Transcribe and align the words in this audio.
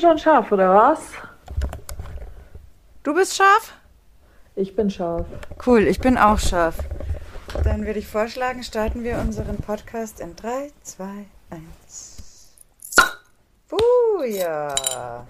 schon 0.00 0.18
scharf, 0.18 0.50
oder 0.50 0.74
was? 0.74 1.00
Du 3.02 3.14
bist 3.14 3.36
scharf? 3.36 3.74
Ich 4.56 4.74
bin 4.74 4.90
scharf. 4.90 5.26
Cool, 5.64 5.86
ich 5.86 6.00
bin 6.00 6.18
auch 6.18 6.38
scharf. 6.38 6.76
Dann 7.64 7.86
würde 7.86 7.98
ich 7.98 8.06
vorschlagen, 8.06 8.62
starten 8.62 9.04
wir 9.04 9.18
unseren 9.18 9.56
Podcast 9.58 10.20
in 10.20 10.36
3, 10.36 10.70
2, 10.82 11.04
1. 11.50 12.50
Uh, 13.72 14.22
ja. 14.24 15.26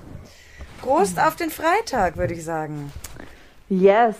Prost 0.80 1.18
auf 1.18 1.36
den 1.36 1.50
Freitag, 1.50 2.16
würde 2.16 2.34
ich 2.34 2.44
sagen. 2.44 2.92
Yes. 3.68 4.16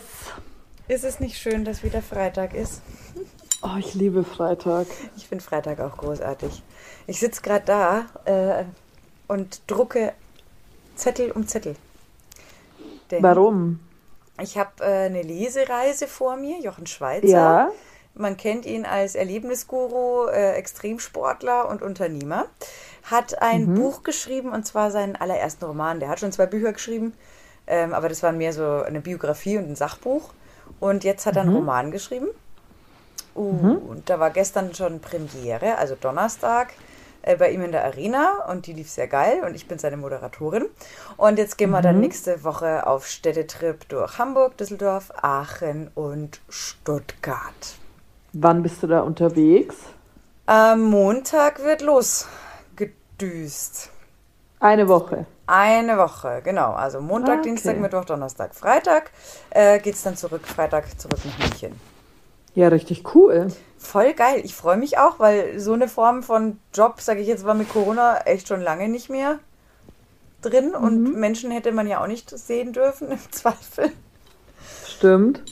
Ist 0.88 1.04
es 1.04 1.20
nicht 1.20 1.38
schön, 1.38 1.64
dass 1.64 1.82
wieder 1.82 2.02
Freitag 2.02 2.54
ist? 2.54 2.82
Oh, 3.62 3.76
ich 3.78 3.94
liebe 3.94 4.24
Freitag. 4.24 4.86
Ich 5.16 5.28
finde 5.28 5.44
Freitag 5.44 5.80
auch 5.80 5.96
großartig. 5.96 6.62
Ich 7.06 7.20
sitze 7.20 7.42
gerade 7.42 7.64
da 7.64 8.06
äh, 8.24 8.64
und 9.28 9.62
drucke 9.66 10.12
Zettel 11.00 11.30
um 11.32 11.46
Zettel. 11.46 11.76
Denn 13.10 13.22
Warum? 13.22 13.80
Ich 14.40 14.56
habe 14.56 14.70
äh, 14.80 15.06
eine 15.06 15.22
Lesereise 15.22 16.06
vor 16.06 16.36
mir, 16.36 16.60
Jochen 16.60 16.86
Schweizer. 16.86 17.28
Ja. 17.28 17.70
Man 18.14 18.36
kennt 18.36 18.66
ihn 18.66 18.84
als 18.84 19.14
Erlebnisguru, 19.14 20.26
äh, 20.28 20.52
Extremsportler 20.52 21.68
und 21.68 21.82
Unternehmer. 21.82 22.46
Hat 23.04 23.40
ein 23.40 23.66
mhm. 23.66 23.74
Buch 23.76 24.02
geschrieben 24.02 24.52
und 24.52 24.66
zwar 24.66 24.90
seinen 24.90 25.16
allerersten 25.16 25.64
Roman. 25.64 26.00
Der 26.00 26.08
hat 26.08 26.20
schon 26.20 26.32
zwei 26.32 26.46
Bücher 26.46 26.72
geschrieben, 26.72 27.14
ähm, 27.66 27.94
aber 27.94 28.08
das 28.08 28.22
war 28.22 28.32
mehr 28.32 28.52
so 28.52 28.82
eine 28.82 29.00
Biografie 29.00 29.58
und 29.58 29.70
ein 29.70 29.76
Sachbuch. 29.76 30.32
Und 30.80 31.04
jetzt 31.04 31.26
hat 31.26 31.36
er 31.36 31.42
einen 31.42 31.50
mhm. 31.50 31.56
Roman 31.56 31.90
geschrieben. 31.90 32.28
Uh, 33.34 33.52
mhm. 33.52 33.76
Und 33.76 34.10
da 34.10 34.18
war 34.18 34.30
gestern 34.30 34.74
schon 34.74 35.00
Premiere, 35.00 35.78
also 35.78 35.94
Donnerstag, 35.94 36.72
äh, 37.22 37.36
bei 37.36 37.50
ihm 37.50 37.62
in 37.62 37.72
der 37.72 37.84
Arena 37.84 38.44
und 38.48 38.66
die 38.66 38.72
lief 38.72 38.90
sehr 38.90 39.08
geil 39.08 39.42
und 39.44 39.54
ich 39.54 39.68
bin 39.68 39.78
seine 39.78 39.96
Moderatorin. 39.96 40.66
Und 41.16 41.38
jetzt 41.38 41.58
gehen 41.58 41.70
wir 41.70 41.82
dann 41.82 41.96
mhm. 41.96 42.02
nächste 42.02 42.44
Woche 42.44 42.86
auf 42.86 43.06
Städtetrip 43.06 43.88
durch 43.88 44.18
Hamburg, 44.18 44.56
Düsseldorf, 44.56 45.10
Aachen 45.20 45.90
und 45.94 46.40
Stuttgart. 46.48 47.76
Wann 48.32 48.62
bist 48.62 48.82
du 48.82 48.86
da 48.86 49.00
unterwegs? 49.00 49.76
Am 50.46 50.82
Montag 50.82 51.62
wird 51.62 51.82
losgedüst. 51.82 53.90
Eine 54.60 54.88
Woche. 54.88 55.26
Eine 55.46 55.98
Woche, 55.98 56.42
genau. 56.44 56.72
Also 56.72 57.00
Montag, 57.00 57.38
okay. 57.38 57.48
Dienstag, 57.48 57.78
Mittwoch, 57.78 58.04
Donnerstag, 58.04 58.54
Freitag 58.54 59.10
äh, 59.50 59.80
geht 59.80 59.94
es 59.94 60.02
dann 60.02 60.16
zurück, 60.16 60.46
Freitag 60.46 61.00
zurück 61.00 61.18
nach 61.24 61.38
München. 61.38 61.80
Ja, 62.54 62.68
richtig 62.68 63.14
cool. 63.14 63.48
Voll 63.78 64.12
geil. 64.14 64.42
Ich 64.44 64.54
freue 64.54 64.76
mich 64.76 64.98
auch, 64.98 65.18
weil 65.18 65.58
so 65.58 65.72
eine 65.72 65.88
Form 65.88 66.22
von 66.22 66.58
Job, 66.74 67.00
sage 67.00 67.20
ich 67.20 67.28
jetzt, 67.28 67.44
war 67.44 67.54
mit 67.54 67.68
Corona 67.68 68.18
echt 68.26 68.48
schon 68.48 68.60
lange 68.60 68.88
nicht 68.88 69.08
mehr 69.08 69.38
drin 70.42 70.68
mhm. 70.68 70.84
und 70.84 71.14
Menschen 71.18 71.50
hätte 71.50 71.72
man 71.72 71.86
ja 71.86 72.02
auch 72.02 72.06
nicht 72.06 72.30
sehen 72.30 72.72
dürfen, 72.72 73.10
im 73.10 73.18
Zweifel. 73.30 73.92
Stimmt. 74.86 75.42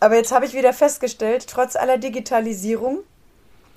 Aber 0.00 0.16
jetzt 0.16 0.32
habe 0.32 0.44
ich 0.44 0.54
wieder 0.54 0.72
festgestellt, 0.72 1.46
trotz 1.48 1.76
aller 1.76 1.98
Digitalisierung, 1.98 3.00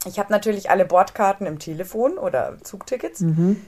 ich 0.06 0.20
habe 0.20 0.32
natürlich 0.32 0.70
alle 0.70 0.86
Bordkarten 0.86 1.48
im 1.48 1.60
Telefon 1.60 2.17
oder 2.17 2.58
Zugtickets, 2.64 3.22
mhm. 3.22 3.62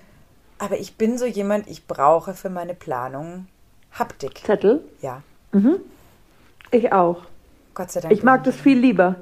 aber 0.58 0.80
ich 0.80 0.98
bin 0.98 1.18
so 1.18 1.26
jemand, 1.26 1.68
ich 1.68 1.88
brauche 1.88 2.34
für 2.34 2.50
meine 2.50 2.74
Planung 2.74 3.48
Haptik. 3.92 4.42
Zettel? 4.46 4.84
Ja. 5.02 5.22
Mhm. 5.52 5.78
Ich 6.72 6.92
auch. 6.92 7.24
Gott 7.78 7.92
sei 7.92 8.02
Dank. 8.02 8.12
Ich 8.12 8.24
mag 8.24 8.44
das 8.44 8.56
viel 8.56 8.78
lieber. 8.78 9.16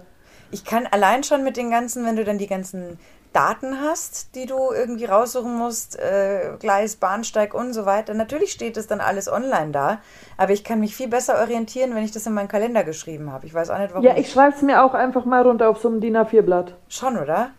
Ich 0.49 0.63
kann 0.63 0.87
allein 0.87 1.23
schon 1.23 1.43
mit 1.43 1.57
den 1.57 1.69
ganzen, 1.69 2.05
wenn 2.05 2.15
du 2.15 2.23
dann 2.23 2.37
die 2.37 2.47
ganzen 2.47 2.97
Daten 3.33 3.81
hast, 3.81 4.33
die 4.35 4.45
du 4.45 4.71
irgendwie 4.71 5.03
raussuchen 5.03 5.57
musst, 5.57 5.99
äh, 5.99 6.53
Gleis, 6.57 6.95
Bahnsteig 6.95 7.53
und 7.53 7.73
so 7.73 7.85
weiter. 7.85 8.13
Natürlich 8.13 8.53
steht 8.53 8.77
es 8.77 8.87
dann 8.87 9.01
alles 9.01 9.29
online 9.29 9.71
da, 9.71 9.99
aber 10.37 10.53
ich 10.53 10.63
kann 10.63 10.79
mich 10.79 10.95
viel 10.95 11.09
besser 11.09 11.41
orientieren, 11.41 11.93
wenn 11.95 12.05
ich 12.05 12.13
das 12.13 12.25
in 12.25 12.33
meinen 12.33 12.47
Kalender 12.47 12.85
geschrieben 12.85 13.33
habe. 13.33 13.45
Ich 13.45 13.53
weiß 13.53 13.71
auch 13.71 13.77
nicht, 13.77 13.93
warum. 13.93 14.05
Ja, 14.05 14.15
ich 14.15 14.31
schreibe 14.31 14.55
es 14.55 14.61
mir 14.61 14.81
auch 14.81 14.93
einfach 14.93 15.25
mal 15.25 15.41
runter 15.41 15.67
auf 15.67 15.79
so 15.81 15.89
einem 15.89 15.99
DIN 15.99 16.15
A4-Blatt. 16.15 16.75
Schon, 16.87 17.17
oder? 17.17 17.49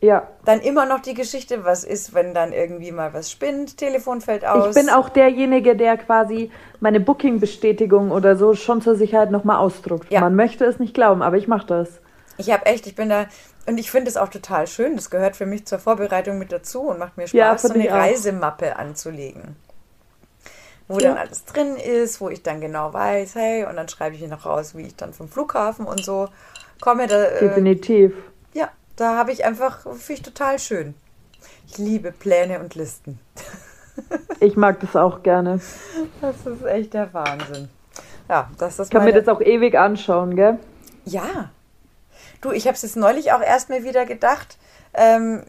Ja. 0.00 0.28
Dann 0.44 0.60
immer 0.60 0.84
noch 0.86 1.00
die 1.00 1.14
Geschichte, 1.14 1.64
was 1.64 1.82
ist, 1.82 2.12
wenn 2.12 2.34
dann 2.34 2.52
irgendwie 2.52 2.92
mal 2.92 3.14
was 3.14 3.30
spinnt, 3.30 3.78
Telefon 3.78 4.20
fällt 4.20 4.44
aus. 4.44 4.76
Ich 4.76 4.82
bin 4.82 4.90
auch 4.92 5.08
derjenige, 5.08 5.74
der 5.74 5.96
quasi 5.96 6.50
meine 6.80 7.00
Booking-Bestätigung 7.00 8.10
oder 8.10 8.36
so 8.36 8.54
schon 8.54 8.82
zur 8.82 8.94
Sicherheit 8.94 9.30
nochmal 9.30 9.56
ausdruckt. 9.56 10.10
Ja. 10.10 10.20
Man 10.20 10.34
möchte 10.34 10.64
es 10.66 10.78
nicht 10.78 10.92
glauben, 10.92 11.22
aber 11.22 11.38
ich 11.38 11.48
mache 11.48 11.66
das. 11.66 11.88
Ich 12.36 12.52
habe 12.52 12.66
echt, 12.66 12.86
ich 12.86 12.94
bin 12.94 13.08
da, 13.08 13.26
und 13.66 13.78
ich 13.78 13.90
finde 13.90 14.10
es 14.10 14.18
auch 14.18 14.28
total 14.28 14.66
schön. 14.66 14.96
Das 14.96 15.08
gehört 15.08 15.34
für 15.34 15.46
mich 15.46 15.66
zur 15.66 15.78
Vorbereitung 15.78 16.38
mit 16.38 16.52
dazu 16.52 16.82
und 16.82 16.98
macht 16.98 17.16
mir 17.16 17.26
Spaß, 17.26 17.34
ja, 17.34 17.58
so 17.58 17.72
eine 17.72 17.90
Reisemappe 17.90 18.76
anzulegen. 18.76 19.56
Wo 20.88 20.98
ja. 20.98 21.08
dann 21.08 21.18
alles 21.18 21.44
drin 21.46 21.76
ist, 21.76 22.20
wo 22.20 22.28
ich 22.28 22.42
dann 22.42 22.60
genau 22.60 22.92
weiß, 22.92 23.34
hey, 23.34 23.64
und 23.64 23.76
dann 23.76 23.88
schreibe 23.88 24.14
ich 24.14 24.28
noch 24.28 24.46
raus, 24.46 24.76
wie 24.76 24.82
ich 24.82 24.94
dann 24.94 25.12
vom 25.12 25.28
Flughafen 25.28 25.86
und 25.86 26.04
so 26.04 26.28
komme. 26.80 27.08
Da, 27.08 27.24
äh, 27.24 27.40
Definitiv. 27.40 28.12
Da 28.96 29.16
habe 29.16 29.30
ich 29.30 29.44
einfach, 29.44 29.82
finde 29.82 30.12
ich 30.14 30.22
total 30.22 30.58
schön. 30.58 30.94
Ich 31.68 31.76
liebe 31.76 32.12
Pläne 32.12 32.60
und 32.60 32.74
Listen. 32.74 33.20
ich 34.40 34.56
mag 34.56 34.80
das 34.80 34.96
auch 34.96 35.22
gerne. 35.22 35.60
Das 36.20 36.46
ist 36.46 36.64
echt 36.64 36.94
der 36.94 37.12
Wahnsinn. 37.12 37.68
Ja, 38.28 38.50
das 38.58 38.78
ist 38.78 38.90
Kann 38.90 39.02
meine... 39.02 39.12
mir 39.12 39.22
das 39.22 39.28
auch 39.28 39.40
ewig 39.40 39.78
anschauen, 39.78 40.34
gell? 40.34 40.58
Ja. 41.04 41.50
Du, 42.40 42.52
ich 42.52 42.66
habe 42.66 42.74
es 42.74 42.82
jetzt 42.82 42.96
neulich 42.96 43.32
auch 43.32 43.40
erst 43.40 43.68
mal 43.68 43.84
wieder 43.84 44.06
gedacht, 44.06 44.56
ähm, 44.94 45.42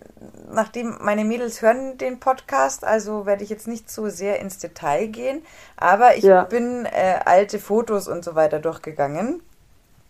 nachdem 0.52 0.98
meine 1.02 1.24
Mädels 1.24 1.62
hören 1.62 1.98
den 1.98 2.20
Podcast, 2.20 2.84
also 2.84 3.26
werde 3.26 3.44
ich 3.44 3.50
jetzt 3.50 3.68
nicht 3.68 3.90
so 3.90 4.10
sehr 4.10 4.40
ins 4.40 4.60
Detail 4.60 5.08
gehen, 5.08 5.42
aber 5.78 6.18
ich 6.18 6.24
ja. 6.24 6.44
bin 6.44 6.86
äh, 6.86 7.20
alte 7.24 7.60
Fotos 7.60 8.10
und 8.10 8.26
so 8.26 8.36
weiter 8.36 8.60
durchgegangen. 8.60 9.42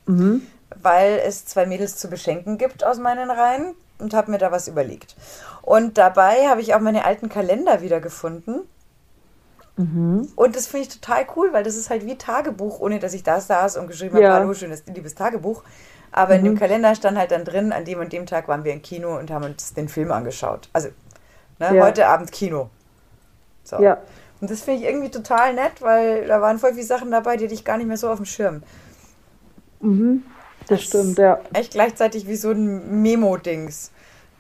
Mhm 0.08 0.48
weil 0.76 1.22
es 1.26 1.46
zwei 1.46 1.66
Mädels 1.66 1.96
zu 1.96 2.10
beschenken 2.10 2.58
gibt 2.58 2.84
aus 2.84 2.98
meinen 2.98 3.32
Reihen 3.32 3.76
und 4.00 4.14
habe 4.14 4.32
mir 4.32 4.38
da 4.38 4.52
was 4.52 4.68
überlegt. 4.68 5.16
Und 5.62 5.98
dabei 5.98 6.48
habe 6.48 6.62
ich 6.62 6.74
auch 6.76 6.80
meine 6.80 7.06
alten 7.06 7.30
Kalender 7.30 7.82
wiedergefunden. 7.82 8.62
Mhm. 9.76 10.32
Und 10.36 10.56
das 10.56 10.68
finde 10.68 10.88
ich 10.88 11.00
total 11.00 11.26
cool, 11.36 11.54
weil 11.54 11.64
das 11.64 11.76
ist 11.76 11.90
halt 11.90 12.06
wie 12.06 12.18
Tagebuch, 12.18 12.80
ohne 12.80 13.00
dass 13.00 13.14
ich 13.14 13.24
da 13.24 13.40
saß 13.40 13.78
und 13.78 13.88
geschrieben 13.88 14.18
ja. 14.18 14.30
habe, 14.30 14.42
hallo, 14.42 14.54
schönes, 14.54 14.86
liebes 14.88 15.16
Tagebuch. 15.16 15.64
Aber 16.12 16.34
mhm. 16.34 16.40
in 16.40 16.46
dem 16.46 16.54
mhm. 16.54 16.60
Kalender 16.60 16.96
stand 16.96 17.18
halt 17.18 17.32
dann 17.32 17.46
drin, 17.46 17.72
an 17.72 17.86
dem 17.86 18.00
und 18.00 18.12
dem 18.12 18.26
Tag 18.26 18.48
waren 18.48 18.64
wir 18.64 18.74
im 18.74 18.82
Kino 18.82 19.18
und 19.18 19.30
haben 19.30 19.46
uns 19.46 19.74
den 19.74 19.88
Film 19.88 20.12
angeschaut. 20.12 20.70
Also, 20.74 20.90
ne, 21.60 21.76
ja. 21.76 21.86
heute 21.86 22.08
Abend 22.08 22.32
Kino. 22.32 22.70
So. 23.64 23.80
Ja. 23.82 24.00
Und 24.40 24.50
das 24.52 24.62
finde 24.62 24.82
ich 24.82 24.88
irgendwie 24.88 25.12
total 25.12 25.54
nett, 25.54 25.82
weil 25.82 26.28
da 26.28 26.42
waren 26.42 26.60
voll 26.60 26.74
viele 26.74 26.86
Sachen 26.86 27.12
dabei, 27.12 27.38
die 27.38 27.46
hatte 27.46 27.54
ich 27.54 27.66
gar 27.66 27.78
nicht 27.78 27.88
mehr 27.88 27.98
so 27.98 28.10
auf 28.10 28.18
dem 28.18 28.26
Schirm. 28.26 28.64
Mhm. 29.80 30.24
Das, 30.68 30.84
stimmt, 30.84 31.18
ja. 31.18 31.40
Echt 31.54 31.72
gleichzeitig 31.72 32.28
wie 32.28 32.36
so 32.36 32.52
ein 32.52 33.02
Memo-Dings. 33.02 33.92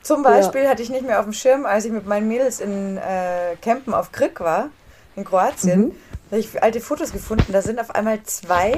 Zum 0.01 0.23
Beispiel 0.23 0.63
ja. 0.63 0.69
hatte 0.69 0.81
ich 0.81 0.89
nicht 0.89 1.05
mehr 1.05 1.19
auf 1.19 1.25
dem 1.25 1.33
Schirm, 1.33 1.65
als 1.65 1.85
ich 1.85 1.91
mit 1.91 2.05
meinen 2.05 2.27
Mädels 2.27 2.59
in 2.59 2.97
äh, 2.97 3.55
Campen 3.61 3.93
auf 3.93 4.11
Krik 4.11 4.39
war, 4.39 4.69
in 5.15 5.25
Kroatien. 5.25 5.79
Mhm. 5.79 5.95
Habe 6.31 6.39
ich 6.39 6.61
alte 6.61 6.81
Fotos 6.81 7.11
gefunden. 7.11 7.51
Da 7.51 7.61
sind 7.61 7.79
auf 7.79 7.91
einmal 7.95 8.21
zwei 8.23 8.77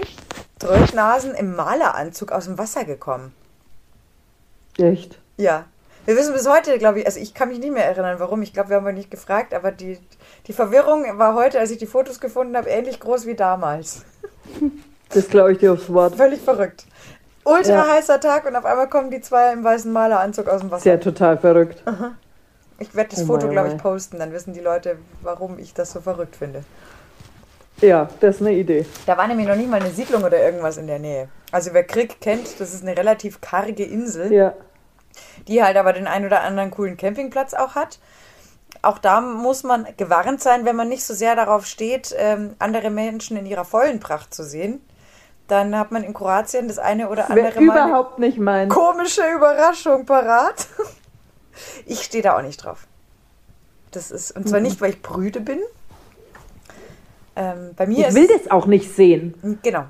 Drötnasen 0.60 1.34
im 1.34 1.56
Maleranzug 1.56 2.32
aus 2.32 2.46
dem 2.46 2.58
Wasser 2.58 2.86
gekommen. 2.86 3.34
Echt? 4.78 5.20
Ja. 5.38 5.66
Wir 6.06 6.16
wissen 6.16 6.34
bis 6.34 6.48
heute, 6.48 6.78
glaube 6.80 7.00
ich, 7.00 7.06
also 7.06 7.20
ich 7.20 7.34
kann 7.34 7.50
mich 7.50 7.60
nicht 7.60 7.74
mehr 7.74 7.86
erinnern, 7.86 8.20
warum. 8.20 8.42
Ich 8.42 8.54
glaube, 8.54 8.70
wir 8.70 8.78
haben 8.78 8.84
mal 8.84 8.94
nicht 8.94 9.12
gefragt, 9.12 9.54
aber 9.54 9.72
die, 9.72 10.00
die 10.48 10.54
Verwirrung 10.54 11.18
war 11.18 11.36
heute, 11.36 11.60
als 11.60 11.72
ich 11.72 11.78
die 11.78 11.86
Fotos 11.86 12.20
gefunden 12.20 12.56
habe, 12.58 12.70
ähnlich 12.70 13.00
groß 13.00 13.26
wie 13.26 13.36
damals. 13.36 14.04
Das 15.12 15.28
glaube 15.28 15.54
ich 15.54 15.58
dir 15.58 15.74
aufs 15.74 15.92
Wort. 15.92 16.16
Völlig 16.16 16.42
verrückt 16.42 16.86
ultra 17.50 17.72
ja. 17.72 17.94
heißer 17.94 18.20
Tag 18.20 18.46
und 18.46 18.56
auf 18.56 18.66
einmal 18.66 18.88
kommen 18.88 19.12
die 19.12 19.22
zwei 19.22 19.54
im 19.54 19.64
weißen 19.64 19.92
Maleranzug 19.92 20.48
aus 20.48 20.62
dem 20.62 20.72
Wasser. 20.72 20.84
Sehr 20.84 21.00
total 21.00 21.38
verrückt. 21.38 21.82
Aha. 21.86 22.12
Ich 22.80 22.96
werde 22.96 23.10
das 23.10 23.24
oh 23.24 23.26
Foto, 23.26 23.50
glaube 23.50 23.70
ich, 23.70 23.78
posten, 23.78 24.20
dann 24.20 24.32
wissen 24.32 24.54
die 24.54 24.62
Leute, 24.62 24.98
warum 25.22 25.60
ich 25.60 25.74
das 25.74 25.92
so 25.92 26.00
verrückt 26.00 26.38
finde. 26.38 26.64
Ja, 27.82 28.10
das 28.20 28.36
ist 28.36 28.42
eine 28.42 28.54
Idee. 28.54 28.86
Da 29.06 29.18
war 29.18 29.28
nämlich 29.28 29.48
noch 29.48 29.56
nie 29.56 29.66
mal 29.66 29.82
eine 29.82 29.92
Siedlung 29.92 30.24
oder 30.24 30.40
irgendwas 30.40 30.78
in 30.78 30.88
der 30.88 31.00
Nähe. 31.00 31.30
Also 31.52 31.74
wer 31.74 31.84
Krieg 31.84 32.22
kennt, 32.22 32.60
das 32.60 32.74
ist 32.74 32.84
eine 32.84 32.98
relativ 32.98 33.42
karge 33.42 33.84
Insel, 33.84 34.32
ja. 34.32 34.54
die 35.48 35.64
halt 35.64 35.78
aber 35.78 35.94
den 35.94 36.08
einen 36.08 36.26
oder 36.26 36.42
anderen 36.42 36.72
coolen 36.72 36.98
Campingplatz 36.98 37.54
auch 37.54 37.76
hat. 37.76 38.00
Auch 38.82 39.00
da 39.00 39.20
muss 39.20 39.64
man 39.64 39.88
gewarnt 39.98 40.42
sein, 40.42 40.64
wenn 40.64 40.76
man 40.76 40.88
nicht 40.88 41.04
so 41.04 41.14
sehr 41.14 41.36
darauf 41.36 41.66
steht, 41.66 42.16
ähm, 42.18 42.56
andere 42.60 42.90
Menschen 42.90 43.36
in 43.36 43.46
ihrer 43.46 43.66
vollen 43.66 44.00
Pracht 44.00 44.34
zu 44.34 44.44
sehen 44.44 44.82
dann 45.50 45.78
hat 45.78 45.92
man 45.92 46.04
in 46.04 46.14
Kroatien 46.14 46.68
das 46.68 46.80
eine 46.80 47.10
oder 47.10 47.30
andere 47.30 47.62
Mal 47.62 47.88
überhaupt 47.88 48.20
nicht 48.20 48.38
mein. 48.38 48.70
komische 48.70 49.22
Überraschung 49.36 50.06
parat. 50.06 50.68
Ich 51.86 52.04
stehe 52.04 52.24
da 52.24 52.38
auch 52.38 52.42
nicht 52.42 52.64
drauf. 52.64 52.88
Das 53.92 54.12
ist, 54.12 54.32
und 54.32 54.48
zwar 54.48 54.62
mhm. 54.62 54.68
nicht, 54.68 54.80
weil 54.80 54.92
ich 54.92 55.02
brüde 55.02 55.42
bin. 55.42 55.60
Ähm, 57.36 57.72
bei 57.76 57.86
mir 57.86 58.08
ich 58.08 58.16
will 58.16 58.28
das 58.28 58.50
auch 58.50 58.66
nicht 58.66 58.96
sehen. 58.96 59.60
Genau. 59.62 59.84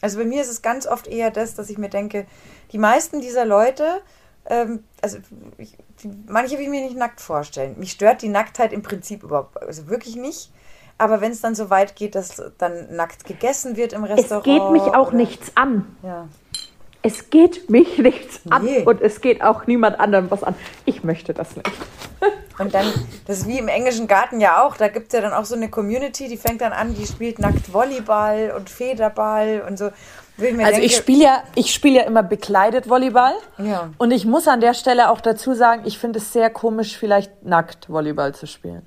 Also 0.00 0.18
bei 0.18 0.24
mir 0.24 0.40
ist 0.40 0.48
es 0.48 0.62
ganz 0.62 0.86
oft 0.86 1.06
eher 1.06 1.30
das, 1.30 1.54
dass 1.54 1.68
ich 1.68 1.76
mir 1.76 1.90
denke, 1.90 2.24
die 2.72 2.78
meisten 2.78 3.20
dieser 3.20 3.44
Leute 3.44 4.00
ähm, 4.46 4.84
also 5.00 5.18
ich, 5.58 5.76
die, 6.02 6.10
manche 6.26 6.56
will 6.56 6.64
ich 6.64 6.70
mir 6.70 6.82
nicht 6.82 6.96
nackt 6.96 7.20
vorstellen. 7.20 7.78
Mich 7.78 7.92
stört 7.92 8.22
die 8.22 8.28
Nacktheit 8.28 8.72
im 8.72 8.82
Prinzip 8.82 9.22
überhaupt, 9.22 9.60
also 9.62 9.88
wirklich 9.88 10.16
nicht. 10.16 10.50
Aber 10.98 11.20
wenn 11.20 11.32
es 11.32 11.40
dann 11.40 11.54
so 11.54 11.70
weit 11.70 11.96
geht, 11.96 12.14
dass 12.14 12.42
dann 12.58 12.94
nackt 12.94 13.24
gegessen 13.24 13.76
wird 13.76 13.92
im 13.92 14.04
Restaurant. 14.04 14.46
Es 14.46 14.52
geht 14.52 14.70
mich 14.70 14.82
auch 14.94 15.08
oder? 15.08 15.16
nichts 15.16 15.52
an. 15.56 15.96
Ja. 16.02 16.28
Es 17.02 17.30
geht 17.30 17.68
mich 17.68 17.98
nichts 17.98 18.40
nee. 18.44 18.52
an 18.52 18.68
und 18.84 19.00
es 19.00 19.20
geht 19.20 19.42
auch 19.42 19.66
niemand 19.66 19.98
anderem 19.98 20.30
was 20.30 20.44
an. 20.44 20.54
Ich 20.84 21.02
möchte 21.02 21.34
das 21.34 21.56
nicht. 21.56 21.70
Und 22.58 22.74
dann, 22.74 22.86
das 23.26 23.38
ist 23.38 23.48
wie 23.48 23.58
im 23.58 23.68
englischen 23.68 24.06
Garten 24.06 24.40
ja 24.40 24.64
auch, 24.64 24.76
da 24.76 24.88
gibt 24.88 25.08
es 25.08 25.12
ja 25.14 25.20
dann 25.20 25.32
auch 25.32 25.44
so 25.44 25.54
eine 25.54 25.70
Community, 25.70 26.28
die 26.28 26.36
fängt 26.36 26.60
dann 26.60 26.72
an, 26.72 26.94
die 26.94 27.06
spielt 27.06 27.38
nackt 27.38 27.72
Volleyball 27.72 28.52
und 28.56 28.70
Federball 28.70 29.64
und 29.66 29.78
so. 29.78 29.86
also 29.86 30.52
denke, 30.54 30.80
ich 30.82 30.94
spiele 30.94 31.24
ja, 31.24 31.42
ich 31.54 31.72
spiele 31.72 32.00
ja 32.00 32.02
immer 32.02 32.22
bekleidet 32.22 32.88
Volleyball. 32.88 33.34
Ja. 33.58 33.90
Und 33.98 34.10
ich 34.10 34.26
muss 34.26 34.46
an 34.48 34.60
der 34.60 34.74
Stelle 34.74 35.10
auch 35.10 35.20
dazu 35.20 35.54
sagen, 35.54 35.82
ich 35.86 35.98
finde 35.98 36.18
es 36.18 36.32
sehr 36.32 36.50
komisch, 36.50 36.96
vielleicht 36.96 37.42
nackt 37.42 37.88
Volleyball 37.88 38.34
zu 38.34 38.46
spielen. 38.46 38.82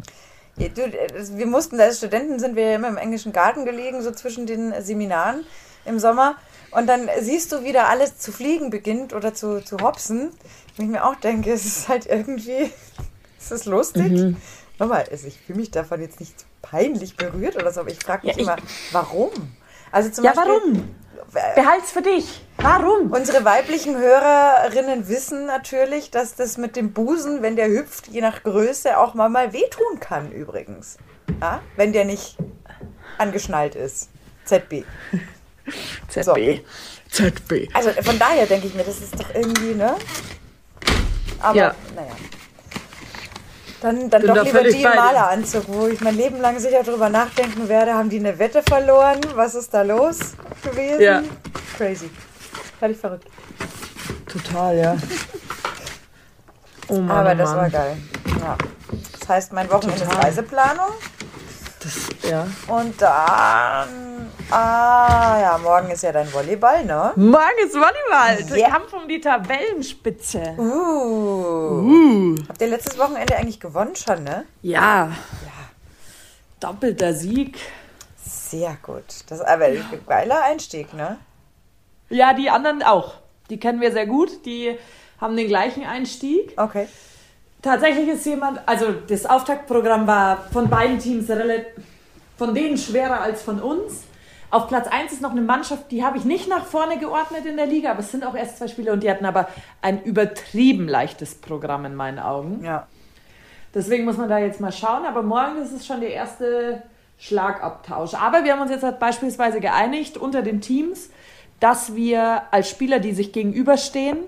Du, 0.57 1.37
wir 1.37 1.47
mussten, 1.47 1.79
als 1.79 1.97
Studenten 1.97 2.39
sind 2.39 2.55
wir 2.55 2.69
ja 2.69 2.75
immer 2.75 2.87
im 2.87 2.97
englischen 2.97 3.33
Garten 3.33 3.65
gelegen, 3.65 4.01
so 4.01 4.11
zwischen 4.11 4.45
den 4.45 4.73
Seminaren 4.81 5.45
im 5.83 5.99
Sommer. 5.99 6.35
Und 6.71 6.87
dann 6.87 7.09
siehst 7.19 7.51
du, 7.51 7.63
wie 7.63 7.73
da 7.73 7.87
alles 7.87 8.17
zu 8.17 8.31
fliegen 8.31 8.69
beginnt 8.69 9.13
oder 9.13 9.33
zu, 9.33 9.63
zu 9.63 9.77
hopsen. 9.79 10.29
Und 10.29 10.83
ich 10.83 10.87
mir 10.87 11.05
auch 11.05 11.15
denke, 11.15 11.51
es 11.51 11.65
ist 11.65 11.89
halt 11.89 12.05
irgendwie, 12.05 12.71
ist 13.39 13.51
das 13.51 13.65
lustig? 13.65 14.11
Mhm. 14.11 14.37
Nochmal, 14.79 15.05
also 15.09 15.27
ich 15.27 15.39
fühle 15.39 15.59
mich 15.59 15.71
davon 15.71 16.01
jetzt 16.01 16.19
nicht 16.19 16.33
peinlich 16.61 17.15
berührt 17.15 17.55
oder 17.55 17.71
so, 17.71 17.81
aber 17.81 17.91
ich 17.91 17.99
frage 17.99 18.27
mich 18.27 18.35
ja, 18.35 18.43
immer, 18.43 18.57
warum? 18.91 19.31
Also 19.91 20.09
zum 20.09 20.25
ja, 20.25 20.33
Beispiel, 20.33 20.53
warum? 20.53 20.95
Behalt's 21.55 21.91
für 21.91 22.01
dich. 22.01 22.41
Warum? 22.57 23.11
Unsere 23.11 23.43
weiblichen 23.45 23.97
Hörerinnen 23.97 25.07
wissen 25.07 25.45
natürlich, 25.45 26.11
dass 26.11 26.35
das 26.35 26.57
mit 26.57 26.75
dem 26.75 26.93
Busen, 26.93 27.41
wenn 27.41 27.55
der 27.55 27.69
hüpft, 27.69 28.07
je 28.07 28.21
nach 28.21 28.43
Größe 28.43 28.97
auch 28.97 29.13
mal, 29.13 29.29
mal 29.29 29.53
wehtun 29.53 29.99
kann 29.99 30.31
übrigens. 30.31 30.97
Ja? 31.41 31.61
Wenn 31.75 31.93
der 31.93 32.05
nicht 32.05 32.37
angeschnallt 33.17 33.75
ist. 33.75 34.09
ZB. 34.45 34.83
ZB. 36.09 36.23
So. 36.23 36.35
ZB. 37.11 37.69
Also 37.73 37.91
von 38.01 38.19
daher 38.19 38.45
denke 38.45 38.67
ich 38.67 38.73
mir, 38.73 38.83
das 38.83 38.99
ist 38.99 39.19
doch 39.19 39.33
irgendwie, 39.33 39.73
ne? 39.73 39.95
Aber 41.39 41.55
ja. 41.55 41.75
naja. 41.95 42.15
Dann, 43.81 44.09
dann 44.09 44.25
doch 44.25 44.43
lieber 44.43 44.63
die 44.63 44.81
im 44.81 44.95
Maleranzug, 44.95 45.63
wo 45.67 45.87
ich 45.87 46.01
mein 46.01 46.15
Leben 46.15 46.39
lang 46.39 46.57
sicher 46.59 46.81
drüber 46.83 47.09
nachdenken 47.09 47.67
werde, 47.67 47.93
haben 47.93 48.09
die 48.09 48.19
eine 48.19 48.39
Wette 48.39 48.63
verloren? 48.63 49.19
Was 49.35 49.53
ist 49.55 49.73
da 49.73 49.81
los 49.81 50.33
gewesen? 50.63 51.01
Ja. 51.01 51.21
Crazy. 51.77 52.09
Völlig 52.79 52.97
verrückt. 52.97 53.27
Total, 54.27 54.77
ja. 54.77 54.97
oh 56.87 56.99
Mann, 56.99 57.17
Aber 57.17 57.35
das 57.35 57.49
Mann. 57.49 57.57
war 57.59 57.69
geil. 57.69 57.97
Ja. 58.39 58.57
Das 59.19 59.29
heißt, 59.29 59.53
mein 59.53 59.69
Wochenende 59.69 60.03
ist 60.03 60.17
Reiseplanung. 60.23 60.91
Das, 61.85 62.09
ja. 62.31 62.47
Und 62.67 62.99
dann, 62.99 64.31
ah 64.49 65.39
ja, 65.39 65.59
morgen 65.61 65.91
ist 65.91 66.01
ja 66.01 66.11
dein 66.11 66.33
Volleyball, 66.33 66.83
ne? 66.83 67.13
Morgen 67.15 67.59
ist 67.63 67.75
Volleyball. 67.75 68.57
Yeah. 68.57 68.71
Kampf 68.71 68.91
um 68.93 69.07
die 69.07 69.21
Tabellenspitze. 69.21 70.55
Uh. 70.57 70.63
uh. 70.63 72.35
Habt 72.49 72.59
ihr 72.59 72.69
letztes 72.69 72.97
Wochenende 72.97 73.35
eigentlich 73.35 73.59
gewonnen 73.59 73.95
schon, 73.95 74.23
ne? 74.23 74.45
Ja. 74.63 75.11
Ja. 75.11 75.11
Doppelter 76.59 77.13
Sieg. 77.13 77.59
Sehr 78.17 78.77
gut. 78.81 79.03
Das 79.27 79.41
ist 79.41 79.45
aber 79.45 79.65
ein 79.65 79.85
geiler 80.07 80.43
Einstieg, 80.43 80.91
ne? 80.95 81.19
Ja, 82.09 82.33
die 82.33 82.49
anderen 82.49 82.81
auch. 82.81 83.13
Die 83.51 83.59
kennen 83.59 83.79
wir 83.79 83.91
sehr 83.91 84.07
gut. 84.07 84.43
Die 84.47 84.75
haben 85.21 85.37
den 85.37 85.47
gleichen 85.47 85.85
Einstieg. 85.85 86.53
Okay. 86.57 86.87
Tatsächlich 87.65 88.07
ist 88.09 88.23
jemand, 88.27 88.59
also 88.67 88.91
das 89.07 89.25
Auftaktprogramm 89.25 90.05
war 90.05 90.37
von 90.53 90.69
beiden 90.69 90.99
Teams 90.99 91.27
relativ, 91.27 91.65
von 92.37 92.53
denen 92.53 92.77
schwerer 92.77 93.21
als 93.21 93.41
von 93.41 93.59
uns. 93.59 94.03
Auf 94.51 94.67
Platz 94.67 94.87
1 94.87 95.13
ist 95.13 95.21
noch 95.23 95.31
eine 95.31 95.41
Mannschaft, 95.41 95.89
die 95.89 96.03
habe 96.05 96.19
ich 96.19 96.25
nicht 96.25 96.47
nach 96.47 96.63
vorne 96.63 96.99
geordnet 96.99 97.47
in 97.47 97.57
der 97.57 97.65
Liga, 97.65 97.89
aber 97.89 98.01
es 98.01 98.11
sind 98.11 98.23
auch 98.23 98.35
erst 98.35 98.59
zwei 98.59 98.67
Spiele 98.67 98.93
und 98.93 99.01
die 99.01 99.09
hatten 99.09 99.25
aber 99.25 99.47
ein 99.81 100.03
übertrieben 100.03 100.87
leichtes 100.87 101.33
Programm 101.33 101.85
in 101.85 101.95
meinen 101.95 102.19
Augen. 102.19 102.63
Ja. 102.63 102.85
Deswegen 103.73 104.05
muss 104.05 104.17
man 104.17 104.29
da 104.29 104.37
jetzt 104.37 104.61
mal 104.61 104.71
schauen, 104.71 105.03
aber 105.03 105.23
morgen 105.23 105.57
ist 105.57 105.71
es 105.71 105.87
schon 105.87 106.01
der 106.01 106.13
erste 106.13 106.83
Schlagabtausch. 107.17 108.13
Aber 108.13 108.43
wir 108.43 108.53
haben 108.53 108.61
uns 108.61 108.69
jetzt 108.69 108.83
halt 108.83 108.99
beispielsweise 108.99 109.59
geeinigt 109.59 110.17
unter 110.17 110.43
den 110.43 110.61
Teams, 110.61 111.09
dass 111.59 111.95
wir 111.95 112.43
als 112.51 112.69
Spieler, 112.69 112.99
die 112.99 113.13
sich 113.13 113.33
gegenüberstehen, 113.33 114.19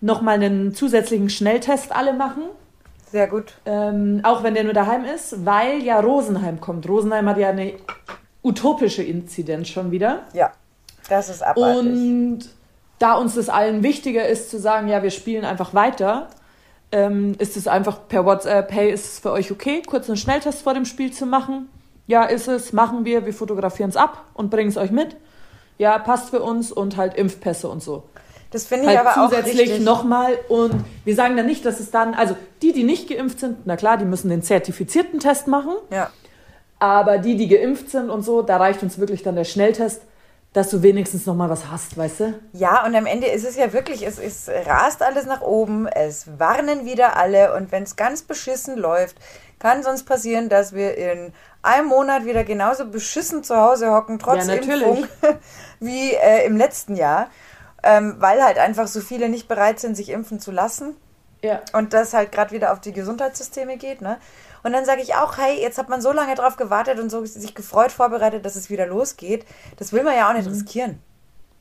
nochmal 0.00 0.36
einen 0.36 0.74
zusätzlichen 0.74 1.30
Schnelltest 1.30 1.94
alle 1.94 2.12
machen. 2.12 2.42
Sehr 3.10 3.28
gut. 3.28 3.54
Ähm, 3.64 4.20
auch 4.24 4.42
wenn 4.42 4.54
der 4.54 4.64
nur 4.64 4.72
daheim 4.72 5.04
ist, 5.04 5.44
weil 5.46 5.82
ja 5.82 6.00
Rosenheim 6.00 6.60
kommt. 6.60 6.88
Rosenheim 6.88 7.28
hat 7.28 7.38
ja 7.38 7.50
eine 7.50 7.74
utopische 8.42 9.02
Inzidenz 9.02 9.68
schon 9.68 9.90
wieder. 9.90 10.24
Ja, 10.32 10.52
das 11.08 11.28
ist 11.28 11.42
abartig. 11.42 11.78
Und 11.78 12.40
da 12.98 13.14
uns 13.14 13.34
das 13.34 13.48
allen 13.48 13.82
wichtiger 13.82 14.26
ist, 14.26 14.50
zu 14.50 14.58
sagen, 14.58 14.88
ja, 14.88 15.02
wir 15.02 15.10
spielen 15.10 15.44
einfach 15.44 15.74
weiter, 15.74 16.28
ähm, 16.92 17.34
ist 17.38 17.56
es 17.56 17.66
einfach 17.68 18.08
per 18.08 18.24
WhatsApp, 18.24 18.72
hey, 18.72 18.90
ist 18.90 19.04
es 19.04 19.18
für 19.18 19.32
euch 19.32 19.50
okay, 19.50 19.82
kurz 19.86 20.08
einen 20.08 20.16
Schnelltest 20.16 20.62
vor 20.62 20.74
dem 20.74 20.84
Spiel 20.84 21.12
zu 21.12 21.26
machen? 21.26 21.68
Ja, 22.06 22.24
ist 22.24 22.48
es, 22.48 22.72
machen 22.72 23.04
wir, 23.04 23.26
wir 23.26 23.34
fotografieren 23.34 23.90
es 23.90 23.96
ab 23.96 24.24
und 24.34 24.50
bringen 24.50 24.68
es 24.68 24.76
euch 24.76 24.92
mit. 24.92 25.16
Ja, 25.78 25.98
passt 25.98 26.30
für 26.30 26.40
uns 26.40 26.72
und 26.72 26.96
halt 26.96 27.14
Impfpässe 27.14 27.68
und 27.68 27.82
so. 27.82 28.04
Das 28.56 28.64
finde 28.64 28.90
ich 28.90 28.96
halt 28.96 29.06
aber 29.06 29.28
zusätzlich 29.28 29.74
auch 29.74 29.80
nochmal. 29.80 30.38
Und 30.48 30.82
wir 31.04 31.14
sagen 31.14 31.36
dann 31.36 31.44
nicht, 31.44 31.66
dass 31.66 31.78
es 31.78 31.90
dann, 31.90 32.14
also 32.14 32.34
die, 32.62 32.72
die 32.72 32.84
nicht 32.84 33.06
geimpft 33.06 33.38
sind, 33.38 33.58
na 33.66 33.76
klar, 33.76 33.98
die 33.98 34.06
müssen 34.06 34.30
den 34.30 34.42
zertifizierten 34.42 35.20
Test 35.20 35.46
machen. 35.46 35.74
Ja. 35.90 36.08
Aber 36.78 37.18
die, 37.18 37.36
die 37.36 37.48
geimpft 37.48 37.90
sind 37.90 38.08
und 38.08 38.22
so, 38.22 38.40
da 38.40 38.56
reicht 38.56 38.82
uns 38.82 38.98
wirklich 38.98 39.22
dann 39.22 39.36
der 39.36 39.44
Schnelltest, 39.44 40.00
dass 40.54 40.70
du 40.70 40.80
wenigstens 40.80 41.26
nochmal 41.26 41.50
was 41.50 41.70
hast, 41.70 41.98
weißt 41.98 42.20
du? 42.20 42.34
Ja, 42.54 42.86
und 42.86 42.96
am 42.96 43.04
Ende 43.04 43.26
ist 43.26 43.46
es 43.46 43.56
ja 43.56 43.74
wirklich, 43.74 44.06
es, 44.06 44.18
es 44.18 44.48
rast 44.64 45.02
alles 45.02 45.26
nach 45.26 45.42
oben, 45.42 45.86
es 45.86 46.26
warnen 46.38 46.86
wieder 46.86 47.18
alle 47.18 47.54
und 47.56 47.72
wenn 47.72 47.82
es 47.82 47.96
ganz 47.96 48.22
beschissen 48.22 48.78
läuft, 48.78 49.16
kann 49.58 49.82
sonst 49.82 50.04
passieren, 50.04 50.48
dass 50.48 50.72
wir 50.72 50.96
in 50.96 51.34
einem 51.60 51.88
Monat 51.88 52.24
wieder 52.24 52.42
genauso 52.42 52.86
beschissen 52.86 53.44
zu 53.44 53.54
Hause 53.54 53.90
hocken, 53.90 54.18
trotz 54.18 54.46
ja, 54.46 54.54
Impfung, 54.54 55.06
wie 55.80 56.14
äh, 56.14 56.46
im 56.46 56.56
letzten 56.56 56.96
Jahr 56.96 57.28
ähm, 57.86 58.16
weil 58.18 58.42
halt 58.42 58.58
einfach 58.58 58.88
so 58.88 59.00
viele 59.00 59.28
nicht 59.28 59.48
bereit 59.48 59.80
sind, 59.80 59.96
sich 59.96 60.10
impfen 60.10 60.40
zu 60.40 60.50
lassen. 60.50 60.96
Ja. 61.42 61.60
Und 61.72 61.92
das 61.92 62.12
halt 62.12 62.32
gerade 62.32 62.50
wieder 62.50 62.72
auf 62.72 62.80
die 62.80 62.92
Gesundheitssysteme 62.92 63.76
geht, 63.76 64.00
ne? 64.00 64.18
Und 64.62 64.72
dann 64.72 64.84
sage 64.84 65.00
ich 65.00 65.14
auch, 65.14 65.38
hey, 65.38 65.60
jetzt 65.60 65.78
hat 65.78 65.88
man 65.88 66.00
so 66.00 66.10
lange 66.10 66.34
drauf 66.34 66.56
gewartet 66.56 66.98
und 66.98 67.08
so 67.08 67.24
sich 67.24 67.54
gefreut 67.54 67.92
vorbereitet, 67.92 68.44
dass 68.44 68.56
es 68.56 68.68
wieder 68.68 68.86
losgeht. 68.86 69.46
Das 69.76 69.92
will 69.92 70.02
man 70.02 70.16
ja 70.16 70.28
auch 70.28 70.34
nicht 70.34 70.46
mhm. 70.48 70.54
riskieren. 70.54 71.02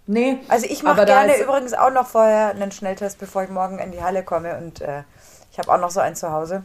Nee. 0.08 0.39
Also 0.48 0.65
ich 0.67 0.82
mache 0.82 1.05
gerne 1.05 1.38
übrigens 1.38 1.74
auch 1.74 1.91
noch 1.91 2.08
vorher 2.08 2.50
einen 2.50 2.72
Schnelltest, 2.72 3.20
bevor 3.20 3.44
ich 3.44 3.50
morgen 3.50 3.79
in 3.79 3.91
die 3.91 4.01
Halle 4.01 4.24
komme 4.24 4.58
und 4.58 4.82
äh, 4.82 5.03
ich 5.51 5.60
habe 5.60 5.72
auch 5.72 5.79
noch 5.79 5.91
so 5.91 6.00
einen 6.00 6.15
zu 6.15 6.32
Hause. 6.32 6.63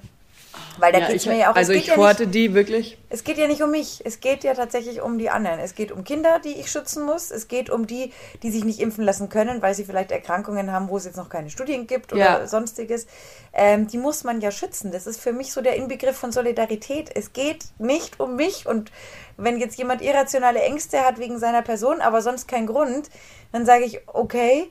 Weil 0.79 0.93
da 0.93 1.01
ja, 1.01 1.07
geht 1.07 1.17
es 1.17 1.27
mir 1.27 1.37
ja 1.37 1.51
auch. 1.51 1.57
Also 1.57 1.73
ich 1.73 1.87
ja 1.87 1.97
horte 1.97 2.23
nicht, 2.23 2.35
die 2.35 2.55
wirklich. 2.55 2.99
Es 3.09 3.25
geht 3.25 3.39
ja 3.39 3.47
nicht 3.47 3.63
um 3.63 3.71
mich. 3.71 4.03
Es 4.05 4.21
geht 4.21 4.45
ja 4.45 4.55
tatsächlich 4.55 5.01
um 5.01 5.19
die 5.19 5.31
anderen. 5.31 5.61
Es 5.61 5.75
geht 5.75 5.93
um 5.93 6.05
Kinder, 6.05 6.41
die 6.43 6.55
ich 6.61 6.71
schützen 6.71 7.05
muss. 7.05 7.31
Es 7.31 7.49
geht 7.49 7.71
um 7.71 7.87
die, 7.87 8.13
die 8.43 8.51
sich 8.51 8.65
nicht 8.65 8.81
impfen 8.81 9.05
lassen 9.05 9.29
können, 9.29 9.63
weil 9.63 9.75
sie 9.75 9.85
vielleicht 9.85 10.11
Erkrankungen 10.11 10.73
haben, 10.73 10.89
wo 10.89 10.97
es 10.97 11.05
jetzt 11.05 11.17
noch 11.17 11.29
keine 11.29 11.51
Studien 11.51 11.87
gibt 11.87 12.13
oder 12.13 12.41
ja. 12.41 12.47
sonstiges. 12.47 13.07
Ähm, 13.53 13.89
die 13.89 13.99
muss 13.99 14.25
man 14.25 14.41
ja 14.41 14.51
schützen. 14.51 14.93
Das 14.93 15.07
ist 15.07 15.21
für 15.21 15.33
mich 15.33 15.53
so 15.53 15.61
der 15.61 15.77
Inbegriff 15.77 16.17
von 16.17 16.33
Solidarität. 16.33 17.11
Es 17.15 17.33
geht 17.33 17.65
nicht 17.79 18.21
um 18.21 18.37
mich 18.37 18.67
und 18.67 18.91
wenn 19.37 19.59
jetzt 19.59 19.79
jemand 19.79 20.03
irrationale 20.03 20.61
Ängste 20.61 21.01
hat 21.01 21.19
wegen 21.19 21.39
seiner 21.39 21.63
Person, 21.63 22.01
aber 22.01 22.23
sonst 22.23 22.47
kein 22.47 22.67
Grund, 22.67 23.09
dann 23.53 23.67
sage 23.67 23.85
ich, 23.85 24.01
okay, 24.07 24.69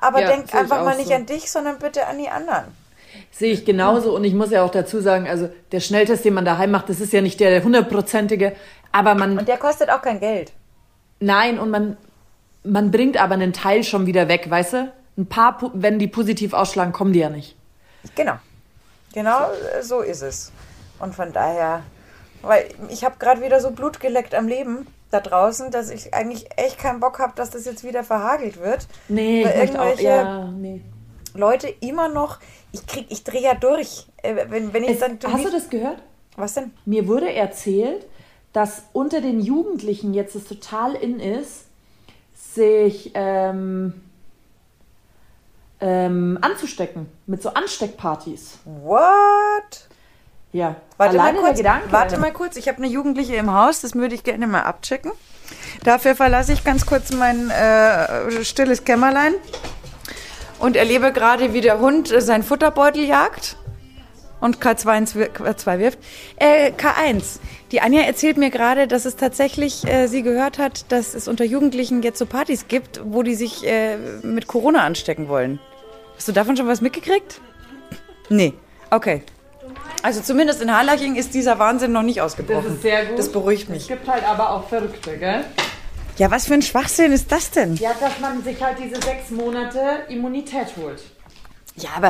aber 0.00 0.22
ja, 0.22 0.28
denk 0.28 0.54
einfach 0.54 0.84
mal 0.84 0.96
nicht 0.96 1.08
so. 1.08 1.14
an 1.14 1.26
dich, 1.26 1.50
sondern 1.50 1.78
bitte 1.78 2.06
an 2.06 2.18
die 2.18 2.28
anderen. 2.28 2.64
Sehe 3.30 3.52
ich 3.52 3.64
genauso. 3.64 4.14
Und 4.14 4.24
ich 4.24 4.34
muss 4.34 4.50
ja 4.50 4.62
auch 4.62 4.70
dazu 4.70 5.00
sagen, 5.00 5.28
also 5.28 5.48
der 5.72 5.80
Schnelltest, 5.80 6.24
den 6.24 6.34
man 6.34 6.44
daheim 6.44 6.70
macht, 6.70 6.88
das 6.88 7.00
ist 7.00 7.12
ja 7.12 7.20
nicht 7.20 7.40
der 7.40 7.62
hundertprozentige, 7.62 8.54
aber 8.92 9.14
man. 9.14 9.38
Und 9.38 9.48
der 9.48 9.58
kostet 9.58 9.90
auch 9.90 10.02
kein 10.02 10.20
Geld. 10.20 10.52
Nein, 11.20 11.58
und 11.58 11.70
man, 11.70 11.96
man 12.64 12.90
bringt 12.90 13.20
aber 13.20 13.34
einen 13.34 13.52
Teil 13.52 13.84
schon 13.84 14.06
wieder 14.06 14.28
weg, 14.28 14.50
weißt 14.50 14.72
du? 14.72 14.92
Ein 15.16 15.26
paar, 15.26 15.58
wenn 15.74 15.98
die 15.98 16.08
positiv 16.08 16.52
ausschlagen, 16.54 16.92
kommen 16.92 17.12
die 17.12 17.20
ja 17.20 17.28
nicht. 17.28 17.56
Genau. 18.14 18.34
Genau 19.12 19.38
so, 19.82 19.98
so 19.98 20.00
ist 20.02 20.22
es. 20.22 20.52
Und 20.98 21.14
von 21.14 21.32
daher, 21.32 21.82
weil 22.42 22.66
ich 22.88 23.04
habe 23.04 23.16
gerade 23.18 23.42
wieder 23.42 23.60
so 23.60 23.70
Blut 23.70 24.00
geleckt 24.00 24.34
am 24.34 24.48
Leben 24.48 24.86
da 25.10 25.20
draußen, 25.20 25.70
dass 25.70 25.90
ich 25.90 26.14
eigentlich 26.14 26.46
echt 26.56 26.78
keinen 26.78 27.00
Bock 27.00 27.18
habe, 27.18 27.32
dass 27.34 27.50
das 27.50 27.64
jetzt 27.64 27.84
wieder 27.84 28.04
verhagelt 28.04 28.60
wird. 28.60 28.86
Nee, 29.08 29.42
ich 29.42 29.48
irgendwelche 29.48 29.80
auch, 29.80 30.24
ja, 30.24 30.44
nee. 30.52 30.82
Leute 31.34 31.68
immer 31.80 32.08
noch 32.08 32.38
ich 32.72 32.86
krieg, 32.86 33.06
ich 33.08 33.24
drehe 33.24 33.42
ja 33.42 33.54
durch. 33.54 34.06
Äh, 34.22 34.46
wenn, 34.48 34.72
wenn 34.72 34.84
ich 34.84 34.90
es, 34.90 34.98
dann, 35.00 35.18
du 35.18 35.32
hast 35.32 35.44
du 35.44 35.50
das 35.50 35.68
gehört? 35.68 36.02
Was 36.36 36.54
denn? 36.54 36.72
Mir 36.84 37.06
wurde 37.08 37.32
erzählt, 37.32 38.06
dass 38.52 38.84
unter 38.92 39.20
den 39.20 39.40
Jugendlichen 39.40 40.14
jetzt 40.14 40.34
es 40.34 40.44
total 40.44 40.94
in 40.94 41.20
ist, 41.20 41.66
sich 42.34 43.12
ähm, 43.14 44.00
ähm, 45.80 46.38
anzustecken. 46.40 47.06
Mit 47.26 47.42
so 47.42 47.50
Ansteckpartys. 47.50 48.58
What? 48.64 49.88
Ja. 50.52 50.76
Warte 50.96 51.18
Alleine 51.18 51.40
mal 51.40 51.46
kurz. 51.46 51.58
Gedanke. 51.58 51.92
warte 51.92 52.18
mal 52.18 52.32
kurz. 52.32 52.56
Ich 52.56 52.68
habe 52.68 52.78
eine 52.78 52.88
Jugendliche 52.88 53.36
im 53.36 53.52
Haus. 53.52 53.80
Das 53.80 53.94
würde 53.94 54.14
ich 54.14 54.24
gerne 54.24 54.46
mal 54.46 54.62
abchecken. 54.62 55.12
Dafür 55.84 56.14
verlasse 56.14 56.52
ich 56.52 56.64
ganz 56.64 56.86
kurz 56.86 57.12
mein 57.12 57.50
äh, 57.50 58.44
stilles 58.44 58.84
Kämmerlein 58.84 59.34
und 60.60 60.76
erlebe 60.76 61.12
gerade, 61.12 61.52
wie 61.52 61.60
der 61.60 61.80
Hund 61.80 62.12
seinen 62.18 62.42
Futterbeutel 62.42 63.04
jagt 63.04 63.56
und 64.40 64.58
K2, 64.60 64.98
ins 64.98 65.14
Wir- 65.14 65.28
K2 65.32 65.78
wirft. 65.78 65.98
Äh, 66.36 66.70
K1. 66.72 67.40
Die 67.72 67.80
Anja 67.80 68.02
erzählt 68.02 68.36
mir 68.36 68.50
gerade, 68.50 68.86
dass 68.86 69.04
es 69.04 69.16
tatsächlich 69.16 69.86
äh, 69.86 70.06
sie 70.06 70.22
gehört 70.22 70.58
hat, 70.58 70.90
dass 70.92 71.14
es 71.14 71.28
unter 71.28 71.44
Jugendlichen 71.44 72.02
jetzt 72.02 72.18
so 72.18 72.26
Partys 72.26 72.66
gibt, 72.68 73.00
wo 73.04 73.22
die 73.22 73.34
sich 73.34 73.66
äh, 73.66 73.96
mit 74.22 74.46
Corona 74.46 74.80
anstecken 74.84 75.28
wollen. 75.28 75.58
Hast 76.16 76.28
du 76.28 76.32
davon 76.32 76.56
schon 76.56 76.66
was 76.68 76.80
mitgekriegt? 76.80 77.40
Nee. 78.28 78.54
Okay. 78.90 79.22
Also 80.02 80.20
zumindest 80.22 80.62
in 80.62 80.74
Harlaching 80.74 81.16
ist 81.16 81.34
dieser 81.34 81.58
Wahnsinn 81.58 81.92
noch 81.92 82.02
nicht 82.02 82.18
Das 82.18 82.24
ausgebrochen. 82.32 82.74
ist 82.74 82.82
sehr 82.82 83.04
gut. 83.06 83.18
Das 83.18 83.30
beruhigt 83.30 83.64
Es 83.64 83.68
mich. 83.68 83.88
gibt 83.88 84.08
halt 84.08 84.24
aber 84.26 84.50
auch 84.50 84.68
Verrückte, 84.68 85.16
gell? 85.18 85.44
Ja, 86.20 86.30
was 86.30 86.48
für 86.48 86.52
ein 86.52 86.60
Schwachsinn 86.60 87.12
ist 87.12 87.32
das 87.32 87.50
denn? 87.50 87.76
Ja, 87.76 87.94
dass 87.98 88.20
man 88.20 88.44
sich 88.44 88.62
halt 88.62 88.76
diese 88.78 89.00
sechs 89.00 89.30
Monate 89.30 90.04
Immunität 90.10 90.66
holt. 90.76 91.02
Ja, 91.76 91.92
aber 91.96 92.08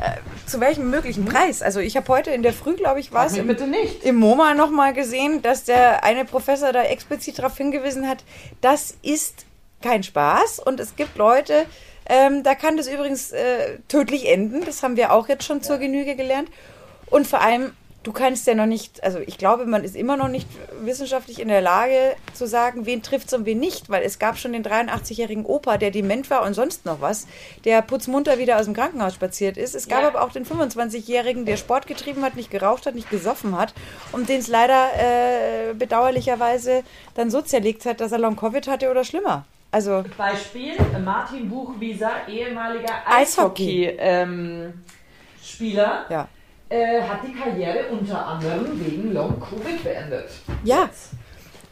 äh, 0.00 0.16
zu 0.48 0.58
welchem 0.58 0.90
möglichen 0.90 1.24
Preis? 1.24 1.62
Also 1.62 1.78
ich 1.78 1.96
habe 1.96 2.08
heute 2.08 2.32
in 2.32 2.42
der 2.42 2.54
Früh, 2.54 2.74
glaube 2.74 2.98
ich, 2.98 3.12
was 3.12 3.34
Mir 3.34 3.42
im, 3.42 3.46
bitte 3.46 3.68
nicht. 3.68 4.02
im 4.02 4.16
MoMA 4.16 4.54
noch 4.54 4.70
mal 4.70 4.92
gesehen, 4.92 5.42
dass 5.42 5.62
der 5.62 6.02
eine 6.02 6.24
Professor 6.24 6.72
da 6.72 6.82
explizit 6.82 7.38
darauf 7.38 7.56
hingewiesen 7.56 8.08
hat, 8.08 8.24
das 8.62 8.96
ist 9.00 9.46
kein 9.80 10.02
Spaß 10.02 10.58
und 10.58 10.80
es 10.80 10.96
gibt 10.96 11.16
Leute, 11.16 11.66
ähm, 12.06 12.42
da 12.42 12.56
kann 12.56 12.76
das 12.76 12.88
übrigens 12.88 13.30
äh, 13.30 13.78
tödlich 13.86 14.28
enden. 14.28 14.64
Das 14.64 14.82
haben 14.82 14.96
wir 14.96 15.12
auch 15.12 15.28
jetzt 15.28 15.44
schon 15.44 15.62
zur 15.62 15.78
Genüge 15.78 16.16
gelernt. 16.16 16.48
Und 17.06 17.28
vor 17.28 17.40
allem, 17.42 17.74
du 18.02 18.12
kannst 18.12 18.46
ja 18.46 18.54
noch 18.54 18.66
nicht, 18.66 19.02
also 19.04 19.18
ich 19.20 19.38
glaube, 19.38 19.66
man 19.66 19.84
ist 19.84 19.94
immer 19.96 20.16
noch 20.16 20.28
nicht 20.28 20.48
wissenschaftlich 20.80 21.40
in 21.40 21.48
der 21.48 21.60
Lage 21.60 22.16
zu 22.34 22.46
sagen, 22.46 22.86
wen 22.86 23.02
trifft 23.02 23.28
es 23.28 23.32
und 23.34 23.46
wen 23.46 23.60
nicht, 23.60 23.90
weil 23.90 24.02
es 24.02 24.18
gab 24.18 24.38
schon 24.38 24.52
den 24.52 24.64
83-jährigen 24.64 25.44
Opa, 25.44 25.78
der 25.78 25.90
dement 25.90 26.28
war 26.30 26.42
und 26.42 26.54
sonst 26.54 26.84
noch 26.84 27.00
was, 27.00 27.26
der 27.64 27.82
putzmunter 27.82 28.38
wieder 28.38 28.58
aus 28.58 28.64
dem 28.64 28.74
Krankenhaus 28.74 29.14
spaziert 29.14 29.56
ist. 29.56 29.74
Es 29.74 29.88
gab 29.88 30.02
Ja. 30.02 30.08
aber 30.08 30.22
auch 30.22 30.32
den 30.32 30.44
25-jährigen, 30.44 31.46
der 31.46 31.56
Sport 31.56 31.86
getrieben 31.86 32.22
hat, 32.24 32.36
nicht 32.36 32.50
geraucht 32.50 32.86
hat, 32.86 32.94
nicht 32.94 33.10
gesoffen 33.10 33.56
hat 33.56 33.72
und 34.12 34.28
den 34.28 34.40
es 34.40 34.48
leider 34.48 34.88
äh, 34.98 35.74
bedauerlicherweise 35.74 36.82
dann 37.14 37.30
so 37.30 37.40
zerlegt 37.42 37.86
hat, 37.86 38.00
dass 38.00 38.12
er 38.12 38.18
Long-Covid 38.18 38.66
hatte 38.68 38.90
oder 38.90 39.04
schlimmer. 39.04 39.44
Also, 39.70 40.04
Beispiel 40.18 40.74
Martin 41.02 41.48
Buchwieser, 41.48 42.10
ehemaliger 42.28 42.92
Eishockey. 43.06 43.88
Eishockey-Spieler, 43.88 44.02
ähm, 44.02 44.74
Spieler, 45.42 46.06
ja. 46.10 46.28
Äh, 46.72 47.02
hat 47.02 47.20
die 47.26 47.34
Karriere 47.34 47.88
unter 47.90 48.26
anderem 48.26 48.82
wegen 48.82 49.12
Long-Covid 49.12 49.84
beendet. 49.84 50.30
Ja. 50.64 50.88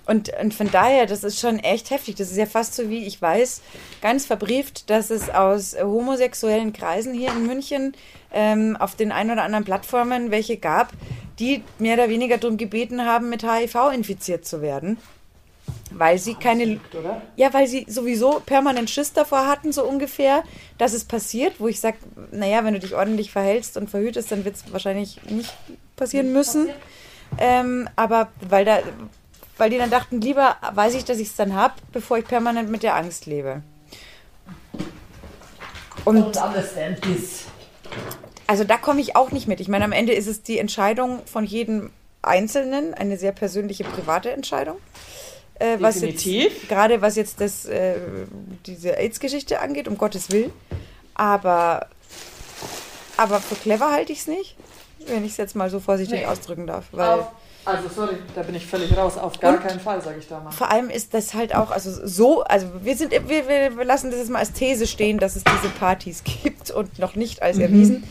Und, 0.07 0.31
und 0.43 0.53
von 0.55 0.71
daher, 0.71 1.07
das 1.07 1.25
ist 1.25 1.39
schon 1.39 1.59
echt 1.61 1.91
heftig. 1.91 2.17
Das 2.17 2.31
ist 2.31 2.37
ja 2.37 2.47
fast 2.47 2.75
so 2.75 2.91
wie, 2.91 3.07
ich 3.07 3.23
weiß, 3.23 3.63
ganz 4.03 4.27
verbrieft, 4.27 4.91
dass 4.91 5.11
es 5.11 5.31
aus 5.31 5.75
äh, 5.75 5.83
homosexuellen 5.83 6.73
Kreisen 6.73 7.15
hier 7.15 7.31
in 7.31 7.47
München 7.47 7.95
ähm, 8.33 8.77
auf 8.77 8.95
den 8.95 9.13
ein 9.13 9.31
oder 9.31 9.43
anderen 9.43 9.65
Plattformen 9.65 10.31
welche 10.31 10.57
gab, 10.57 10.93
die 11.39 11.63
mehr 11.79 11.95
oder 11.95 12.09
weniger 12.09 12.39
darum 12.39 12.57
gebeten 12.57 13.07
haben, 13.07 13.31
mit 13.31 13.43
HIV 13.43 13.93
infiziert 13.95 14.45
zu 14.45 14.61
werden. 14.61 14.99
Weil 15.91 16.19
sie 16.19 16.35
keine. 16.35 16.81
Oder? 16.99 17.23
Ja, 17.37 17.53
weil 17.53 17.67
sie 17.67 17.87
sowieso 17.89 18.41
permanent 18.45 18.91
Schiss 18.91 19.13
davor 19.13 19.47
hatten, 19.47 19.73
so 19.73 19.85
ungefähr, 19.85 20.45
dass 20.79 20.93
es 20.93 21.05
passiert, 21.05 21.55
wo 21.59 21.69
ich 21.69 21.81
sage, 21.81 21.99
naja, 22.31 22.65
wenn 22.65 22.75
du 22.75 22.81
dich 22.81 22.95
ordentlich 22.95 23.33
verhältst 23.33 23.77
und 23.77 23.91
verhütest, 23.91 24.31
dann 24.31 24.45
wird 24.45 24.57
es 24.57 24.73
wahrscheinlich 24.73 25.21
nicht 25.29 25.53
passieren 25.97 26.33
müssen. 26.33 26.69
Ähm, 27.39 27.89
aber 27.97 28.29
weil 28.49 28.65
da, 28.65 28.81
weil 29.57 29.71
die 29.71 29.79
dann 29.79 29.91
dachten, 29.91 30.21
lieber 30.21 30.57
weiß 30.73 30.95
ich, 30.95 31.05
dass 31.05 31.19
ich 31.19 31.29
es 31.29 31.37
dann 31.37 31.55
habe, 31.55 31.75
bevor 31.93 32.19
ich 32.19 32.25
permanent 32.25 32.71
mit 32.71 32.83
der 32.83 32.97
Angst 32.97 33.27
lebe. 33.27 33.63
Und 36.05 36.39
also 38.47 38.65
da 38.65 38.79
komme 38.79 39.01
ich 39.01 39.15
auch 39.15 39.31
nicht 39.31 39.47
mit. 39.47 39.61
Ich 39.61 39.69
meine, 39.69 39.85
am 39.85 39.93
Ende 39.93 40.13
ist 40.13 40.27
es 40.27 40.43
die 40.43 40.59
Entscheidung 40.59 41.21
von 41.27 41.45
jedem 41.45 41.91
Einzelnen, 42.21 42.95
eine 42.95 43.17
sehr 43.17 43.31
persönliche, 43.31 43.85
private 43.85 44.33
Entscheidung. 44.33 44.77
Äh, 45.61 45.77
was 45.79 45.97
Definitiv. 46.01 46.53
jetzt, 46.55 46.69
gerade 46.69 47.03
was 47.03 47.15
jetzt 47.17 47.41
das, 47.41 47.67
äh, 47.67 47.97
diese 48.67 48.97
AIDS-Geschichte 48.97 49.61
angeht, 49.61 49.87
um 49.89 49.97
Gottes 49.99 50.31
Willen. 50.31 50.53
Aber, 51.15 51.87
aber 53.17 53.41
für 53.41 53.55
clever 53.57 53.93
halte 53.93 54.11
ich 54.13 54.21
es 54.21 54.27
nicht, 54.27 54.57
wenn 55.07 55.25
ich 55.25 55.33
es 55.33 55.37
jetzt 55.37 55.55
mal 55.55 55.69
so 55.71 55.79
vorsichtig 55.79 56.21
Nee. 56.21 56.27
ausdrücken 56.27 56.67
darf. 56.67 56.87
Weil 56.93 57.21
Auf, 57.21 57.27
also, 57.67 57.89
sorry, 57.95 58.17
da 58.35 58.43
bin 58.43 58.55
ich 58.55 58.65
völlig 58.67 58.97
raus. 58.97 59.19
Auf 59.19 59.39
gar 59.39 59.59
keinen 59.59 59.81
Fall, 59.81 60.01
sage 60.01 60.19
ich 60.19 60.29
da 60.29 60.41
mal. 60.41 60.51
vor 60.51 60.71
allem 60.71 60.89
ist 60.89 61.13
das 61.13 61.35
halt 61.35 61.55
auch, 61.55 61.71
also 61.71 61.91
so, 62.07 62.43
also 62.45 62.67
wir 62.83 62.97
sind, 62.97 63.13
wir, 63.13 63.47
wir 63.49 63.85
lassen 63.85 64.11
das 64.11 64.19
jetzt 64.21 64.31
mal 64.31 64.39
als 64.39 64.53
These 64.53 64.87
stehen, 64.87 65.19
dass 65.19 65.37
es 65.37 65.45
diese 65.45 65.69
Partys 65.79 66.25
gibt 66.43 66.71
und 66.71 66.99
noch 66.99 67.17
nicht 67.17 67.43
als 67.43 67.59
erwiesen. 67.59 68.05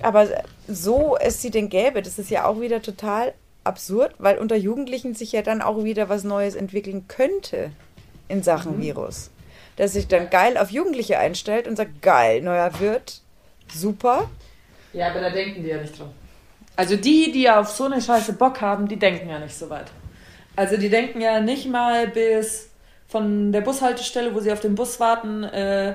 Aber 0.00 0.26
so 0.66 1.18
es 1.20 1.42
sie 1.42 1.50
denn 1.50 1.68
gäbe, 1.68 2.00
das 2.00 2.18
ist 2.18 2.30
ja 2.30 2.46
auch 2.46 2.60
wieder 2.62 2.80
total 2.80 3.34
absurd, 3.64 4.14
weil 4.18 4.38
unter 4.38 4.56
Jugendlichen 4.56 5.14
sich 5.14 5.32
ja 5.32 5.42
dann 5.42 5.62
auch 5.62 5.84
wieder 5.84 6.08
was 6.08 6.24
Neues 6.24 6.54
entwickeln 6.54 7.06
könnte 7.08 7.70
in 8.28 8.42
Sachen 8.42 8.80
Virus. 8.80 9.30
Dass 9.76 9.92
sich 9.92 10.08
dann 10.08 10.30
geil 10.30 10.56
auf 10.56 10.70
Jugendliche 10.70 11.18
einstellt 11.18 11.66
und 11.66 11.76
sagt, 11.76 12.02
geil, 12.02 12.42
neuer 12.42 12.78
Wirt, 12.80 13.20
super. 13.72 14.30
Ja, 14.92 15.10
aber 15.10 15.20
da 15.20 15.30
denken 15.30 15.62
die 15.62 15.70
ja 15.70 15.80
nicht 15.80 15.98
dran. 15.98 16.10
Also 16.76 16.96
die, 16.96 17.32
die 17.32 17.48
auf 17.48 17.68
so 17.68 17.84
eine 17.84 18.00
Scheiße 18.00 18.34
Bock 18.34 18.60
haben, 18.60 18.88
die 18.88 18.98
denken 18.98 19.28
ja 19.28 19.38
nicht 19.38 19.54
so 19.54 19.68
weit. 19.70 19.90
Also 20.56 20.76
die 20.76 20.88
denken 20.88 21.20
ja 21.20 21.40
nicht 21.40 21.68
mal 21.68 22.08
bis 22.08 22.68
von 23.08 23.52
der 23.52 23.60
Bushaltestelle, 23.60 24.34
wo 24.34 24.40
sie 24.40 24.52
auf 24.52 24.60
den 24.60 24.74
Bus 24.74 24.98
warten, 25.00 25.44
äh, 25.44 25.94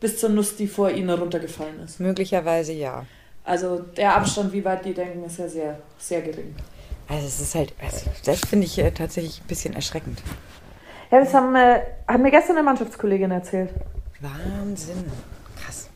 bis 0.00 0.18
zur 0.18 0.30
Nuss, 0.30 0.56
die 0.56 0.66
vor 0.66 0.90
ihnen 0.90 1.10
runtergefallen 1.10 1.80
ist. 1.84 2.00
Möglicherweise 2.00 2.72
ja. 2.72 3.06
Also 3.48 3.78
der 3.96 4.14
Abstand, 4.14 4.52
wie 4.52 4.64
weit 4.64 4.84
die 4.84 4.92
denken, 4.94 5.24
ist 5.24 5.38
ja 5.38 5.48
sehr, 5.48 5.78
sehr 5.98 6.20
gering. 6.20 6.54
Also 7.08 7.26
es 7.26 7.40
ist 7.40 7.54
halt, 7.54 7.72
also 7.82 8.06
das 8.26 8.40
finde 8.40 8.66
ich 8.66 8.78
äh, 8.78 8.90
tatsächlich 8.90 9.40
ein 9.40 9.46
bisschen 9.46 9.74
erschreckend. 9.74 10.22
Ja, 11.10 11.20
das 11.20 11.32
haben, 11.32 11.54
äh, 11.56 11.80
hat 12.06 12.20
mir 12.20 12.30
gestern 12.30 12.56
eine 12.56 12.64
Mannschaftskollegin 12.64 13.30
erzählt. 13.30 13.70
Wahnsinn. 14.20 15.10
Krass. 15.64 15.88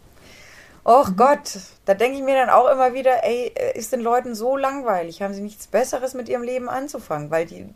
Och 0.85 1.15
Gott, 1.17 1.59
da 1.85 1.93
denke 1.93 2.17
ich 2.17 2.25
mir 2.25 2.35
dann 2.35 2.49
auch 2.49 2.69
immer 2.71 2.95
wieder, 2.95 3.23
ey, 3.25 3.53
äh, 3.55 3.79
ist 3.79 3.93
den 3.93 4.01
Leuten 4.01 4.35
so 4.35 4.57
langweilig? 4.57 5.21
Haben 5.21 5.35
sie 5.35 5.43
nichts 5.43 5.67
Besseres 5.67 6.15
mit 6.15 6.31
ihrem 6.31 6.43
Leben 6.43 6.71
anzufangen? 6.71 7.31
Weil 7.31 7.45
die, 7.45 7.67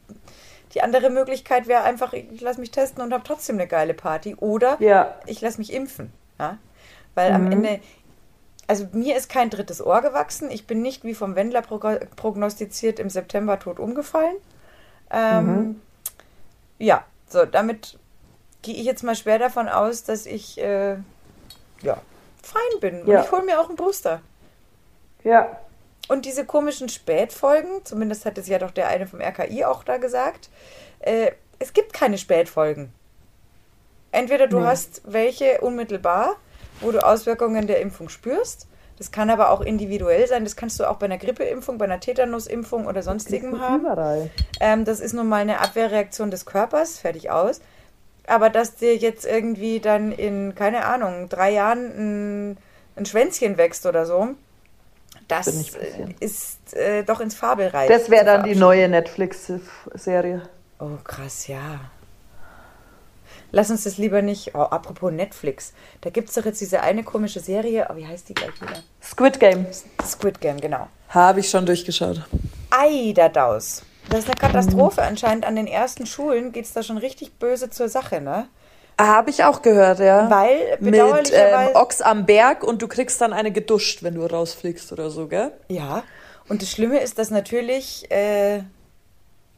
die 0.73 0.81
andere 0.81 1.11
Möglichkeit 1.11 1.67
wäre 1.69 1.83
einfach, 1.83 2.15
ich 2.15 2.41
lasse 2.41 2.61
mich 2.61 2.71
testen 2.71 3.03
und 3.03 3.13
habe 3.13 3.25
trotzdem 3.25 3.57
eine 3.57 3.67
geile 3.69 3.93
Party. 3.93 4.35
Oder 4.37 4.77
Ja. 4.81 5.17
ich 5.27 5.43
lasse 5.43 5.59
mich 5.59 5.75
impfen. 5.75 6.11
Ja? 6.41 6.57
Weil 7.15 7.33
am 7.33 7.45
Mhm. 7.45 7.53
Ende, 7.53 7.81
also 8.67 8.87
mir 8.93 9.17
ist 9.17 9.29
kein 9.29 9.51
drittes 9.51 9.85
Ohr 9.85 10.03
gewachsen. 10.03 10.51
Ich 10.51 10.67
bin 10.67 10.83
nicht 10.83 11.05
wie 11.05 11.15
vom 11.15 11.35
Wendler 11.37 11.61
prog- 11.63 12.07
prognostiziert 12.17 12.99
im 12.99 13.11
September 13.11 13.59
tot 13.59 13.79
umgefallen. 13.79 14.37
Ähm, 15.11 15.47
Mhm. 15.47 15.81
Ja, 16.79 17.05
so, 17.29 17.45
damit 17.47 17.99
gehe 18.63 18.75
ich 18.75 18.85
jetzt 18.85 19.03
mal 19.03 19.15
schwer 19.17 19.39
davon 19.39 19.69
aus, 19.69 20.03
dass 20.05 20.27
ich 20.27 20.59
äh, 20.59 20.97
ja, 21.83 22.01
fein 22.43 22.81
bin. 22.81 23.03
Und 23.03 23.09
Ja. 23.09 23.23
ich 23.23 23.31
hole 23.33 23.45
mir 23.45 23.61
auch 23.61 23.69
einen 23.69 23.77
Booster. 23.77 24.21
Ja. 25.25 25.59
Und 26.09 26.25
diese 26.25 26.45
komischen 26.45 26.89
Spätfolgen, 26.89 27.85
zumindest 27.85 28.27
hat 28.27 28.37
es 28.39 28.47
ja 28.49 28.59
doch 28.59 28.71
der 28.71 28.89
eine 28.89 29.07
vom 29.07 29.21
RKI 29.21 29.65
auch 29.65 29.83
da 29.85 29.97
gesagt, 29.97 30.51
äh, 31.01 31.33
es 31.59 31.73
gibt 31.73 31.93
keine 31.93 32.19
Spätfolgen. 32.19 32.93
Entweder 34.13 34.47
du 34.47 34.61
Nee. 34.61 34.67
hast 34.67 35.01
welche 35.05 35.61
unmittelbar, 35.63 36.37
wo 36.81 36.91
du 36.91 37.05
Auswirkungen 37.05 37.67
der 37.67 37.81
Impfung 37.81 38.09
spürst. 38.09 38.67
Das 38.99 39.11
kann 39.11 39.29
aber 39.29 39.51
auch 39.51 39.61
individuell 39.61 40.27
sein. 40.27 40.45
Das 40.45 40.57
kannst 40.57 40.81
du 40.81 40.89
auch 40.89 40.97
bei 40.97 41.07
einer 41.07 41.19
Grippeimpfung, 41.19 41.77
bei 41.77 41.85
einer 41.85 42.01
Tetanusimpfung 42.01 42.87
oder 42.87 43.03
sonstigem 43.03 43.61
haben. 43.61 43.83
Überall. 43.83 44.31
Ähm, 44.61 44.85
das 44.85 45.01
ist 45.01 45.13
nun 45.13 45.29
mal 45.29 45.43
eine 45.43 45.61
Abwehrreaktion 45.61 46.31
des 46.31 46.47
Körpers, 46.47 46.99
fertig 46.99 47.31
aus. 47.31 47.61
Aber 48.27 48.51
dass 48.51 48.77
dir 48.77 48.97
jetzt 48.97 49.27
irgendwie 49.27 49.81
dann 49.81 50.13
in, 50.13 50.55
keine 50.55 50.87
Ahnung, 50.87 51.29
drei 51.29 51.51
Jahren 51.53 52.53
ein, 52.53 52.57
ein 52.97 53.07
Schwänzchen 53.07 53.59
wächst 53.59 53.85
oder 53.87 54.07
so, 54.07 54.31
das 55.29 55.75
äh, 55.75 56.15
ist 56.21 56.75
äh, 56.75 57.03
doch 57.03 57.21
ins 57.21 57.35
Fabelreich. 57.35 57.89
Das 57.89 58.11
wäre 58.11 58.25
dann 58.25 58.45
die 58.45 58.57
neue 58.57 58.89
Netflix-Serie. 58.89 60.43
Oh, 60.79 60.97
krass, 61.05 61.49
ja. 61.49 61.81
Lass 63.57 63.71
uns 63.71 63.85
das 63.85 63.97
lieber 63.97 64.21
nicht. 64.21 64.55
Oh, 64.55 64.59
apropos 64.59 65.11
Netflix. 65.11 65.73
Da 66.03 66.11
gibt 66.11 66.29
es 66.29 66.35
doch 66.35 66.45
jetzt 66.45 66.61
diese 66.61 66.83
eine 66.83 67.03
komische 67.03 67.41
Serie. 67.41 67.89
Oh, 67.91 67.97
wie 67.97 68.07
heißt 68.07 68.29
die 68.29 68.35
gleich 68.35 68.61
wieder? 68.61 68.83
Squid 69.03 69.41
Game. 69.41 69.65
Squid 70.05 70.43
Game, 70.43 70.61
genau. 70.61 70.89
Habe 71.09 71.41
ich 71.41 71.49
schon 71.49 71.65
durchgeschaut. 71.65 72.21
Ei, 72.69 73.15
da 73.17 73.31
daus. 73.31 73.83
Das 74.11 74.19
ist 74.19 74.27
eine 74.27 74.35
Katastrophe. 74.35 75.01
Anscheinend 75.01 75.47
an 75.47 75.57
den 75.57 75.67
ersten 75.67 76.05
Schulen 76.05 76.53
geht 76.53 76.67
es 76.67 76.75
da 76.75 76.83
schon 76.83 76.99
richtig 76.99 77.39
böse 77.39 77.71
zur 77.71 77.89
Sache, 77.89 78.21
ne? 78.21 78.47
Habe 79.01 79.31
ich 79.31 79.43
auch 79.43 79.63
gehört, 79.63 80.01
ja. 80.01 80.29
Weil 80.29 80.77
Mit 80.81 80.95
ähm, 80.95 81.69
Ochs 81.77 82.03
am 82.03 82.27
Berg 82.27 82.63
und 82.63 82.83
du 82.83 82.89
kriegst 82.89 83.23
dann 83.23 83.33
eine 83.33 83.53
geduscht, 83.53 84.03
wenn 84.03 84.17
du 84.17 84.27
rausfliegst 84.27 84.93
oder 84.93 85.09
so, 85.09 85.29
gell? 85.29 85.53
Ja, 85.69 86.03
und 86.49 86.61
das 86.61 86.71
Schlimme 86.71 87.01
ist, 87.01 87.19
dass 87.19 87.31
natürlich, 87.31 88.11
äh, 88.11 88.61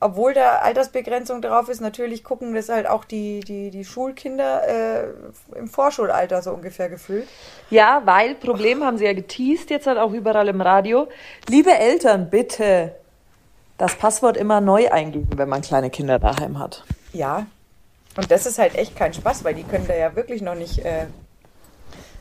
obwohl 0.01 0.33
da 0.33 0.59
Altersbegrenzung 0.59 1.43
drauf 1.43 1.69
ist, 1.69 1.81
natürlich 1.81 2.23
gucken 2.23 2.55
das 2.55 2.69
halt 2.69 2.89
auch 2.89 3.05
die, 3.05 3.41
die, 3.41 3.71
die 3.71 3.85
Schulkinder 3.85 4.63
äh, 4.69 5.59
im 5.59 5.69
Vorschulalter 5.69 6.41
so 6.43 6.53
ungefähr 6.53 6.89
gefühlt. 6.89 7.27
Ja, 7.71 8.03
weil 8.05 8.37
Problem 8.37 8.85
haben 8.85 8.99
sie 8.99 9.07
ja 9.07 9.13
geteased, 9.13 9.71
jetzt 9.71 9.87
halt 9.87 9.99
auch 9.99 10.13
überall 10.13 10.49
im 10.49 10.61
Radio. 10.61 11.09
Liebe 11.49 11.75
Eltern, 11.75 12.31
bitte 12.31 12.95
das 13.77 13.97
Passwort 13.97 14.37
immer 14.37 14.61
neu 14.61 14.91
eingeben, 14.91 15.31
wenn 15.37 15.49
man 15.49 15.63
kleine 15.63 15.91
Kinder 15.91 16.19
daheim 16.19 16.59
hat. 16.59 16.85
Ja, 17.13 17.47
und 18.17 18.31
das 18.31 18.47
ist 18.47 18.59
halt 18.59 18.75
echt 18.75 18.97
kein 18.97 19.15
Spaß, 19.15 19.45
weil 19.45 19.55
die 19.55 19.65
können 19.65 19.87
da 19.87 19.95
ja 19.95 20.15
wirklich 20.17 20.43
noch 20.43 20.57
nicht 20.57 20.85
äh, 20.85 21.07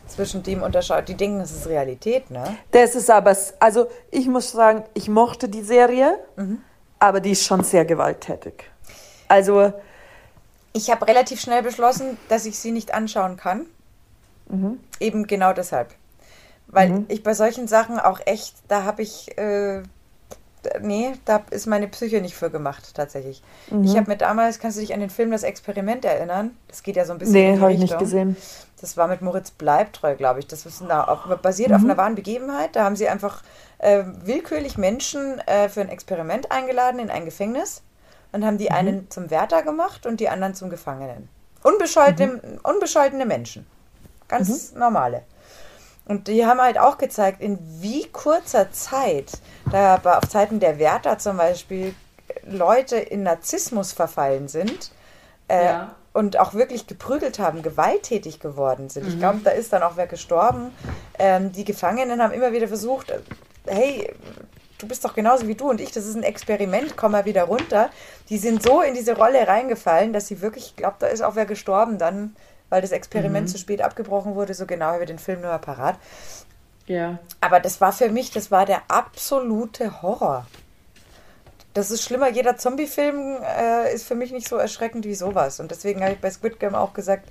zwischen 0.08 0.44
dem 0.44 0.64
unterscheiden. 0.64 1.06
Die 1.08 1.16
denken, 1.16 1.40
das 1.40 1.52
ist 1.52 1.68
Realität, 1.68 2.30
ne? 2.32 2.58
Das 2.72 2.96
ist 2.96 3.10
aber, 3.10 3.36
also 3.60 3.88
ich 4.12 4.28
muss 4.28 4.52
sagen, 4.52 4.84
ich 4.94 5.10
mochte 5.10 5.50
die 5.50 5.64
Serie, 5.64 6.20
aber 7.00 7.20
die 7.20 7.32
ist 7.32 7.46
schon 7.46 7.64
sehr 7.64 7.86
gewalttätig. 7.86 8.64
Also, 9.28 9.74
Ich 10.74 10.92
habe 10.92 11.08
relativ 11.08 11.42
schnell 11.42 11.64
beschlossen, 11.64 12.18
dass 12.30 12.46
ich 12.46 12.60
sie 12.60 12.72
nicht 12.72 12.94
anschauen 12.94 13.36
kann. 13.38 13.66
Eben 15.00 15.26
genau 15.26 15.52
deshalb. 15.54 15.90
Weil 16.68 17.06
ich 17.08 17.24
bei 17.24 17.34
solchen 17.34 17.68
Sachen 17.68 18.00
auch 18.00 18.20
echt, 18.26 18.56
da 18.68 18.84
habe 18.84 19.02
ich, 19.02 19.38
äh, 19.38 19.82
nee, 20.82 21.14
da 21.26 21.44
ist 21.52 21.68
meine 21.68 21.88
Psyche 21.88 22.22
nicht 22.22 22.36
für 22.36 22.50
gemacht, 22.50 22.94
tatsächlich. 22.96 23.42
Ich 23.84 23.96
habe 23.96 24.10
mir 24.10 24.18
damals, 24.18 24.60
kannst 24.60 24.78
du 24.78 24.82
dich 24.82 24.94
an 24.94 25.00
den 25.00 25.10
Film 25.10 25.32
Das 25.32 25.44
Experiment 25.44 26.06
erinnern? 26.06 26.52
Das 26.68 26.84
geht 26.84 26.96
ja 26.96 27.06
so 27.06 27.14
ein 27.14 27.20
bisschen 27.20 27.34
nee, 27.34 27.60
habe 27.60 27.74
ich 27.74 27.80
nicht 27.80 27.98
gesehen. 27.98 28.36
Das 28.80 28.96
war 28.96 29.08
mit 29.08 29.22
Moritz 29.22 29.52
Bleibtreu, 29.52 30.16
glaube 30.16 30.40
ich. 30.40 30.48
Das 30.48 30.66
ist 30.66 30.82
eine, 30.82 31.08
auf, 31.08 31.26
basiert 31.42 31.74
auf 31.74 31.84
einer 31.84 31.98
wahren 31.98 32.16
Begebenheit. 32.16 32.76
Da 32.76 32.84
haben 32.84 32.96
sie 32.96 33.08
einfach 33.08 33.44
äh, 33.80 34.04
willkürlich 34.24 34.78
Menschen 34.78 35.40
äh, 35.48 35.70
für 35.70 35.82
ein 35.82 35.90
Experiment 35.90 36.52
eingeladen 36.52 37.00
in 37.00 37.10
ein 37.10 37.26
Gefängnis 37.26 37.82
und 38.32 38.46
haben 38.46 38.58
die 38.58 38.72
einen 38.72 39.10
zum 39.10 39.30
Wärter 39.30 39.64
gemacht 39.64 40.06
und 40.06 40.20
die 40.20 40.30
anderen 40.30 40.54
zum 40.54 40.70
Gefangenen. 40.70 41.30
Unbescholtene, 41.64 42.60
unbescholtene 42.64 43.26
Menschen. 43.26 43.66
Ganz 44.28 44.74
normale. 44.74 45.24
Und 46.08 46.28
die 46.28 46.46
haben 46.46 46.62
halt 46.62 46.80
auch 46.80 46.98
gezeigt, 46.98 47.42
in 47.42 47.60
wie 47.82 48.06
kurzer 48.08 48.72
Zeit, 48.72 49.32
da 49.72 49.96
aber 49.96 50.18
auf 50.20 50.30
Zeiten 50.30 50.60
der 50.60 50.80
Wärter 50.80 51.18
zum 51.18 51.38
Beispiel 51.38 51.94
Leute 52.46 52.96
in 52.98 53.24
Narzissmus 53.24 53.92
verfallen 53.92 54.48
sind 54.48 54.92
äh, 55.50 55.66
Ja. 55.66 55.96
und 56.14 56.40
auch 56.40 56.54
wirklich 56.54 56.88
geprügelt 56.88 57.40
haben, 57.40 57.62
gewalttätig 57.62 58.40
geworden 58.40 58.90
sind. 58.90 59.08
Ich 59.08 59.20
glaube, 59.20 59.40
da 59.44 59.52
ist 59.52 59.74
dann 59.74 59.84
auch 59.84 59.98
wer 59.98 60.08
gestorben. 60.08 60.74
Ähm, 61.20 61.52
die 61.52 61.66
Gefangenen 61.66 62.22
haben 62.22 62.32
immer 62.34 62.54
wieder 62.54 62.68
versucht, 62.70 63.12
äh, 63.12 63.20
hey, 63.66 64.14
du 64.78 64.88
bist 64.88 65.04
doch 65.04 65.14
genauso 65.14 65.48
wie 65.48 65.56
du 65.56 65.70
und 65.70 65.82
ich, 65.82 65.92
das 65.92 66.06
ist 66.06 66.16
ein 66.16 66.24
Experiment, 66.24 66.96
komm 66.96 67.12
mal 67.14 67.26
wieder 67.26 67.44
runter. 67.44 67.90
Die 68.30 68.38
sind 68.38 68.64
so 68.64 68.82
in 68.82 68.94
diese 68.94 69.16
Rolle 69.18 69.46
reingefallen, 69.48 70.14
dass 70.14 70.28
sie 70.28 70.42
wirklich, 70.42 70.68
ich 70.68 70.76
glaube, 70.78 70.96
da 71.00 71.08
ist 71.08 71.22
auch 71.22 71.36
wer 71.36 71.46
gestorben 71.46 71.98
dann, 71.98 72.36
weil 72.70 72.82
das 72.82 72.92
Experiment 72.92 73.50
zu 73.50 73.58
spät 73.58 73.82
abgebrochen 73.82 74.36
wurde. 74.36 74.54
So 74.54 74.66
genau 74.66 74.88
habe 74.88 75.04
ich 75.04 75.08
den 75.08 75.20
Film 75.20 75.42
nur 75.42 75.58
parat. 75.58 75.98
Ja. 76.86 77.20
Aber 77.42 77.60
das 77.60 77.82
war 77.82 77.92
für 77.92 78.10
mich, 78.10 78.32
das 78.32 78.52
war 78.52 78.66
der 78.66 78.82
absolute 78.88 80.02
Horror. 80.02 80.48
Das 81.74 81.92
ist 81.92 82.04
schlimmer. 82.04 82.30
Jeder 82.30 82.58
Zombie-Film 82.58 83.38
äh, 83.44 83.94
ist 83.94 84.08
für 84.08 84.16
mich 84.16 84.32
nicht 84.32 84.48
so 84.48 84.56
erschreckend 84.56 85.06
wie 85.06 85.14
sowas. 85.16 85.60
Und 85.60 85.70
deswegen 85.70 86.02
habe 86.02 86.14
ich 86.14 86.20
bei 86.20 86.32
Squid 86.32 86.60
Game 86.60 86.76
auch 86.76 86.94
gesagt, 86.94 87.30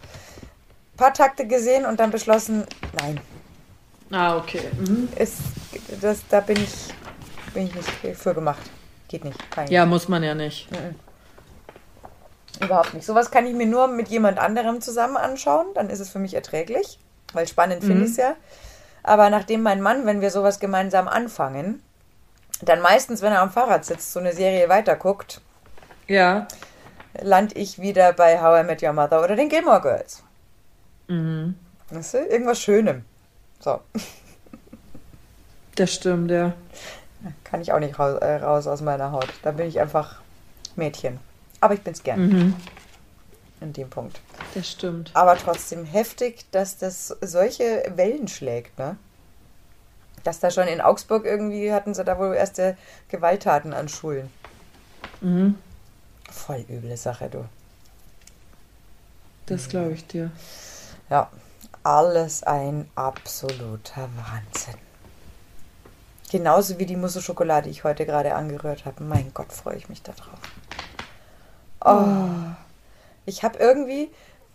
paar 0.97 1.13
Takte 1.13 1.47
gesehen 1.47 1.85
und 1.85 2.01
dann 2.01 2.11
beschlossen, 2.11 2.65
nein, 3.01 3.21
Ah, 4.11 4.37
okay. 4.37 4.61
Mhm. 4.79 5.09
ist, 5.17 5.39
das, 6.01 6.21
da 6.29 6.41
bin 6.41 6.57
ich, 6.59 6.73
bin 7.53 7.67
ich 7.67 7.75
nicht 7.75 8.17
für 8.17 8.35
gemacht. 8.35 8.63
Geht 9.09 9.25
nicht. 9.25 9.39
Ich 9.65 9.71
Ja, 9.71 9.87
muss 9.87 10.09
man 10.09 10.23
ja 10.23 10.35
nicht. 10.35 10.69
Überhaupt 12.61 12.95
nicht. 12.95 13.05
Sowas 13.07 13.31
kann 13.31 13.47
ich 13.47 13.55
mir 13.55 13.67
nur 13.67 13.87
mit 13.89 14.09
jemand 14.09 14.39
anderem 14.39 14.81
zusammen 14.81 15.17
anschauen. 15.17 15.67
Dann 15.75 15.91
ist 15.91 16.01
es 16.01 16.09
für 16.11 16.19
mich 16.19 16.35
erträglich, 16.35 16.99
weil 17.33 17.47
spannend 17.47 17.85
finde 17.85 18.05
ich 18.05 18.13
es 18.13 18.17
ja. 18.17 18.35
Aber 19.03 19.31
nachdem 19.31 19.63
mein 19.63 19.81
Mann, 19.81 20.07
wenn 20.07 20.21
wir 20.21 20.31
sowas 20.31 20.59
gemeinsam 20.59 21.07
anfangen, 21.07 21.83
dann 22.63 22.81
meistens, 22.81 23.21
wenn 23.23 23.33
er 23.33 23.43
am 23.43 23.51
Fahrrad 23.51 23.85
sitzt, 23.85 24.13
so 24.13 24.21
eine 24.21 24.33
Serie 24.33 24.69
weiterguckt, 24.69 25.41
Ja. 26.07 26.49
lande 27.21 27.55
ich 27.57 27.79
wieder 27.79 28.13
bei 28.15 28.41
How 28.41 28.61
I 28.61 28.65
Met 28.65 28.83
Your 28.83 28.93
Mother 28.95 29.23
oder 29.23 29.37
den 29.37 29.49
Gilmore 29.49 29.81
Girls. 29.83 30.23
Mhm. 31.09 31.55
Weißt 31.91 32.15
du? 32.15 32.19
Irgendwas 32.19 32.61
Schönem. 32.61 33.05
So, 33.61 33.81
Das 35.77 35.93
stimmt, 35.93 36.31
ja. 36.31 36.53
kann 37.45 37.61
ich 37.61 37.73
auch 37.73 37.79
nicht 37.79 37.99
raus, 37.99 38.19
äh, 38.21 38.37
raus 38.37 38.67
aus 38.67 38.81
meiner 38.81 39.13
Haut. 39.13 39.29
Da 39.43 39.53
bin 39.53 39.67
ich 39.67 39.79
einfach 39.81 40.17
Mädchen. 40.75 41.21
Aber 41.61 41.75
ich 41.75 41.81
bin's 41.83 42.03
gern 42.03 42.27
Mhm. 42.29 42.55
in 43.61 43.73
dem 43.73 43.89
Punkt. 43.91 44.21
Das 44.55 44.69
stimmt. 44.71 45.11
Aber 45.15 45.37
trotzdem 45.39 45.85
heftig, 45.85 46.45
dass 46.51 46.77
das 46.79 47.09
solche 47.21 47.91
Wellen 47.97 48.29
schlägt, 48.29 48.79
ne? 48.79 48.97
Dass 50.25 50.41
da 50.41 50.51
schon 50.51 50.67
in 50.69 50.81
Augsburg 50.81 51.25
irgendwie 51.25 51.73
hatten 51.73 51.95
sie 51.95 52.05
da 52.05 52.19
wohl 52.19 52.35
erste 52.35 52.77
Gewalttaten 53.09 53.73
an 53.73 53.89
Schulen. 53.89 54.31
Mhm. 55.21 55.57
Voll 56.31 56.65
üble 56.69 56.97
Sache, 56.97 57.29
du. 57.31 57.45
Das 59.47 59.69
glaube 59.69 59.93
ich 59.93 60.07
dir. 60.07 60.31
Ja, 61.09 61.31
alles 61.85 62.43
ein 62.43 62.91
absoluter 62.97 64.09
Wahnsinn. 64.17 64.75
Genauso 66.33 66.79
wie 66.81 66.87
die 66.87 66.97
Musse 66.97 67.23
Schokolade, 67.23 67.65
die 67.65 67.71
ich 67.71 67.85
heute 67.85 68.05
gerade 68.05 68.35
angerührt 68.35 68.85
habe. 68.85 69.05
Mein 69.05 69.33
Gott, 69.33 69.53
freue 69.53 69.77
ich 69.77 69.89
mich 69.89 70.03
darauf. 70.03 70.41
Oh. 71.85 72.29
Ich 73.25 73.43
habe 73.43 73.59
irgendwie, 73.59 74.11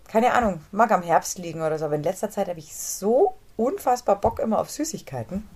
keine 0.08 0.34
Ahnung, 0.34 0.62
mag 0.72 0.92
am 0.92 1.04
Herbst 1.04 1.38
liegen 1.38 1.62
oder 1.62 1.78
so, 1.78 1.86
aber 1.86 1.96
in 1.96 2.04
letzter 2.04 2.30
Zeit 2.30 2.48
habe 2.48 2.60
ich 2.60 2.76
so 2.76 3.36
unfassbar 3.58 4.16
Bock 4.16 4.40
immer 4.40 4.60
auf 4.60 4.70
Süßigkeiten. 4.70 5.48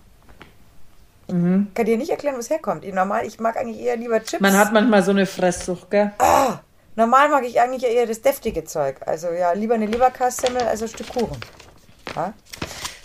Mhm. 1.27 1.67
Kann 1.73 1.85
dir 1.85 1.97
nicht 1.97 2.11
erklären, 2.11 2.35
wo 2.35 2.39
es 2.39 2.49
herkommt. 2.49 2.85
Ich, 2.85 2.93
normal, 2.93 3.25
ich 3.25 3.39
mag 3.39 3.57
eigentlich 3.57 3.79
eher 3.79 3.97
lieber 3.97 4.21
Chips. 4.23 4.41
Man 4.41 4.57
hat 4.57 4.73
manchmal 4.73 5.03
so 5.03 5.11
eine 5.11 5.25
Fresssucht, 5.25 5.89
gell? 5.89 6.11
Ah, 6.19 6.59
normal 6.95 7.29
mag 7.29 7.45
ich 7.45 7.59
eigentlich 7.59 7.83
eher 7.83 8.05
das 8.05 8.21
deftige 8.21 8.63
Zeug. 8.63 8.97
Also 9.05 9.29
ja, 9.29 9.53
lieber 9.53 9.73
eine 9.73 9.87
Leberkassemmel 9.87 10.61
als 10.61 10.83
ein 10.83 10.89
Stück 10.89 11.09
Kuchen. 11.09 11.37
Ja? 12.15 12.33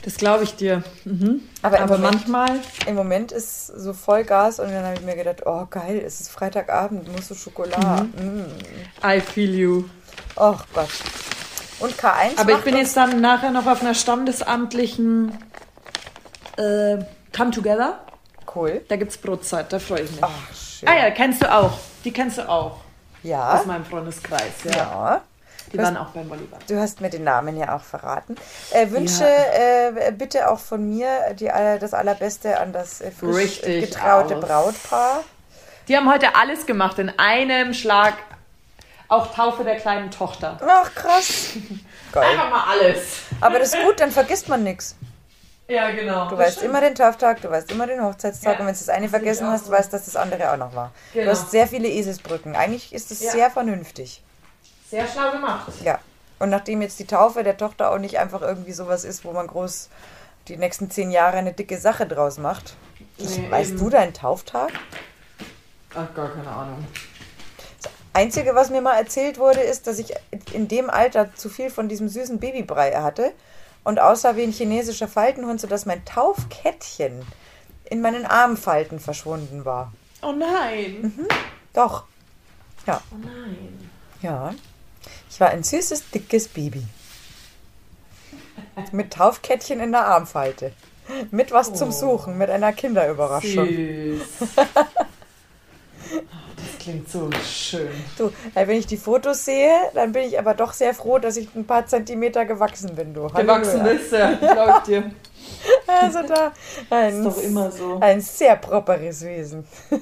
Das 0.03 0.17
glaube 0.17 0.45
ich 0.45 0.55
dir. 0.57 0.83
Mhm. 1.05 1.43
Aber 1.63 1.81
Aber 1.81 1.99
Moment- 1.99 2.27
manchmal. 2.29 2.61
Im 2.87 2.95
Moment 2.95 3.33
ist 3.33 3.67
so 3.67 3.93
Vollgas 3.93 4.59
und 4.59 4.71
dann 4.71 4.85
habe 4.85 4.95
ich 4.95 5.03
mir 5.03 5.15
gedacht, 5.15 5.43
oh 5.45 5.67
geil, 5.69 6.03
es 6.05 6.21
ist 6.21 6.31
Freitagabend, 6.31 7.11
musst 7.15 7.31
du 7.31 7.35
Schokolade. 7.35 8.05
Mm. 8.05 8.47
I 9.05 9.21
feel 9.21 9.55
you. 9.55 9.85
Oh 10.37 10.57
Gott. 10.73 10.89
Und 11.81 11.95
K1 11.95 12.39
Aber 12.39 12.53
ich 12.53 12.61
bin 12.65 12.77
jetzt 12.77 12.97
dann 12.97 13.21
nachher 13.21 13.51
noch 13.51 13.67
auf 13.67 13.83
einer 13.83 13.95
standesamtlichen 13.95 15.33
äh, 16.57 16.99
Come 17.37 17.51
Together. 17.51 18.01
cool. 18.55 18.83
Da 18.89 18.97
gibt's 18.97 19.17
Brotzeit, 19.19 19.73
da 19.73 19.79
freue 19.79 20.01
ich 20.03 20.11
mich. 20.13 20.23
Ach, 20.23 20.31
schön. 20.55 20.89
Ah 20.89 20.97
ja, 20.97 21.11
kennst 21.11 21.43
du 21.43 21.53
auch. 21.55 21.73
Die 22.05 22.13
kennst 22.13 22.39
du 22.39 22.49
auch. 22.49 22.79
Ja. 23.23 23.59
Aus 23.59 23.67
meinem 23.67 23.85
Freundeskreis. 23.85 24.65
Ja. 24.65 24.71
ja. 24.73 25.21
Die 25.73 25.79
waren 25.79 25.97
auch 25.97 26.09
beim 26.11 26.29
Volleyball. 26.29 26.59
Du 26.69 26.79
hast 26.79 27.01
mir 27.01 27.11
den 27.11 27.25
Namen 27.25 27.57
ja 27.57 27.77
auch 27.77 27.83
verraten. 27.83 28.35
Äh, 28.73 28.91
Wünsche 28.91 29.25
äh, 29.25 30.11
bitte 30.13 30.51
auch 30.51 30.59
von 30.59 30.89
mir 30.89 31.35
die, 31.35 31.47
das 31.47 31.95
Allerbeste 31.95 32.59
an 32.59 32.73
das 32.73 33.01
äh, 33.01 33.11
frisch 33.11 33.37
Richtig 33.37 33.91
getraute 33.91 34.37
aus. 34.37 34.45
Brautpaar. 34.45 35.21
Die 35.89 35.97
haben 35.97 36.11
heute 36.13 36.35
alles 36.35 36.67
gemacht 36.67 36.99
in 36.99 37.11
einem 37.19 37.73
Schlag. 37.75 38.15
Auch 39.09 39.35
Taufe 39.35 39.65
der 39.65 39.77
kleinen 39.77 40.11
Tochter. 40.11 40.59
Ach, 40.65 40.95
krass. 40.95 41.51
Geil. 42.13 42.25
Einfach 42.31 42.51
mal 42.51 42.65
alles. 42.71 43.01
Aber 43.41 43.59
das 43.59 43.75
ist 43.75 43.83
gut, 43.85 43.99
dann 44.01 44.11
vergisst 44.13 44.49
man 44.49 44.63
nichts. 44.63 44.95
Ja, 45.67 45.91
genau. 45.91 46.29
Du 46.29 46.37
weißt 46.37 46.63
immer 46.63 46.81
den 46.81 46.97
Tauftag, 46.97 47.41
du 47.43 47.51
weißt 47.51 47.71
immer 47.71 47.87
den 47.87 48.03
Hochzeitstag 48.03 48.55
Ja, 48.55 48.61
und 48.61 48.67
wenn 48.67 48.75
du 48.75 48.79
das 48.81 48.89
eine 48.89 49.07
das 49.07 49.11
vergessen 49.11 49.47
hast, 49.49 49.67
so. 49.67 49.73
weißt 49.73 49.93
du, 49.93 49.97
dass 49.97 50.07
das 50.07 50.17
andere 50.17 50.53
auch 50.53 50.57
noch 50.57 50.75
war. 50.75 50.91
Du 51.13 51.21
Genau. 51.21 51.31
hast 51.31 51.51
sehr 51.53 51.69
viele 51.69 51.87
Eselsbrücken. 51.89 52.57
Eigentlich 52.57 52.93
ist 52.93 53.11
es 53.13 53.21
Ja. 53.23 53.31
sehr 53.31 53.51
vernünftig. 53.53 54.23
Sehr 54.91 55.07
schlau 55.07 55.31
gemacht. 55.31 55.73
Ja. 55.85 55.99
Und 56.39 56.51
nachdem 56.51 56.83
jetzt 56.83 56.99
die 56.99 57.07
Taufe 57.07 57.45
der 57.45 57.57
Tochter 57.57 57.93
auch 57.93 57.99
nicht 57.99 58.19
einfach 58.19 58.43
irgendwie 58.43 58.73
sowas 58.73 59.05
ist, 59.05 59.25
wo 59.25 59.33
man 59.33 59.47
groß 59.47 59.89
die 60.49 60.57
nächsten 60.57 60.91
zehn 60.91 61.11
Jahre 61.11 61.37
eine 61.37 61.53
dicke 61.53 61.79
Sache 61.79 62.07
draus 62.07 62.39
macht. 62.39 62.75
Nee, 63.19 63.51
weißt 63.51 63.73
eben. 63.73 63.79
du 63.79 63.91
deinen 63.91 64.15
Tauftag? 64.15 64.73
Ach, 65.95 66.15
gar 66.15 66.31
keine 66.31 66.49
Ahnung. 66.49 66.87
Einzige, 68.13 68.55
was 68.55 68.71
mir 68.71 68.81
mal 68.81 68.97
erzählt 68.97 69.39
wurde, 69.39 69.61
ist, 69.61 69.87
dass 69.87 69.99
ich 69.99 70.15
in 70.53 70.67
dem 70.67 70.91
Alter 70.91 71.35
zu 71.35 71.49
viel 71.49 71.71
von 71.71 71.89
diesem 71.89 72.09
süßen 72.09 72.41
Babybrei 72.41 72.93
hatte 72.93 73.33
und 73.85 74.01
aussah 74.01 74.35
wie 74.37 74.43
ein 74.43 74.53
chinesischer 74.53 75.09
Faltenhund, 75.09 75.61
sodass 75.61 75.87
mein 75.87 76.05
Taufkettchen 76.05 77.25
in 77.85 78.01
meinen 78.01 78.27
Armfalten 78.27 78.99
verschwunden 78.99 79.65
war. 79.65 79.93
Oh 80.23 80.33
nein. 80.33 81.27
Doch. 81.73 82.05
Ja. 82.87 83.01
Oh 83.13 83.19
nein. 83.19 83.91
Ja. 84.23 84.55
Ich 85.31 85.41
war 85.41 85.49
ein 85.51 85.63
süßes, 85.63 86.11
dickes 86.11 86.49
Baby. 86.49 86.85
Mit 88.93 89.13
Taufkettchen 89.13 89.81
in 89.81 89.93
der 89.93 90.07
Armfalte. 90.07 90.73
Mit 91.31 91.51
was 91.53 91.73
zum 91.75 91.93
Suchen, 91.93 92.39
mit 92.39 92.51
einer 92.51 92.73
Kinderüberraschung. 92.73 93.67
Süß. 93.67 94.21
Das 96.57 96.79
klingt 96.79 97.09
so 97.09 97.31
schön. 97.47 97.89
Du, 98.19 98.27
äh, 98.55 98.67
wenn 98.67 98.77
ich 98.77 98.87
die 98.87 98.97
Fotos 98.97 99.45
sehe, 99.45 99.71
dann 99.95 100.13
bin 100.13 100.25
ich 100.25 100.39
aber 100.39 100.55
doch 100.55 100.73
sehr 100.73 100.93
froh, 100.95 101.19
dass 101.19 101.37
ich 101.37 101.55
ein 101.55 101.67
paar 101.67 101.87
Zentimeter 101.87 102.45
gewachsen 102.45 102.95
bin, 102.97 103.15
du. 103.15 103.29
Gewachsen 103.29 103.83
Halleluja. 103.83 103.93
bist 103.99 104.13
du, 104.13 104.39
glaub 104.55 104.79
ich 104.79 104.85
dir. 104.85 105.11
Also 105.87 106.23
da 106.23 106.53
ein, 106.91 107.19
Ist 107.19 107.25
doch 107.25 107.43
immer 107.43 107.71
so. 107.71 107.99
ein 108.01 108.21
sehr 108.21 108.57
properes 108.57 109.23
Wesen. 109.25 109.67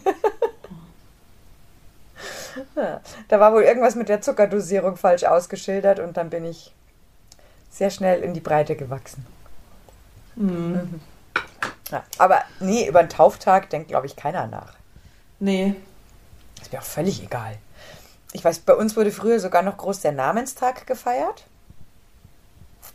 Da 3.28 3.40
war 3.40 3.52
wohl 3.52 3.62
irgendwas 3.62 3.94
mit 3.94 4.08
der 4.08 4.20
Zuckerdosierung 4.20 4.96
falsch 4.96 5.24
ausgeschildert 5.24 6.00
und 6.00 6.16
dann 6.16 6.30
bin 6.30 6.44
ich 6.44 6.72
sehr 7.70 7.90
schnell 7.90 8.22
in 8.22 8.34
die 8.34 8.40
Breite 8.40 8.76
gewachsen. 8.76 9.26
Mhm. 10.36 11.00
Ja, 11.90 12.04
aber 12.18 12.42
nee, 12.60 12.86
über 12.86 13.02
den 13.02 13.08
Tauftag 13.08 13.70
denkt, 13.70 13.88
glaube 13.88 14.06
ich, 14.06 14.16
keiner 14.16 14.46
nach. 14.46 14.74
Nee. 15.40 15.74
Ist 16.60 16.72
mir 16.72 16.80
auch 16.80 16.84
völlig 16.84 17.22
egal. 17.22 17.56
Ich 18.32 18.44
weiß, 18.44 18.60
bei 18.60 18.74
uns 18.74 18.96
wurde 18.96 19.10
früher 19.10 19.40
sogar 19.40 19.62
noch 19.62 19.76
groß 19.76 20.00
der 20.00 20.12
Namenstag 20.12 20.86
gefeiert. 20.86 21.44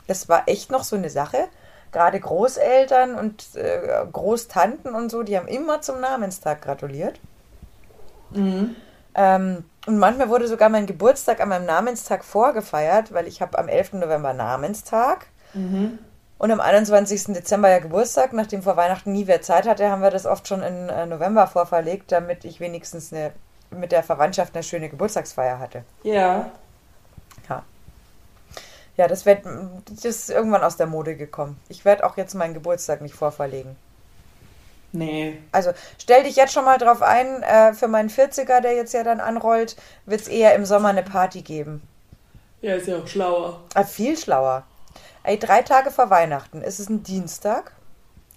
Das 0.07 0.29
war 0.29 0.47
echt 0.47 0.69
noch 0.69 0.83
so 0.83 0.95
eine 0.95 1.09
Sache. 1.09 1.47
Gerade 1.91 2.19
Großeltern 2.19 3.15
und 3.15 3.55
äh, 3.55 4.05
Großtanten 4.11 4.93
und 4.95 5.09
so, 5.09 5.23
die 5.23 5.37
haben 5.37 5.47
immer 5.47 5.81
zum 5.81 5.99
Namenstag 6.01 6.61
gratuliert. 6.61 7.19
Mhm. 8.31 8.75
Ähm, 9.15 9.65
und 9.85 9.97
manchmal 9.97 10.29
wurde 10.29 10.47
sogar 10.47 10.69
mein 10.69 10.85
Geburtstag 10.85 11.41
an 11.41 11.49
meinem 11.49 11.65
Namenstag 11.65 12.23
vorgefeiert, 12.23 13.13
weil 13.13 13.27
ich 13.27 13.41
habe 13.41 13.57
am 13.59 13.67
11. 13.67 13.93
November 13.93 14.33
Namenstag. 14.33 15.27
Mhm. 15.53 15.99
Und 16.37 16.51
am 16.51 16.59
21. 16.59 17.33
Dezember 17.33 17.69
ja 17.69 17.79
Geburtstag. 17.79 18.33
Nachdem 18.33 18.63
vor 18.63 18.75
Weihnachten 18.75 19.11
nie 19.11 19.27
wer 19.27 19.41
Zeit 19.41 19.67
hatte, 19.67 19.89
haben 19.89 20.01
wir 20.01 20.09
das 20.09 20.25
oft 20.25 20.47
schon 20.47 20.61
in 20.61 20.89
äh, 20.89 21.05
November 21.05 21.47
vorverlegt, 21.47 22.11
damit 22.11 22.45
ich 22.45 22.59
wenigstens 22.59 23.13
eine, 23.13 23.31
mit 23.71 23.91
der 23.91 24.03
Verwandtschaft 24.03 24.55
eine 24.55 24.63
schöne 24.63 24.89
Geburtstagsfeier 24.89 25.59
hatte. 25.59 25.83
Ja. 26.03 26.51
Ja, 28.95 29.07
das, 29.07 29.25
wird, 29.25 29.45
das 29.89 30.05
ist 30.05 30.29
irgendwann 30.29 30.63
aus 30.63 30.77
der 30.77 30.85
Mode 30.85 31.15
gekommen. 31.15 31.59
Ich 31.67 31.83
werde 31.83 32.05
auch 32.05 32.15
jetzt 32.15 32.35
meinen 32.35 32.53
Geburtstag 32.53 33.01
nicht 33.01 33.15
vorverlegen. 33.15 33.75
Nee. 34.93 35.39
Also 35.51 35.71
stell 35.97 36.23
dich 36.23 36.35
jetzt 36.35 36.53
schon 36.53 36.65
mal 36.65 36.77
drauf 36.77 37.01
ein, 37.01 37.43
äh, 37.43 37.73
für 37.73 37.87
meinen 37.87 38.09
40er, 38.09 38.61
der 38.61 38.75
jetzt 38.75 38.93
ja 38.93 39.03
dann 39.03 39.19
anrollt, 39.19 39.75
wird 40.05 40.21
es 40.21 40.27
eher 40.27 40.53
im 40.55 40.65
Sommer 40.65 40.89
eine 40.89 41.03
Party 41.03 41.41
geben. 41.41 41.81
Ja, 42.61 42.75
ist 42.75 42.87
ja 42.87 42.97
auch 42.99 43.07
schlauer. 43.07 43.59
Ah, 43.73 43.83
viel 43.83 44.15
schlauer. 44.17 44.63
Ey, 45.23 45.37
drei 45.39 45.61
Tage 45.63 45.89
vor 45.91 46.09
Weihnachten. 46.09 46.61
Es 46.61 46.79
ist 46.79 46.89
ein 46.89 47.03
Dienstag, 47.03 47.71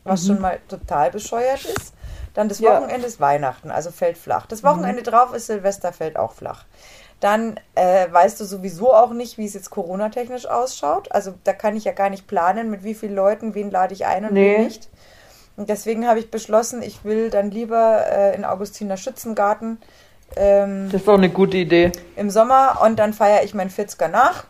was 0.04 0.26
schon 0.26 0.40
mal 0.40 0.58
total 0.68 1.10
bescheuert 1.10 1.64
ist. 1.64 1.92
Dann 2.34 2.48
das 2.48 2.58
Ja. 2.58 2.76
Wochenende 2.80 3.06
ist 3.06 3.20
Weihnachten, 3.20 3.70
also 3.70 3.90
fällt 3.90 4.18
flach. 4.18 4.46
Das 4.46 4.62
Wochenende 4.64 5.02
drauf 5.02 5.32
ist 5.34 5.46
Silvester, 5.46 5.92
fällt 5.92 6.16
auch 6.18 6.32
flach. 6.32 6.64
Dann 7.20 7.58
äh, 7.74 8.10
weißt 8.10 8.38
du 8.40 8.44
sowieso 8.44 8.92
auch 8.92 9.12
nicht, 9.12 9.38
wie 9.38 9.46
es 9.46 9.54
jetzt 9.54 9.70
Corona-technisch 9.70 10.46
ausschaut. 10.46 11.10
Also 11.12 11.34
da 11.44 11.52
kann 11.54 11.76
ich 11.76 11.84
ja 11.84 11.92
gar 11.92 12.10
nicht 12.10 12.26
planen, 12.26 12.70
mit 12.70 12.84
wie 12.84 12.94
vielen 12.94 13.14
Leuten, 13.14 13.54
wen 13.54 13.70
lade 13.70 13.94
ich 13.94 14.04
ein 14.06 14.24
und 14.26 14.34
Nee. 14.34 14.56
wen 14.58 14.64
nicht. 14.64 14.88
Und 15.56 15.68
deswegen 15.68 16.06
habe 16.06 16.18
ich 16.18 16.30
beschlossen, 16.30 16.82
ich 16.82 17.04
will 17.04 17.30
dann 17.30 17.50
lieber 17.50 18.04
äh, 18.10 18.34
in 18.36 18.44
Augustiner 18.44 18.96
Schützengarten 18.96 19.78
ähm, 20.36 20.88
Das 20.92 21.02
ist 21.02 21.08
auch 21.08 21.14
eine 21.14 21.30
gute 21.30 21.56
Idee. 21.56 21.92
im 22.16 22.30
Sommer 22.30 22.80
und 22.84 22.98
dann 22.98 23.12
feiere 23.14 23.42
ich 23.44 23.54
meinen 23.54 23.70
40er 23.70 24.08
nach. 24.08 24.44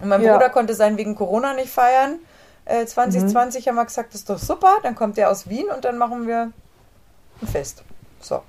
Und 0.00 0.08
mein 0.08 0.22
Ja. 0.22 0.32
Bruder 0.34 0.50
konnte 0.50 0.74
sein 0.74 0.96
wegen 0.96 1.14
Corona 1.14 1.54
nicht 1.54 1.70
feiern. 1.70 2.18
Äh, 2.64 2.84
2020 2.86 3.68
haben 3.68 3.76
wir 3.76 3.84
gesagt, 3.84 4.12
das 4.14 4.20
ist 4.22 4.30
doch 4.30 4.38
super. 4.38 4.78
Dann 4.82 4.94
kommt 4.94 5.16
er 5.18 5.30
aus 5.30 5.48
Wien 5.48 5.66
und 5.74 5.84
dann 5.84 5.96
machen 5.98 6.26
wir 6.26 6.50
ein 7.40 7.46
Fest. 7.46 7.84
So. 8.20 8.42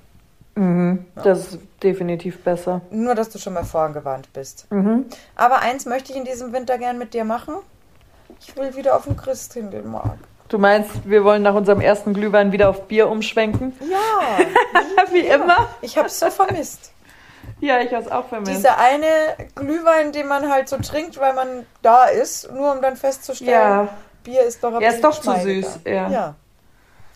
Mhm. 0.56 1.06
Das 1.22 1.38
ist 1.54 1.58
definitiv 1.82 2.42
besser. 2.42 2.80
Nur, 2.90 3.14
dass 3.14 3.28
du 3.28 3.38
schon 3.38 3.52
mal 3.52 3.64
vorgewarnt 3.64 4.32
bist. 4.32 4.66
Mhm. 4.70 5.04
Aber 5.36 5.60
eins 5.60 5.86
möchte 5.86 6.10
ich 6.12 6.18
in 6.18 6.24
diesem 6.24 6.52
Winter 6.52 6.78
gern 6.78 6.98
mit 6.98 7.14
dir 7.14 7.24
machen. 7.24 7.54
Ich 8.40 8.56
will 8.56 8.74
wieder 8.74 8.96
auf 8.96 9.04
den 9.04 9.16
Christkindlmarkt. 9.16 10.18
Du 10.48 10.58
meinst, 10.58 10.90
wir 11.08 11.24
wollen 11.24 11.42
nach 11.42 11.54
unserem 11.54 11.80
ersten 11.80 12.14
Glühwein 12.14 12.52
wieder 12.52 12.70
auf 12.70 12.88
Bier 12.88 13.08
umschwenken? 13.08 13.74
Ja, 13.90 14.38
Wie 15.12 15.26
immer? 15.26 15.68
ich 15.82 15.96
habe 15.98 16.06
es 16.08 16.18
so 16.18 16.30
vermisst. 16.30 16.92
Ja, 17.60 17.80
ich 17.80 17.92
hab's 17.92 18.08
auch 18.08 18.26
vermisst. 18.28 18.52
Dieser 18.58 18.78
eine 18.78 19.06
Glühwein, 19.54 20.12
den 20.12 20.26
man 20.28 20.50
halt 20.50 20.68
so 20.68 20.76
trinkt, 20.78 21.18
weil 21.18 21.34
man 21.34 21.66
da 21.82 22.04
ist, 22.04 22.50
nur 22.52 22.72
um 22.72 22.80
dann 22.80 22.96
festzustellen, 22.96 23.50
ja, 23.50 23.88
Bier 24.24 24.42
ist 24.42 24.62
doch 24.62 24.74
ein 24.74 24.80
Er 24.80 24.94
ist 24.94 25.02
doch 25.04 25.20
zu 25.20 25.32
süß, 25.38 25.80
ja. 25.84 26.08
ja. 26.08 26.34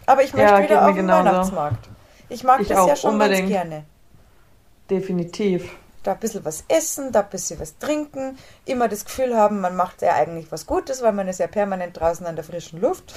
Aber 0.06 0.22
ich 0.24 0.34
möchte 0.34 0.50
Ja, 0.52 0.62
wieder 0.62 0.80
auf 0.82 0.86
den 0.88 0.96
genauso. 0.96 1.24
Weihnachtsmarkt. 1.28 1.88
Ich 2.28 2.44
mag 2.44 2.60
Ich 2.60 2.68
das 2.68 2.78
auch, 2.78 2.88
ja 2.88 2.96
schon 2.96 3.12
unbedingt. 3.12 3.40
ganz 3.40 3.50
gerne. 3.50 3.84
definitiv. 4.90 5.70
Da 6.02 6.12
ein 6.12 6.18
bisschen 6.18 6.44
was 6.44 6.64
essen, 6.68 7.12
da 7.12 7.20
ein 7.20 7.30
bisschen 7.30 7.60
was 7.60 7.78
trinken, 7.78 8.36
immer 8.64 8.88
das 8.88 9.04
Gefühl 9.04 9.36
haben, 9.36 9.60
man 9.60 9.76
macht 9.76 10.02
ja 10.02 10.14
eigentlich 10.14 10.50
was 10.50 10.66
Gutes, 10.66 11.00
weil 11.02 11.12
man 11.12 11.28
ist 11.28 11.38
ja 11.38 11.46
permanent 11.46 11.98
draußen 11.98 12.26
an 12.26 12.34
der 12.34 12.44
frischen 12.44 12.80
Luft. 12.80 13.14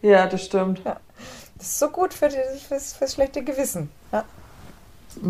Ja, 0.00 0.26
das 0.28 0.44
stimmt. 0.44 0.80
Das 0.84 1.66
ist 1.66 1.78
so 1.80 1.88
gut 1.88 2.14
für 2.14 2.30
fürs, 2.30 2.92
fürs 2.92 3.14
schlechte 3.14 3.42
Gewissen. 3.42 3.90
Ja. 4.12 4.24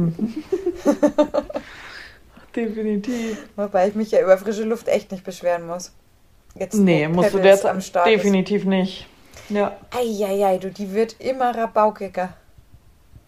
Definitiv. 2.55 3.39
Wobei 3.57 3.89
ich 3.89 3.95
mich 3.95 4.11
ja 4.11 4.21
über 4.21 4.37
frische 4.37 4.65
Luft 4.65 4.89
echt 4.89 5.13
nicht 5.13 5.25
beschweren 5.25 5.67
muss. 5.67 5.93
Jetzt, 6.55 6.75
Nee, 6.75 7.09
musst 7.09 7.29
du 7.29 7.37
Pebbles 7.37 7.57
jetzt 7.57 7.67
am 7.67 7.81
Start 7.81 8.07
definitiv 8.07 8.65
nicht. 8.65 9.07
Ja. 9.49 9.69
Ist. 9.69 9.99
Eieiei, 9.99 10.59
du, 10.59 10.71
die 10.71 10.93
wird 10.93 11.17
immer 11.21 11.55
rabaukiger. 11.55 12.35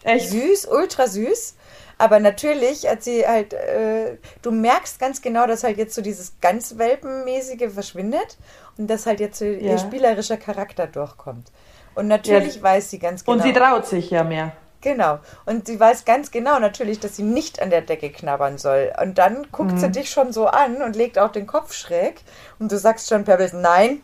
Echt? 0.03 0.29
Süß, 0.29 0.67
ultra 0.67 1.07
süß. 1.07 1.55
Aber 2.01 2.19
natürlich 2.19 2.87
hat 2.87 3.03
sie 3.03 3.27
halt, 3.27 3.53
äh, 3.53 4.17
du 4.41 4.51
merkst 4.51 4.99
ganz 4.99 5.21
genau, 5.21 5.45
dass 5.45 5.63
halt 5.63 5.77
jetzt 5.77 5.93
so 5.93 6.01
dieses 6.01 6.33
ganz 6.41 6.77
Welpenmäßige 6.77 7.71
verschwindet 7.71 8.37
und 8.77 8.87
dass 8.89 9.05
halt 9.05 9.19
jetzt 9.19 9.37
so 9.39 9.45
Ja. 9.45 9.51
ihr 9.71 9.77
spielerischer 9.77 10.37
Charakter 10.37 10.87
durchkommt. 10.87 11.51
Und 11.93 12.07
natürlich 12.07 12.61
weiß 12.61 12.89
sie 12.89 12.99
ganz 12.99 13.23
genau. 13.23 13.37
Und 13.37 13.43
sie 13.43 13.53
traut 13.53 13.85
sich 13.85 14.09
ja 14.09 14.23
mehr. 14.23 14.53
Genau. 14.81 15.19
Und 15.45 15.67
sie 15.67 15.79
weiß 15.79 16.05
ganz 16.05 16.31
genau 16.31 16.57
natürlich, 16.57 16.99
dass 16.99 17.15
sie 17.15 17.21
nicht 17.23 17.61
an 17.61 17.69
der 17.69 17.81
Decke 17.81 18.09
knabbern 18.09 18.57
soll. 18.57 18.91
Und 18.99 19.19
dann 19.19 19.45
guckt 19.51 19.73
Mhm. 19.73 19.77
sie 19.77 19.91
dich 19.91 20.09
schon 20.09 20.33
so 20.33 20.47
an 20.47 20.81
und 20.81 20.95
legt 20.95 21.19
auch 21.19 21.31
den 21.31 21.45
Kopf 21.45 21.73
schräg. 21.73 22.21
Und 22.57 22.71
du 22.71 22.77
sagst 22.79 23.09
schon, 23.09 23.23
Pebbles, 23.23 23.53
nein. 23.53 24.01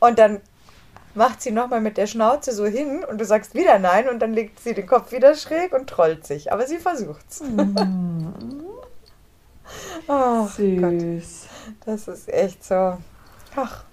Und 0.00 0.18
dann 0.18 0.40
macht 1.16 1.42
sie 1.42 1.50
nochmal 1.50 1.80
mit 1.80 1.96
der 1.96 2.06
Schnauze 2.06 2.52
so 2.52 2.66
hin 2.66 3.04
und 3.04 3.18
du 3.20 3.24
sagst 3.24 3.54
wieder 3.54 3.78
nein 3.78 4.08
und 4.08 4.20
dann 4.20 4.32
legt 4.32 4.60
sie 4.60 4.74
den 4.74 4.86
Kopf 4.86 5.12
wieder 5.12 5.34
schräg 5.34 5.72
und 5.72 5.88
trollt 5.88 6.26
sich. 6.26 6.52
Aber 6.52 6.66
sie 6.66 6.78
versucht's. 6.78 7.42
oh, 10.08 10.46
Gott, 10.46 10.50
Süß. 10.52 11.46
das 11.84 12.08
ist 12.08 12.28
echt 12.32 12.64
so. 12.64 12.98
Ach. 13.56 13.84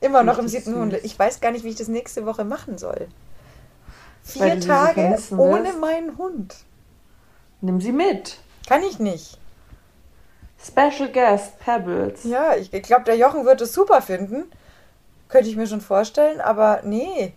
Immer 0.00 0.22
noch 0.22 0.38
im 0.38 0.48
siebten 0.48 0.74
Hunde. 0.74 0.96
süß. 0.96 1.04
Ich 1.04 1.18
weiß 1.18 1.40
gar 1.40 1.50
nicht, 1.50 1.64
wie 1.64 1.70
ich 1.70 1.76
das 1.76 1.88
nächste 1.88 2.26
Woche 2.26 2.44
machen 2.44 2.76
soll. 2.76 3.08
Vier 4.22 4.60
Tage 4.60 5.18
ohne 5.36 5.64
wirst. 5.64 5.80
meinen 5.80 6.18
Hund. 6.18 6.56
Nimm 7.60 7.80
sie 7.80 7.92
mit. 7.92 8.38
Kann 8.66 8.82
ich 8.82 8.98
nicht. 8.98 9.38
Special 10.62 11.12
Guest 11.12 11.58
Pebbles. 11.60 12.24
Ja, 12.24 12.56
ich 12.56 12.70
glaube, 12.82 13.04
der 13.04 13.16
Jochen 13.16 13.44
wird 13.44 13.60
es 13.60 13.74
super 13.74 14.00
finden. 14.00 14.44
Könnte 15.28 15.48
ich 15.48 15.56
mir 15.56 15.66
schon 15.66 15.80
vorstellen, 15.80 16.40
aber 16.40 16.80
nee. 16.84 17.32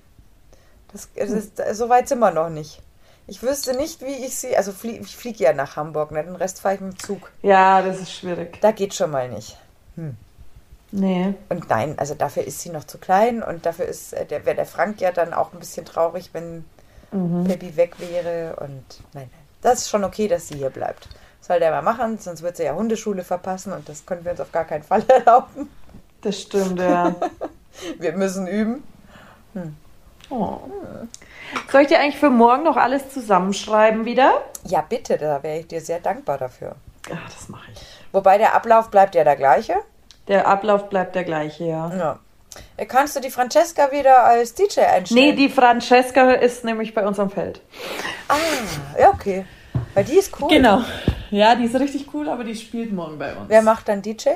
Das, 0.92 1.10
das, 1.16 1.78
so 1.78 1.90
weit 1.90 2.08
sind 2.08 2.20
wir 2.20 2.32
noch 2.32 2.50
nicht. 2.50 2.82
Ich 3.28 3.44
wüsste 3.44 3.76
nicht, 3.76 4.02
wie 4.02 4.26
ich 4.26 4.38
sie. 4.38 4.56
Also 4.56 4.72
flie, 4.72 5.00
ich 5.00 5.16
fliege 5.16 5.44
ja 5.44 5.54
nach 5.54 5.76
Hamburg, 5.76 6.12
ne? 6.12 6.24
den 6.24 6.36
Rest 6.36 6.62
fahre 6.62 6.76
ich 6.76 6.82
mit 6.82 6.94
dem 6.94 7.00
Zug. 7.00 7.32
Ja, 7.42 7.82
das 7.82 8.00
ist 8.00 8.14
schwierig. 8.14 8.60
Da 8.62 8.72
geht 8.72 8.94
schon 8.94 9.12
mal 9.12 9.28
nicht. 9.30 9.58
Nee. 10.92 11.34
Und 11.50 11.70
nein, 11.70 11.96
also 11.98 12.14
dafür 12.14 12.44
ist 12.44 12.62
sie 12.62 12.70
noch 12.70 12.86
zu 12.86 12.98
klein 12.98 13.44
und 13.44 13.66
dafür 13.66 13.86
ist 13.86 14.14
äh, 14.14 14.26
der, 14.26 14.46
wäre 14.46 14.56
der 14.56 14.66
Frank 14.66 15.02
ja 15.02 15.12
dann 15.12 15.34
auch 15.34 15.52
ein 15.52 15.60
bisschen 15.60 15.86
traurig, 15.86 16.30
wenn 16.34 16.64
Mhm. 17.12 17.46
Baby 17.46 17.76
weg 17.76 18.00
wäre. 18.00 18.56
Und 18.58 18.84
nein, 19.14 19.30
nein. 19.32 19.48
Das 19.62 19.80
ist 19.80 19.90
schon 19.90 20.04
okay, 20.04 20.28
dass 20.28 20.48
sie 20.48 20.56
hier 20.56 20.70
bleibt. 20.70 21.08
Soll 21.42 21.60
der 21.60 21.72
mal 21.72 21.82
machen, 21.82 22.18
sonst 22.20 22.42
wird 22.42 22.58
sie 22.58 22.64
ja 22.64 22.76
Hundeschule 22.76 23.24
verpassen 23.24 23.72
und 23.72 23.88
das 23.88 24.06
können 24.06 24.26
wir 24.26 24.32
uns 24.32 24.42
auf 24.42 24.52
gar 24.52 24.66
keinen 24.66 24.84
Fall 24.84 25.04
erlauben. 25.08 25.70
Das 26.22 26.42
stimmt, 26.42 26.80
ja. 26.80 27.16
Wir 28.00 28.14
müssen 28.14 28.48
üben. 28.48 28.84
Oh. 30.30 30.58
Soll 31.72 31.82
ich 31.82 31.88
dir 31.88 32.00
eigentlich 32.00 32.20
für 32.20 32.30
morgen 32.30 32.64
noch 32.64 32.78
alles 32.78 33.10
zusammenschreiben 33.12 34.06
wieder? 34.06 34.42
Ja, 34.66 34.82
bitte, 34.82 35.18
da 35.18 35.42
wäre 35.44 35.60
ich 35.60 35.68
dir 35.68 35.82
sehr 35.82 36.00
dankbar 36.00 36.38
dafür. 36.38 36.76
Ja, 37.10 37.18
das 37.34 37.48
mache 37.48 37.72
ich. 37.74 37.82
Wobei 38.12 38.38
der 38.38 38.54
Ablauf 38.54 38.92
bleibt 38.92 39.16
ja 39.16 39.24
der 39.24 39.38
gleiche. 39.38 39.76
Der 40.28 40.48
Ablauf 40.48 40.90
bleibt 40.90 41.16
der 41.16 41.24
gleiche, 41.24 41.64
ja. 41.64 41.96
Ja. 41.96 42.20
Äh, 42.76 42.86
Kannst 42.86 43.16
du 43.16 43.22
die 43.22 43.30
Francesca 43.30 43.92
wieder 43.92 44.26
als 44.26 44.54
DJ 44.54 44.82
einstellen? 44.82 45.22
Nee, 45.22 45.34
die 45.34 45.50
Francesca 45.50 46.32
ist 46.32 46.66
nämlich 46.66 46.94
bei 46.94 47.08
uns 47.08 47.20
am 47.20 47.30
Feld. 47.30 47.62
Ah, 48.28 48.36
ja, 49.00 49.10
okay. 49.10 49.46
Weil 49.94 50.04
die 50.04 50.16
ist 50.16 50.34
cool. 50.42 50.50
Genau. 50.50 50.82
Ja, 51.32 51.56
die 51.56 51.66
ist 51.66 51.76
richtig 51.76 52.14
cool, 52.14 52.30
aber 52.30 52.44
die 52.44 52.56
spielt 52.56 52.92
morgen 52.94 53.18
bei 53.18 53.34
uns. 53.34 53.48
Wer 53.48 53.62
macht 53.62 53.88
dann 53.88 54.02
DJ? 54.02 54.32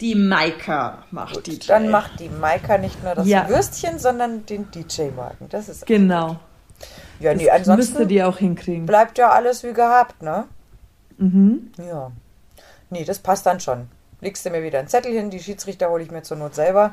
Die 0.00 0.14
Maika 0.14 0.98
macht 1.10 1.46
DJ. 1.46 1.66
Dann 1.66 1.90
macht 1.90 2.20
die 2.20 2.28
Maika 2.28 2.78
nicht 2.78 3.02
nur 3.02 3.14
das 3.14 3.26
Ja. 3.26 3.48
Würstchen, 3.48 3.98
sondern 3.98 4.46
den 4.46 4.70
DJ-Wagen. 4.70 5.48
Das 5.50 5.68
ist. 5.68 5.86
Genau. 5.86 6.36
Ja, 7.20 7.34
nee, 7.34 7.46
Das 7.46 7.58
müsste 7.58 7.72
ansonsten 7.72 8.08
die 8.08 8.22
auch 8.22 8.38
hinkriegen. 8.38 8.86
bleibt 8.86 9.18
ja 9.18 9.30
alles 9.30 9.64
wie 9.64 9.72
gehabt, 9.72 10.22
ne? 10.22 10.44
Mhm. 11.16 11.72
Ja. 11.78 12.12
Nee, 12.90 13.04
das 13.04 13.18
passt 13.18 13.44
dann 13.46 13.58
schon. 13.58 13.88
Legst 14.20 14.46
du 14.46 14.50
mir 14.50 14.62
wieder 14.62 14.78
einen 14.78 14.86
Zettel 14.88 15.12
hin, 15.12 15.30
die 15.30 15.40
Schiedsrichter 15.40 15.90
hole 15.90 16.02
ich 16.04 16.10
mir 16.12 16.22
zur 16.22 16.36
Not 16.36 16.54
selber 16.54 16.92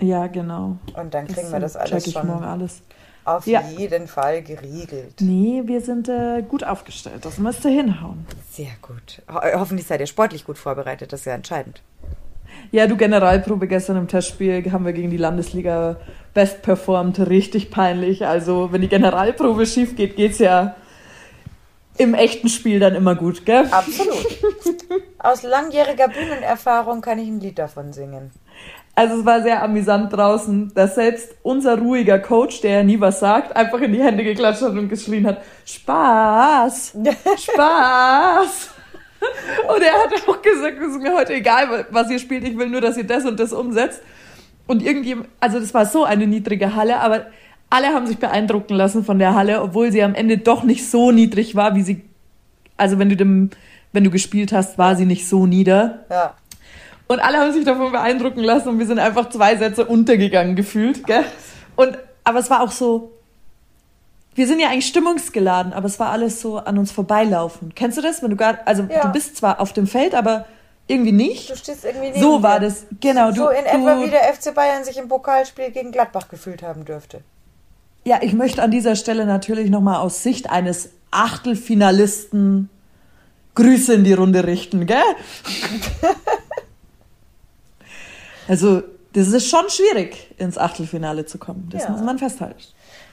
Ja, 0.00 0.26
genau. 0.26 0.76
und 0.94 1.12
dann 1.14 1.26
kriegen 1.28 1.52
wir 1.52 1.60
das 1.60 1.74
check 1.74 1.82
alles 1.92 2.06
ich 2.06 2.14
morgen 2.14 2.28
schon 2.30 2.44
alles. 2.44 2.80
auf 3.26 3.46
Ja. 3.46 3.60
jeden 3.62 4.08
Fall 4.08 4.42
geregelt. 4.42 5.14
Nee, 5.20 5.62
wir 5.66 5.82
sind 5.82 6.08
äh, 6.08 6.42
gut 6.42 6.64
aufgestellt. 6.64 7.24
Das 7.26 7.36
müsste 7.38 7.68
hinhauen. 7.68 8.26
Sehr 8.50 8.72
gut. 8.80 9.22
Ho 9.30 9.40
hoffentlich 9.60 9.86
seid 9.86 10.00
ihr 10.00 10.06
sportlich 10.06 10.44
gut 10.46 10.56
vorbereitet, 10.58 11.12
das 11.12 11.20
ist 11.20 11.26
ja 11.26 11.34
entscheidend. 11.34 11.82
Ja, 12.70 12.86
du 12.86 12.96
Generalprobe 12.96 13.66
gestern 13.66 13.96
im 13.96 14.08
Testspiel 14.08 14.70
haben 14.72 14.84
wir 14.84 14.92
gegen 14.92 15.10
die 15.10 15.16
Landesliga 15.16 15.96
best 16.34 16.62
performt. 16.62 17.18
Richtig 17.18 17.70
peinlich. 17.70 18.26
Also, 18.26 18.72
wenn 18.72 18.80
die 18.80 18.88
Generalprobe 18.88 19.66
schief 19.66 19.96
geht, 19.96 20.16
geht's 20.16 20.38
ja 20.38 20.76
im 21.98 22.14
echten 22.14 22.48
Spiel 22.48 22.80
dann 22.80 22.94
immer 22.94 23.14
gut, 23.14 23.44
gell? 23.44 23.66
Absolut. 23.70 24.26
Aus 25.18 25.42
langjähriger 25.42 26.08
Bühnenerfahrung 26.08 27.02
kann 27.02 27.18
ich 27.18 27.28
ein 27.28 27.40
Lied 27.40 27.58
davon 27.58 27.92
singen. 27.92 28.30
Also 28.94 29.20
es 29.20 29.26
war 29.26 29.42
sehr 29.42 29.62
amüsant 29.62 30.12
draußen, 30.12 30.72
dass 30.74 30.94
selbst 30.94 31.34
unser 31.42 31.78
ruhiger 31.78 32.18
Coach, 32.18 32.60
der 32.60 32.70
ja 32.70 32.82
nie 32.82 33.00
was 33.00 33.20
sagt, 33.20 33.54
einfach 33.54 33.80
in 33.80 33.92
die 33.92 34.02
Hände 34.02 34.24
geklatscht 34.24 34.62
hat 34.62 34.72
und 34.72 34.88
geschrien 34.88 35.26
hat, 35.26 35.42
Spaß, 35.64 36.94
Spaß. 37.36 38.70
Und 39.68 39.82
er 39.82 39.92
hat 39.92 40.12
auch 40.28 40.42
gesagt, 40.42 40.78
es 40.80 40.96
ist 40.96 41.02
mir 41.02 41.14
heute 41.14 41.34
egal, 41.34 41.86
was 41.90 42.10
ihr 42.10 42.18
spielt, 42.18 42.44
ich 42.44 42.56
will 42.56 42.68
nur, 42.68 42.80
dass 42.80 42.96
ihr 42.96 43.04
das 43.04 43.24
und 43.24 43.38
das 43.38 43.52
umsetzt. 43.52 44.02
Und 44.66 44.82
irgendjemand, 44.82 45.28
also 45.40 45.58
das 45.58 45.74
war 45.74 45.86
so 45.86 46.04
eine 46.04 46.26
niedrige 46.26 46.74
Halle, 46.74 47.00
aber 47.00 47.26
alle 47.70 47.88
haben 47.88 48.06
sich 48.06 48.18
beeindrucken 48.18 48.74
lassen 48.74 49.04
von 49.04 49.18
der 49.18 49.34
Halle, 49.34 49.62
obwohl 49.62 49.92
sie 49.92 50.02
am 50.02 50.14
Ende 50.14 50.38
doch 50.38 50.62
nicht 50.64 50.88
so 50.88 51.12
niedrig 51.12 51.54
war, 51.54 51.74
wie 51.74 51.82
sie, 51.82 52.02
also 52.76 52.98
wenn 52.98 53.08
du 53.08 53.16
dem, 53.16 53.50
wenn 53.92 54.04
du 54.04 54.10
gespielt 54.10 54.52
hast, 54.52 54.78
war 54.78 54.96
sie 54.96 55.06
nicht 55.06 55.28
so 55.28 55.46
nieder. 55.46 56.04
Ja. 56.10 56.34
Und 57.06 57.20
alle 57.20 57.38
haben 57.38 57.52
sich 57.52 57.64
davon 57.64 57.90
beeindrucken 57.90 58.40
lassen 58.40 58.68
und 58.68 58.78
wir 58.78 58.86
sind 58.86 59.00
einfach 59.00 59.28
zwei 59.30 59.56
Sätze 59.56 59.84
untergegangen 59.84 60.54
gefühlt, 60.54 61.06
gell? 61.06 61.24
Und, 61.74 61.98
aber 62.22 62.38
es 62.38 62.50
war 62.50 62.62
auch 62.62 62.70
so, 62.70 63.12
wir 64.34 64.46
sind 64.46 64.60
ja 64.60 64.68
eigentlich 64.68 64.86
stimmungsgeladen, 64.86 65.72
aber 65.72 65.86
es 65.86 65.98
war 65.98 66.10
alles 66.10 66.40
so 66.40 66.58
an 66.58 66.78
uns 66.78 66.92
vorbeilaufen. 66.92 67.74
Kennst 67.74 67.98
du 67.98 68.02
das? 68.02 68.22
Wenn 68.22 68.30
du 68.30 68.36
gar, 68.36 68.58
also 68.64 68.84
Ja. 68.84 69.02
du 69.02 69.12
bist 69.12 69.36
zwar 69.36 69.60
auf 69.60 69.72
dem 69.72 69.86
Feld, 69.86 70.14
aber 70.14 70.46
irgendwie 70.86 71.12
nicht. 71.12 71.50
Du 71.50 71.56
stehst 71.56 71.84
irgendwie 71.84 72.08
neben 72.10 72.20
So 72.20 72.42
war 72.42 72.60
das, 72.60 72.86
genau. 73.00 73.30
So 73.32 73.46
du, 73.46 73.48
in 73.50 73.64
etwa 73.66 73.94
du, 73.96 74.06
wie 74.06 74.10
der 74.10 74.22
FC 74.34 74.54
Bayern 74.54 74.84
sich 74.84 74.96
im 74.98 75.08
Pokalspiel 75.08 75.70
gegen 75.70 75.92
Gladbach 75.92 76.28
gefühlt 76.28 76.62
haben 76.62 76.84
dürfte. 76.84 77.20
Ja, 78.04 78.18
ich 78.22 78.32
möchte 78.32 78.62
an 78.62 78.70
dieser 78.70 78.96
Stelle 78.96 79.26
natürlich 79.26 79.68
nochmal 79.70 79.96
aus 79.96 80.22
Sicht 80.22 80.48
eines 80.50 80.90
Achtelfinalisten 81.10 82.70
Grüße 83.56 83.94
in 83.94 84.04
die 84.04 84.12
Runde 84.14 84.46
richten, 84.46 84.86
gell? 84.86 84.96
also, 88.48 88.82
das 89.12 89.28
ist 89.28 89.48
schon 89.48 89.68
schwierig, 89.68 90.34
ins 90.38 90.56
Achtelfinale 90.56 91.26
zu 91.26 91.38
kommen. 91.38 91.68
Das 91.72 91.84
Ja. 91.84 91.90
muss 91.90 92.00
man 92.00 92.18
festhalten. 92.18 92.60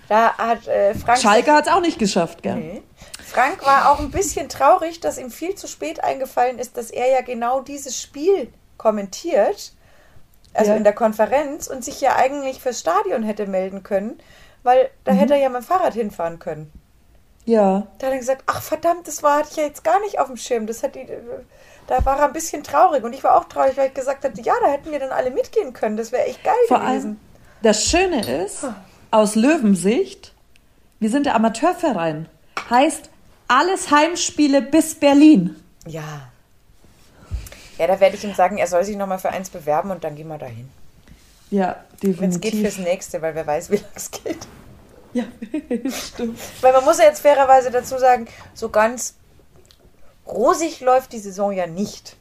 Da 0.10 0.38
hat 0.38 0.68
äh, 0.68 0.94
Frank. 0.96 1.20
Schalke 1.20 1.52
hat 1.52 1.68
es 1.68 1.72
auch 1.74 1.82
nicht 1.82 2.00
geschafft, 2.00 2.42
gell? 2.44 2.56
Nee. 2.56 2.84
Frank 3.26 3.66
war 3.66 3.92
auch 3.92 4.00
ein 4.00 4.10
bisschen 4.12 4.48
traurig, 4.48 5.00
dass 5.02 5.18
ihm 5.18 5.32
viel 5.32 5.56
zu 5.56 5.68
spät 5.68 6.04
eingefallen 6.04 6.60
ist, 6.60 6.78
dass 6.78 6.90
er 6.92 7.10
ja 7.12 7.22
genau 7.22 7.60
dieses 7.62 8.02
Spiel 8.02 8.52
kommentiert, 8.78 9.74
also 10.54 10.72
Ja. 10.72 10.78
in 10.78 10.84
der 10.86 10.94
Konferenz, 10.94 11.68
und 11.68 11.84
sich 11.84 12.00
ja 12.00 12.16
eigentlich 12.16 12.62
fürs 12.62 12.80
Stadion 12.80 13.24
hätte 13.24 13.46
melden 13.48 13.84
können, 13.84 14.18
weil 14.64 14.90
da 15.04 15.12
Mhm. 15.14 15.18
hätte 15.18 15.34
er 15.34 15.40
ja 15.42 15.50
mit 15.50 15.62
dem 15.62 15.66
Fahrrad 15.66 15.94
hinfahren 15.94 16.40
können. 16.40 16.72
Ja. 17.46 17.88
Da 18.00 18.08
hat 18.08 18.14
er 18.14 18.20
gesagt, 18.20 18.44
ach 18.46 18.62
verdammt, 18.62 19.08
das 19.08 19.24
war 19.24 19.40
hatte 19.40 19.50
ich 19.52 19.58
ja 19.58 19.64
jetzt 19.64 19.84
gar 19.84 20.00
nicht 20.02 20.20
auf 20.20 20.28
dem 20.28 20.38
Schirm. 20.38 20.68
Das 20.68 20.84
hat 20.84 20.96
die, 20.96 21.08
da 21.88 22.04
war 22.06 22.18
er 22.20 22.26
ein 22.26 22.34
bisschen 22.34 22.64
traurig 22.64 23.04
und 23.04 23.14
ich 23.14 23.24
war 23.24 23.36
auch 23.38 23.46
traurig, 23.46 23.78
weil 23.78 23.88
ich 23.88 23.94
gesagt 23.94 24.24
hatte, 24.26 24.42
ja, 24.42 24.54
da 24.62 24.68
hätten 24.72 24.92
wir 24.92 25.00
dann 25.00 25.12
alle 25.12 25.32
mitgehen 25.32 25.74
können. 25.74 25.96
Das 25.98 26.12
wäre 26.12 26.26
echt 26.26 26.44
geil 26.44 26.54
Vor 26.68 26.80
gewesen. 26.80 26.92
allem, 27.06 27.20
das 27.62 27.86
Schöne 27.86 28.44
ist, 28.44 28.66
aus 29.12 29.36
Löwensicht, 29.36 30.34
wir 31.00 31.10
sind 31.10 31.26
der 31.26 31.36
Amateurverein. 31.36 32.28
Heißt, 32.70 33.10
alles 33.48 33.92
Heimspiele 33.92 34.62
bis 34.62 34.96
Berlin. 34.96 35.56
Ja. 35.86 36.30
Ja, 37.78 37.88
da 37.88 38.00
werde 38.00 38.16
ich 38.16 38.24
ihm 38.24 38.34
sagen, 38.34 38.58
er 38.58 38.68
soll 38.68 38.84
sich 38.84 38.98
nochmal 38.98 39.20
für 39.20 39.30
eins 39.30 39.50
bewerben 39.50 39.92
und 39.92 40.04
dann 40.04 40.16
gehen 40.16 40.28
wir 40.28 40.38
dahin. 40.38 40.70
Ja, 41.52 41.78
Wenn 42.02 42.30
es 42.30 42.42
geht 42.42 42.54
definitiv. 42.54 42.62
fürs 42.62 42.78
nächste, 42.80 43.22
weil 43.22 43.36
wer 43.36 43.48
weiß, 43.48 43.70
wie 43.70 43.76
lange 43.78 43.88
es 43.96 44.12
geht. 44.12 44.48
Ja, 45.14 45.24
stimmt. 45.92 46.40
Weil 46.62 46.74
man 46.74 46.84
muss 46.84 46.98
ja 46.98 47.06
jetzt 47.06 47.22
fairerweise 47.22 47.72
dazu 47.72 47.98
sagen, 47.98 48.28
so 48.54 48.70
ganz 48.70 49.16
rosig 50.26 50.82
läuft 50.82 51.14
die 51.14 51.20
Saison 51.20 51.52
ja 51.54 51.68
nicht. 51.68 52.18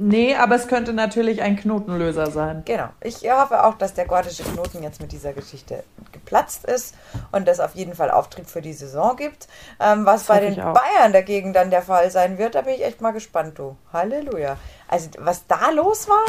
Nee, 0.00 0.34
aber 0.34 0.54
es 0.56 0.66
könnte 0.66 0.92
natürlich 0.92 1.42
ein 1.42 1.56
Knotenlöser 1.56 2.30
sein. 2.30 2.62
Genau. 2.64 2.88
Ich 3.02 3.16
hoffe 3.30 3.64
auch, 3.64 3.74
dass 3.74 3.92
der 3.94 4.06
gordische 4.06 4.42
Knoten 4.42 4.82
jetzt 4.82 5.00
mit 5.00 5.12
dieser 5.12 5.32
Geschichte 5.32 5.84
geplatzt 6.12 6.64
ist 6.64 6.94
und 7.32 7.46
das 7.46 7.60
auf 7.60 7.74
jeden 7.74 7.94
Fall 7.94 8.10
Auftrieb 8.10 8.48
für 8.48 8.62
die 8.62 8.72
Saison 8.72 9.16
gibt. 9.16 9.46
Ähm, 9.78 10.06
was 10.06 10.26
Das 10.26 10.28
bei 10.28 10.40
den. 10.40 10.56
Bayern 10.56 11.12
dagegen 11.12 11.52
dann 11.52 11.70
der 11.70 11.82
Fall 11.82 12.10
sein 12.10 12.38
wird, 12.38 12.54
da 12.54 12.62
bin 12.62 12.74
ich 12.74 12.84
echt 12.84 13.00
mal 13.00 13.10
gespannt, 13.12 13.58
du. 13.58 13.76
Halleluja. 13.92 14.56
Also, 14.88 15.10
was 15.18 15.46
da 15.46 15.70
los 15.70 16.08
war, 16.08 16.24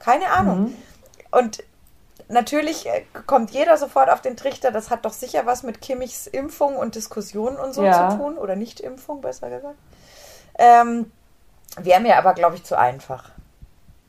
keine 0.00 0.30
Ahnung. 0.30 0.60
Mhm. 0.62 0.76
Und 1.30 1.62
natürlich 2.28 2.86
äh, 2.86 3.04
kommt 3.26 3.50
jeder 3.52 3.76
sofort 3.76 4.10
auf 4.10 4.20
den 4.20 4.36
Trichter, 4.36 4.72
das 4.72 4.90
hat 4.90 5.04
doch 5.04 5.12
sicher 5.12 5.46
was 5.46 5.62
mit 5.62 5.80
Kimmichs 5.80 6.26
Impfung 6.26 6.76
und 6.76 6.94
Diskussionen 6.96 7.56
und 7.56 7.72
so 7.72 7.84
Ja. 7.84 8.10
zu 8.10 8.16
tun. 8.16 8.36
Oder 8.38 8.56
Nicht-Impfung, 8.56 9.20
besser 9.20 9.48
gesagt. 9.50 9.76
Ähm, 10.58 11.10
Wäre 11.78 12.00
mir 12.00 12.16
aber, 12.18 12.34
glaube 12.34 12.56
ich, 12.56 12.64
zu 12.64 12.76
einfach. 12.78 13.30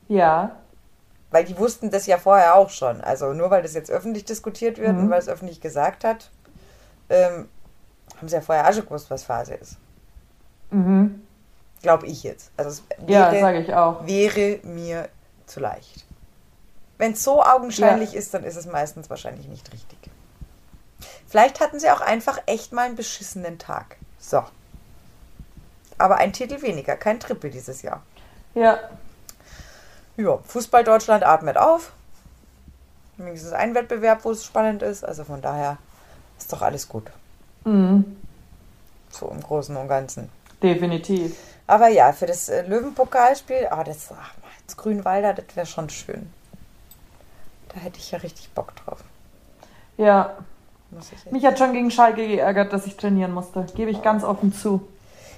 Ja. 0.08 0.56
Weil 1.30 1.44
die 1.44 1.56
wussten 1.58 1.90
das 1.90 2.06
ja 2.06 2.18
vorher 2.18 2.54
auch 2.56 2.70
schon. 2.70 3.00
Also 3.00 3.32
nur 3.32 3.50
weil 3.50 3.62
das 3.62 3.74
jetzt 3.74 3.90
öffentlich 3.90 4.24
diskutiert 4.24 4.78
wird 4.78 4.92
Mhm. 4.92 5.04
und 5.04 5.10
weil 5.10 5.18
es 5.20 5.28
öffentlich 5.28 5.60
gesagt 5.60 6.04
hat, 6.04 6.30
ähm, 7.08 7.48
haben 8.18 8.28
sie 8.28 8.34
ja 8.34 8.40
vorher 8.40 8.68
auch 8.68 8.72
schon 8.72 8.84
gewusst, 8.84 9.10
was 9.10 9.24
Phase 9.24 9.54
ist. 9.54 9.76
Mhm. 10.70 11.22
Glaube 11.82 12.06
ich 12.06 12.22
jetzt. 12.22 12.50
Also 12.56 12.70
es 12.70 12.82
Ja, 13.06 13.32
wäre, 13.32 13.40
sage 13.40 13.60
ich 13.60 13.74
auch. 13.74 14.06
wäre 14.06 14.60
mir 14.64 15.08
zu 15.46 15.60
leicht. 15.60 16.04
Wenn 16.98 17.12
es 17.12 17.24
so 17.24 17.42
augenscheinlich 17.42 18.14
ist, 18.14 18.32
dann 18.34 18.44
ist 18.44 18.56
es 18.56 18.66
meistens 18.66 19.10
wahrscheinlich 19.10 19.48
nicht 19.48 19.72
richtig. 19.72 19.98
Vielleicht 21.26 21.60
hatten 21.60 21.80
sie 21.80 21.90
auch 21.90 22.00
einfach 22.00 22.38
echt 22.46 22.72
mal 22.72 22.82
einen 22.86 22.94
beschissenen 22.94 23.58
Tag. 23.58 23.96
So. 24.18 24.44
Aber 25.98 26.16
ein 26.16 26.32
Titel 26.32 26.62
weniger, 26.62 26.96
kein 26.96 27.20
Triple 27.20 27.50
dieses 27.50 27.82
Jahr. 27.82 28.02
Ja. 28.54 28.78
Ja, 30.16 30.38
Fußball 30.38 30.84
Deutschland 30.84 31.24
atmet 31.24 31.56
auf. 31.56 31.92
Wenigstens 33.16 33.52
ein 33.52 33.74
Wettbewerb, 33.74 34.24
wo 34.24 34.30
es 34.30 34.44
spannend 34.44 34.82
ist. 34.82 35.04
Also 35.04 35.24
von 35.24 35.40
daher 35.40 35.78
ist 36.38 36.52
doch 36.52 36.62
alles 36.62 36.88
gut. 36.88 37.04
Mhm. 37.64 38.16
So 39.10 39.28
im 39.28 39.40
Großen 39.40 39.76
und 39.76 39.88
Ganzen. 39.88 40.30
Definitiv. 40.62 41.36
Aber 41.66 41.88
ja, 41.88 42.12
für 42.12 42.26
das 42.26 42.48
äh, 42.48 42.62
Löwenpokalspiel, 42.62 43.68
ah, 43.70 43.84
das, 43.84 44.10
ach, 44.12 44.34
das 44.66 44.76
Grünwalder, 44.76 45.34
das 45.34 45.44
wäre 45.54 45.66
schon 45.66 45.88
schön. 45.90 46.30
Da 47.68 47.80
hätte 47.80 47.98
ich 47.98 48.10
ja 48.10 48.18
richtig 48.18 48.50
Bock 48.50 48.74
drauf. 48.76 49.02
Ja. 49.96 50.36
Mich 51.30 51.46
hat 51.46 51.58
schon 51.58 51.72
gegen 51.72 51.90
Schalke 51.90 52.26
geärgert, 52.26 52.72
dass 52.72 52.86
ich 52.86 52.96
trainieren 52.96 53.32
musste. 53.32 53.66
Gebe 53.74 53.90
ich 53.90 54.02
ganz 54.02 54.24
offen 54.24 54.52
zu. 54.52 54.86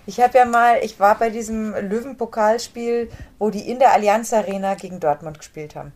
Ich 0.07 0.21
habe 0.21 0.37
ja 0.37 0.45
mal, 0.45 0.79
ich 0.83 1.01
war 1.01 1.19
bei 1.19 1.31
diesem 1.31 1.73
Löwenpokalspiel, 1.73 3.11
wo 3.39 3.51
die 3.51 3.71
in 3.71 3.79
der 3.79 3.93
Allianz 3.93 4.33
Arena 4.33 4.75
gegen 4.75 5.01
Dortmund 5.01 5.39
gespielt 5.39 5.77
haben. 5.77 5.93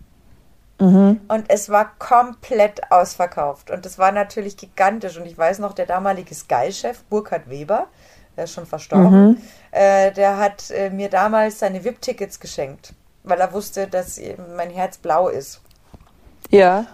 Mhm. 0.81 1.21
Und 1.29 1.44
es 1.49 1.68
war 1.68 1.92
komplett 1.99 2.90
ausverkauft. 2.90 3.71
Und 3.71 3.85
es 3.85 3.99
war 3.99 4.12
natürlich 4.12 4.57
gigantisch. 4.57 5.18
Und 5.18 5.27
ich 5.27 5.37
weiß 5.37 5.59
noch, 5.59 5.73
der 5.75 5.87
damalige 5.87 6.35
Sky-Chef, 6.35 7.03
Burkhard 7.05 7.51
Weber, 7.51 7.88
der 8.37 8.44
ist 8.44 8.53
schon 8.53 8.66
verstorben, 8.66 9.42
äh, 9.73 10.12
der 10.12 10.38
hat 10.38 10.71
äh, 10.71 10.90
mir 10.90 11.11
damals 11.11 11.59
seine 11.59 11.85
VIP-Tickets 11.85 12.38
geschenkt, 12.38 12.94
weil 13.25 13.40
er 13.40 13.53
wusste, 13.53 13.88
dass 13.88 14.21
mein 14.57 14.71
Herz 14.71 14.97
blau 14.97 15.29
ist. 15.29 15.61
Ja. 16.51 16.87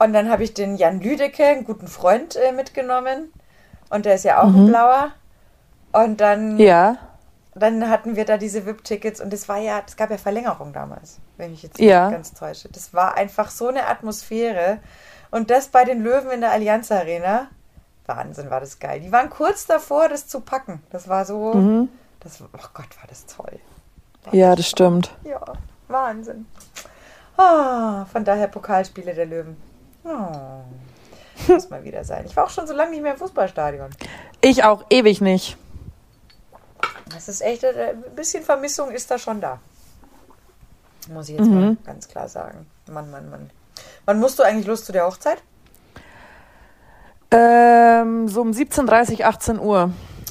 Und 0.00 0.12
dann 0.12 0.28
habe 0.28 0.42
ich 0.42 0.54
den 0.54 0.76
Jan 0.76 1.00
Lüdecke, 1.00 1.44
einen 1.44 1.64
guten 1.64 1.86
Freund, 1.86 2.36
äh, 2.36 2.52
mitgenommen. 2.52 3.32
Und 3.88 4.04
der 4.04 4.16
ist 4.16 4.24
ja 4.24 4.42
auch 4.42 4.48
ein 4.48 4.66
Blauer. 4.66 5.12
Und 5.92 6.20
dann, 6.20 6.58
Ja. 6.58 6.96
dann 7.54 7.88
hatten 7.88 8.16
wir 8.16 8.24
da 8.24 8.36
diese 8.36 8.66
VIP-Tickets 8.66 9.20
und 9.20 9.32
es 9.32 9.48
war 9.48 9.58
ja, 9.58 9.82
es 9.86 9.96
gab 9.96 10.10
ja 10.10 10.18
Verlängerung 10.18 10.72
damals, 10.72 11.18
wenn 11.36 11.52
ich 11.52 11.62
jetzt 11.62 11.78
Ja. 11.78 12.06
nicht 12.06 12.14
ganz 12.16 12.34
täusche. 12.34 12.68
Das 12.70 12.92
war 12.94 13.16
einfach 13.16 13.50
so 13.50 13.68
eine 13.68 13.86
Atmosphäre. 13.86 14.78
Und 15.30 15.50
das 15.50 15.68
bei 15.68 15.84
den 15.84 16.02
Löwen 16.02 16.30
in 16.30 16.40
der 16.40 16.52
Allianz 16.52 16.90
Arena. 16.90 17.48
Wahnsinn, 18.06 18.50
war 18.50 18.60
das 18.60 18.78
geil. 18.78 19.00
Die 19.00 19.12
waren 19.12 19.28
kurz 19.28 19.66
davor, 19.66 20.08
das 20.08 20.26
zu 20.26 20.40
packen. 20.40 20.82
Das 20.90 21.08
war 21.08 21.26
so, 21.26 21.52
mhm. 21.52 21.88
das, 22.20 22.40
oh 22.40 22.46
Gott, 22.72 22.96
war 22.98 23.06
das 23.08 23.26
toll. 23.26 23.58
War 24.24 24.34
ja, 24.34 24.56
das 24.56 24.66
stimmt. 24.68 25.14
Ja, 25.24 25.40
Wahnsinn. 25.88 26.46
Oh, 27.36 28.04
von 28.10 28.24
daher 28.24 28.48
Pokalspiele 28.48 29.14
der 29.14 29.26
Löwen. 29.26 29.56
Oh, 30.04 30.62
muss 31.52 31.68
mal 31.70 31.84
wieder 31.84 32.02
sein. 32.02 32.24
Ich 32.26 32.34
war 32.34 32.44
auch 32.44 32.50
schon 32.50 32.66
so 32.66 32.72
lange 32.72 32.92
nicht 32.92 33.02
mehr 33.02 33.12
im 33.12 33.18
Fußballstadion. 33.18 33.90
Ich 34.40 34.64
auch 34.64 34.84
ewig 34.90 35.20
nicht. 35.20 35.56
Das 37.18 37.28
ist 37.28 37.40
echt, 37.40 37.64
äh, 37.64 37.94
ein 37.94 38.14
bisschen 38.14 38.44
Vermissung 38.44 38.92
ist 38.92 39.10
da 39.10 39.18
schon 39.18 39.40
da. 39.40 39.58
Muss 41.12 41.28
ich 41.28 41.36
jetzt 41.36 41.48
mhm. 41.48 41.60
mal 41.60 41.76
ganz 41.84 42.06
klar 42.06 42.28
sagen. 42.28 42.66
Mann, 42.88 43.10
Mann, 43.10 43.28
Mann. 43.28 43.50
Wann 44.04 44.20
musst 44.20 44.38
du 44.38 44.44
eigentlich 44.44 44.68
los 44.68 44.84
zu 44.84 44.92
der 44.92 45.04
Hochzeit? 45.04 45.42
Ähm, 47.32 48.28
so 48.28 48.40
um 48.40 48.52
17.30, 48.52 49.24
18 49.24 49.58
Uhr. 49.58 49.90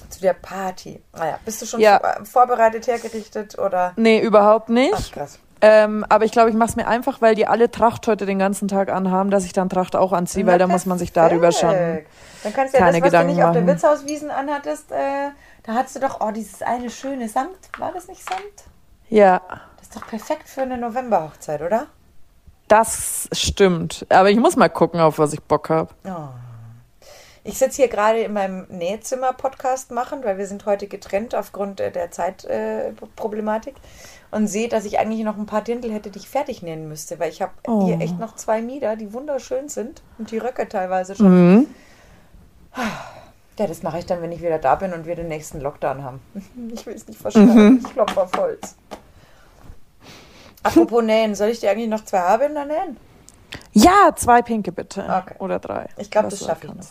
Zu 0.10 0.22
der 0.22 0.34
Party. 0.34 1.02
Naja, 1.14 1.34
ah 1.36 1.40
bist 1.44 1.62
du 1.62 1.66
schon 1.66 1.82
ja. 1.82 2.00
vorbereitet, 2.24 2.88
hergerichtet 2.88 3.60
oder? 3.60 3.92
Nee, 3.98 4.22
überhaupt 4.22 4.70
nicht. 4.70 4.94
Ach, 4.96 5.12
krass. 5.12 5.40
Ähm, 5.60 6.06
aber 6.08 6.24
ich 6.24 6.32
glaube, 6.32 6.52
ich 6.52 6.56
mache 6.56 6.70
es 6.70 6.76
mir 6.78 6.88
einfach, 6.88 7.20
weil 7.22 7.36
die 7.36 7.48
alle 7.48 7.70
Tracht 7.70 8.08
heute 8.08 8.26
den 8.26 8.40
ganzen 8.40 8.70
Tag 8.70 8.92
anhaben, 8.92 9.30
dass 9.30 9.44
ich 9.44 9.52
dann 9.52 9.68
Tracht 9.68 9.96
auch 9.98 10.14
anziehe, 10.14 10.46
weil 10.46 10.60
da 10.60 10.68
muss 10.68 10.86
man 10.86 11.00
sich 11.00 11.12
darüber 11.12 11.52
schon 11.52 11.74
Dann 12.44 12.54
kannst 12.54 12.74
du 12.74 12.78
ja 12.78 12.86
keine 12.86 13.00
das, 13.00 13.02
was 13.02 13.12
Gedanken 13.12 13.28
du 13.28 13.34
nicht 13.34 13.44
machen. 13.44 13.50
auf 13.50 13.54
der 13.56 13.68
Wirtshauswiesen 13.68 14.30
anhattest, 14.32 14.92
äh, 14.92 15.30
da 15.68 15.74
hattest 15.74 15.98
du 15.98 16.00
doch, 16.00 16.22
oh, 16.22 16.32
dieses 16.32 16.62
eine 16.62 16.90
schöne 16.90 17.28
Samt. 17.28 17.70
War 17.78 17.92
das 17.92 18.08
nicht 18.08 18.28
Samt? 18.28 18.64
Ja. 19.10 19.42
Das 19.78 19.90
ist 19.90 19.96
doch 19.98 20.08
perfekt 20.08 20.48
für 20.48 20.62
eine 20.62 20.78
Novemberhochzeit, 20.78 21.62
oder? 21.62 21.88
Das 22.70 23.30
stimmt. 23.34 24.06
Aber 24.10 24.30
ich 24.30 24.38
muss 24.38 24.56
mal 24.56 24.70
gucken, 24.70 25.02
auf 25.02 25.20
was 25.20 25.34
ich 25.34 25.44
Bock 25.44 25.70
habe. 25.70 25.94
Oh. 26.06 26.30
Ich 27.44 27.58
sitze 27.58 27.78
hier 27.78 27.90
gerade 27.90 28.22
in 28.22 28.34
meinem 28.34 28.66
Nähzimmer-Podcast 28.70 29.92
machen, 29.92 30.24
weil 30.24 30.38
wir 30.38 30.48
sind 30.48 30.66
heute 30.66 30.88
getrennt 30.88 31.36
aufgrund 31.36 31.82
äh, 31.82 31.92
der 31.92 32.12
Zeitproblematik. 32.12 33.76
Äh, 33.76 34.36
und 34.36 34.48
sehe, 34.48 34.70
dass 34.70 34.86
ich 34.86 35.00
eigentlich 35.00 35.24
noch 35.24 35.38
ein 35.38 35.46
paar 35.46 35.62
Dirndl 35.62 35.92
hätte, 35.92 36.10
die 36.12 36.20
ich 36.20 36.30
fertig 36.30 36.62
nähen 36.62 36.88
müsste, 36.88 37.20
weil 37.20 37.30
ich 37.30 37.42
habe 37.42 37.54
oh. 37.68 37.86
hier 37.86 38.00
echt 38.00 38.20
noch 38.20 38.36
zwei 38.36 38.62
Mieder, 38.62 38.96
die 38.96 39.14
wunderschön 39.14 39.70
sind 39.70 40.02
und 40.18 40.32
die 40.32 40.38
Röcke 40.38 40.68
teilweise 40.68 41.16
schon. 41.16 41.56
Mhm. 41.56 41.68
Ja, 43.58 43.66
das 43.66 43.82
mache 43.82 44.00
ich 44.00 44.06
dann, 44.06 44.22
wenn 44.22 44.32
ich 44.32 44.42
wieder 44.42 44.60
da 44.60 44.76
bin 44.76 44.94
und 44.94 45.06
wir 45.06 45.16
den 45.16 45.28
nächsten 45.28 45.62
Lockdown 45.62 46.04
haben. 46.04 46.22
Ich 46.74 46.86
will 46.86 46.94
es 46.94 47.08
nicht 47.08 47.20
verschreiben. 47.20 47.54
Mhm. 47.54 47.84
Ich 47.86 47.94
klopfe 47.94 48.22
auf 48.22 48.32
Holz. 48.38 48.76
Apropos 50.64 51.04
nähen, 51.04 51.36
soll 51.36 51.50
ich 51.50 51.60
dir 51.60 51.72
eigentlich 51.72 51.90
noch 51.90 52.06
zwei 52.06 52.20
Haarbänder 52.20 52.66
nähen? 52.66 52.98
Ja, 53.74 54.12
zwei 54.16 54.42
pinke 54.42 54.72
bitte. 54.72 55.02
Okay. 55.04 55.36
Oder 55.40 55.60
drei. 55.60 55.88
Ich 55.98 56.12
glaube, 56.12 56.30
das 56.30 56.44
schaffe 56.44 56.68
ich 56.68 56.74
noch. 56.74 56.86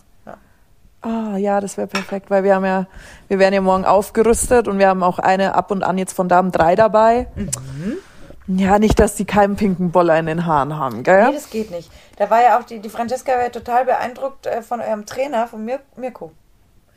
Ah, 1.02 1.34
oh, 1.34 1.36
ja, 1.36 1.60
das 1.60 1.76
wäre 1.76 1.86
perfekt, 1.86 2.30
weil 2.30 2.42
wir 2.42 2.56
haben 2.56 2.64
ja, 2.64 2.86
wir 3.28 3.38
werden 3.38 3.54
ja 3.54 3.60
morgen 3.60 3.84
aufgerüstet 3.84 4.66
und 4.66 4.78
wir 4.78 4.88
haben 4.88 5.04
auch 5.04 5.20
eine 5.20 5.54
ab 5.54 5.70
und 5.70 5.84
an 5.84 5.98
jetzt 5.98 6.14
von 6.14 6.28
Damen 6.28 6.50
drei 6.50 6.74
dabei. 6.74 7.28
Mhm. 7.36 7.98
Ja, 8.48 8.78
nicht, 8.78 8.98
dass 8.98 9.14
die 9.14 9.24
keinen 9.24 9.54
pinken 9.56 9.92
Boller 9.92 10.18
in 10.18 10.26
den 10.26 10.46
Haaren 10.46 10.76
haben, 10.76 11.02
gell? 11.02 11.28
Nee, 11.28 11.34
das 11.34 11.50
geht 11.50 11.70
nicht. 11.70 11.90
Da 12.16 12.30
war 12.30 12.42
ja 12.42 12.58
auch 12.58 12.64
die, 12.64 12.80
die 12.80 12.88
Francesca 12.88 13.32
war 13.32 13.42
ja 13.42 13.48
total 13.50 13.84
beeindruckt 13.84 14.46
äh, 14.46 14.62
von 14.62 14.80
eurem 14.80 15.04
Trainer, 15.06 15.46
von 15.46 15.64
Mir 15.64 15.80
Mirko. 15.96 16.32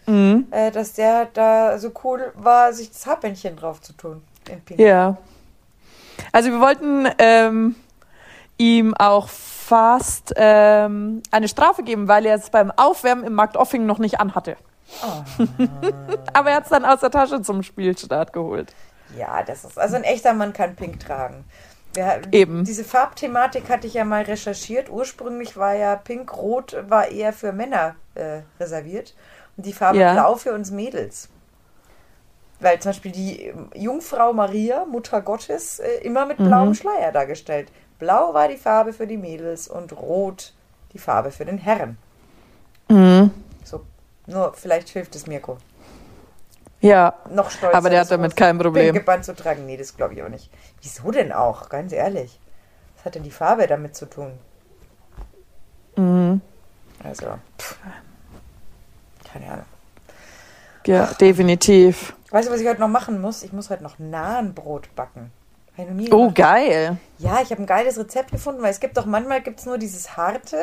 Mhm. 0.05 0.47
Äh, 0.51 0.71
dass 0.71 0.93
der 0.93 1.25
da 1.33 1.77
so 1.77 1.91
cool 2.03 2.31
war, 2.35 2.73
sich 2.73 2.91
das 2.91 3.05
Haarbändchen 3.05 3.55
drauf 3.55 3.81
zu 3.81 3.93
tun. 3.93 4.21
Ja. 4.77 5.17
Also 6.31 6.49
wir 6.51 6.59
wollten 6.59 7.07
ähm, 7.17 7.75
ihm 8.57 8.93
auch 8.95 9.29
fast 9.29 10.33
ähm, 10.35 11.21
eine 11.31 11.47
Strafe 11.47 11.83
geben, 11.83 12.07
weil 12.07 12.25
er 12.25 12.35
es 12.35 12.49
beim 12.49 12.71
Aufwärmen 12.75 13.23
im 13.23 13.33
Markt 13.33 13.55
Offing 13.55 13.85
noch 13.85 13.99
nicht 13.99 14.19
anhatte. 14.19 14.57
Oh. 15.03 15.45
Aber 16.33 16.49
er 16.49 16.57
hat 16.57 16.63
es 16.63 16.69
dann 16.69 16.85
aus 16.85 17.01
der 17.01 17.11
Tasche 17.11 17.41
zum 17.41 17.61
Spielstart 17.61 18.33
geholt. 18.33 18.73
Ja, 19.17 19.43
das 19.43 19.63
ist 19.63 19.77
also 19.77 19.95
ein 19.95 20.03
echter 20.03 20.33
Mann 20.33 20.53
kann 20.53 20.75
Pink 20.75 20.99
tragen. 20.99 21.45
Wir, 21.93 22.21
Eben. 22.31 22.65
Diese 22.65 22.83
Farbthematik 22.83 23.69
hatte 23.69 23.87
ich 23.87 23.95
ja 23.95 24.05
mal 24.05 24.23
recherchiert. 24.23 24.89
Ursprünglich 24.89 25.57
war 25.57 25.73
ja 25.73 25.95
Pink-Rot 25.95 26.77
war 26.87 27.07
eher 27.07 27.33
für 27.33 27.51
Männer 27.51 27.95
äh, 28.13 28.41
reserviert 28.59 29.15
die 29.61 29.73
Farbe 29.73 29.99
ja. 29.99 30.13
Blau 30.13 30.35
für 30.35 30.53
uns 30.53 30.71
Mädels. 30.71 31.29
Weil 32.59 32.79
zum 32.79 32.89
Beispiel 32.89 33.11
die 33.11 33.53
Jungfrau 33.73 34.33
Maria, 34.33 34.85
Mutter 34.85 35.21
Gottes, 35.21 35.79
äh, 35.79 35.99
immer 36.01 36.25
mit 36.25 36.37
blauem 36.37 36.69
mhm. 36.69 36.75
Schleier 36.75 37.11
dargestellt. 37.11 37.71
Blau 37.99 38.33
war 38.33 38.47
die 38.47 38.57
Farbe 38.57 38.93
für 38.93 39.07
die 39.07 39.17
Mädels 39.17 39.67
und 39.67 39.93
Rot 39.93 40.53
die 40.93 40.99
Farbe 40.99 41.31
für 41.31 41.45
den 41.45 41.57
Herren. 41.57 41.97
Mhm. 42.89 43.31
So, 43.63 43.81
nur 44.25 44.53
vielleicht 44.53 44.89
hilft 44.89 45.15
es 45.15 45.27
Mirko. 45.27 45.57
Ja. 46.81 47.13
Noch 47.29 47.49
stolzer. 47.51 47.77
Aber 47.77 47.89
der 47.89 48.01
hat 48.01 48.11
damit 48.11 48.35
kein 48.35 48.57
Problem. 48.57 49.03
Band 49.03 49.25
zu 49.25 49.35
tragen. 49.35 49.65
Nee, 49.65 49.77
das 49.77 49.95
glaube 49.95 50.13
ich 50.13 50.23
auch 50.23 50.29
nicht. 50.29 50.49
Wieso 50.81 51.11
denn 51.11 51.31
auch? 51.31 51.69
Ganz 51.69 51.91
ehrlich. 51.91 52.39
Was 52.95 53.05
hat 53.05 53.15
denn 53.15 53.23
die 53.23 53.31
Farbe 53.31 53.67
damit 53.67 53.95
zu 53.95 54.05
tun? 54.05 54.31
Mhm. 55.95 56.41
Also, 57.03 57.27
pff. 57.57 57.77
Keine 59.31 59.51
Ahnung. 59.51 59.65
Ja, 60.85 61.07
definitiv. 61.13 62.13
Weißt 62.31 62.47
du, 62.47 62.53
was 62.53 62.61
ich 62.61 62.67
heute 62.67 62.79
noch 62.79 62.87
machen 62.87 63.21
muss? 63.21 63.43
Ich 63.43 63.53
muss 63.53 63.69
heute 63.69 63.83
noch 63.83 63.99
Nahenbrot 63.99 64.95
backen 64.95 65.31
oh, 66.11 66.31
geil. 66.33 66.97
Ja, 67.17 67.41
ich 67.41 67.51
habe 67.51 67.61
ein 67.61 67.65
geiles 67.65 67.97
Rezept 67.97 68.31
gefunden, 68.31 68.61
weil 68.61 68.71
es 68.71 68.79
gibt 68.79 68.97
doch 68.97 69.05
manchmal 69.05 69.41
gibt's 69.41 69.65
nur 69.65 69.77
dieses 69.77 70.17
harte 70.17 70.57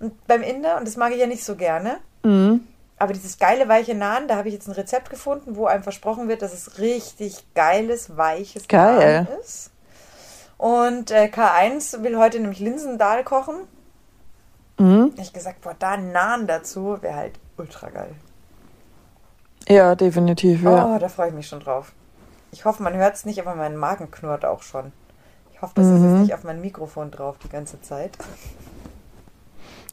und 0.00 0.26
beim 0.26 0.42
Inder 0.42 0.76
und 0.78 0.86
das 0.86 0.96
mag 0.96 1.12
ich 1.12 1.18
ja 1.18 1.26
nicht 1.26 1.44
so 1.44 1.56
gerne. 1.56 1.98
Mhm. 2.22 2.66
Aber 2.98 3.12
dieses 3.12 3.38
geile 3.38 3.68
weiche 3.68 3.94
Naan, 3.94 4.28
da 4.28 4.36
habe 4.36 4.48
ich 4.48 4.54
jetzt 4.54 4.68
ein 4.68 4.72
Rezept 4.72 5.10
gefunden, 5.10 5.56
wo 5.56 5.66
einem 5.66 5.82
versprochen 5.82 6.28
wird, 6.28 6.42
dass 6.42 6.52
es 6.52 6.78
richtig 6.78 7.44
geiles, 7.54 8.16
weiches 8.16 8.68
geil. 8.68 9.26
Naan 9.28 9.40
ist. 9.40 9.70
Und 10.56 11.10
äh, 11.10 11.24
K1 11.24 12.04
will 12.04 12.16
heute 12.16 12.38
nämlich 12.38 12.60
Linsendahl 12.60 13.24
kochen. 13.24 13.56
Mhm. 14.82 15.12
Ich 15.16 15.32
gesagt, 15.32 15.60
boah, 15.60 15.76
da 15.78 15.96
Naan 15.96 16.48
dazu 16.48 16.98
wäre 17.00 17.14
halt 17.14 17.38
ultra 17.56 17.88
geil. 17.90 18.14
Ja, 19.68 19.94
definitiv, 19.94 20.64
ja. 20.64 20.96
Oh, 20.96 20.98
da 20.98 21.08
freue 21.08 21.28
ich 21.28 21.34
mich 21.34 21.46
schon 21.46 21.60
drauf. 21.60 21.92
Ich 22.50 22.64
hoffe, 22.64 22.82
man 22.82 22.94
hört 22.94 23.14
es 23.14 23.24
nicht, 23.24 23.40
aber 23.40 23.54
mein 23.54 23.76
Magen 23.76 24.10
knurrt 24.10 24.44
auch 24.44 24.62
schon. 24.62 24.92
Ich 25.52 25.62
hoffe, 25.62 25.74
das 25.76 25.86
mhm. 25.86 25.96
ist 25.96 26.02
jetzt 26.02 26.20
nicht 26.22 26.34
auf 26.34 26.42
mein 26.42 26.60
Mikrofon 26.60 27.12
drauf 27.12 27.36
die 27.44 27.48
ganze 27.48 27.80
Zeit. 27.80 28.18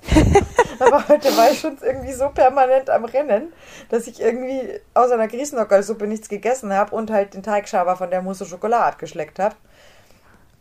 aber 0.80 1.08
heute 1.08 1.38
war 1.38 1.52
ich 1.52 1.60
schon 1.60 1.78
irgendwie 1.82 2.14
so 2.14 2.30
permanent 2.30 2.90
am 2.90 3.06
Rennen, 3.06 3.54
dass 3.90 4.08
ich 4.08 4.20
irgendwie 4.20 4.80
außer 4.96 5.14
einer 5.14 5.28
Grießnockersuppe 5.28 6.08
nichts 6.08 6.30
gegessen 6.30 6.74
habe 6.74 6.96
und 6.96 7.12
halt 7.12 7.36
den 7.36 7.44
Teigschaber 7.44 7.96
von 7.96 8.10
der 8.10 8.24
Mousse 8.24 8.48
Schokolade 8.48 8.86
abgeschleckt 8.86 9.38
habe. 9.38 9.56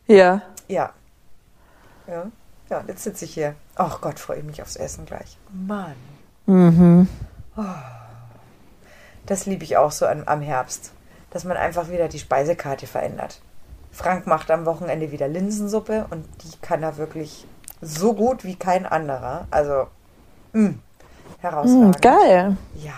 Ja. 0.07 0.43
Ja. 0.69 0.93
Ja. 2.07 2.27
Ja, 2.71 2.85
jetzt 2.87 3.05
sitze 3.05 3.25
ich 3.25 3.35
hier. 3.35 3.55
Ach 3.77 4.01
Gott, 4.01 4.19
freue 4.19 4.39
ich 4.39 4.45
mich 4.45 4.63
aufs 4.63 4.77
Essen 4.77 5.07
gleich. 5.07 5.39
Mann. 5.53 5.95
Mhm. 6.47 7.09
Oh. 7.57 7.63
Das 9.27 9.47
liebe 9.47 9.65
ich 9.65 9.77
auch 9.77 9.93
so 9.93 10.07
am, 10.07 10.23
am 10.25 10.41
Herbst 10.41 10.93
dass 11.31 11.45
man 11.45 11.57
einfach 11.57 11.91
wieder 11.91 12.09
die 12.09 12.19
Speisekarte 12.19 12.87
verändert. 12.87 13.41
Frank 13.91 14.27
macht 14.27 14.51
am 14.51 14.67
Wochenende 14.67 15.11
wieder 15.11 15.29
Linsensuppe 15.29 16.07
und 16.11 16.25
die 16.43 16.57
kann 16.61 16.83
er 16.83 16.97
wirklich 16.97 17.47
so 17.81 18.15
gut 18.15 18.45
wie 18.45 18.55
kein 18.55 18.87
anderer. 18.87 19.47
Also, 19.51 19.89
mh, 20.53 20.69
mm, 20.69 20.83
herausragend. 21.41 21.99
Mm, 21.99 22.01
geil. 22.01 22.57
Ja. 22.75 22.93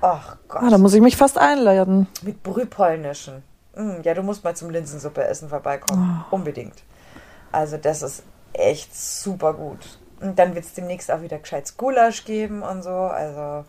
Ach 0.00 0.36
Gott. 0.48 0.62
Ah, 0.62 0.70
da 0.70 0.78
muss 0.78 0.94
ich 0.94 1.00
mich 1.00 1.16
fast 1.16 1.38
einladen. 1.38 2.06
Mit 2.22 2.42
Brühpolnischen. 2.42 3.42
Mm, 3.74 4.02
ja, 4.02 4.14
du 4.14 4.22
musst 4.22 4.44
mal 4.44 4.54
zum 4.54 4.70
Linsensuppe 4.70 5.24
essen 5.24 5.48
vorbeikommen. 5.48 6.24
Oh. 6.30 6.36
Unbedingt. 6.36 6.82
Also, 7.52 7.76
das 7.76 8.02
ist 8.02 8.22
echt 8.58 8.94
super 8.96 9.54
gut. 9.54 9.98
Und 10.20 10.38
dann 10.38 10.54
wird 10.54 10.64
es 10.64 10.74
demnächst 10.74 11.10
auch 11.10 11.20
wieder 11.20 11.38
gescheit 11.38 11.72
Gulasch 11.76 12.24
geben 12.24 12.62
und 12.62 12.82
so. 12.82 12.90
Also, 12.90 13.64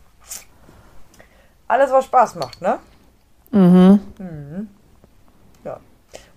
alles, 1.68 1.92
was 1.92 2.06
Spaß 2.06 2.36
macht, 2.36 2.62
ne? 2.62 2.80
Mhm. 3.52 4.02
mhm. 4.18 4.70
Ja. 5.64 5.80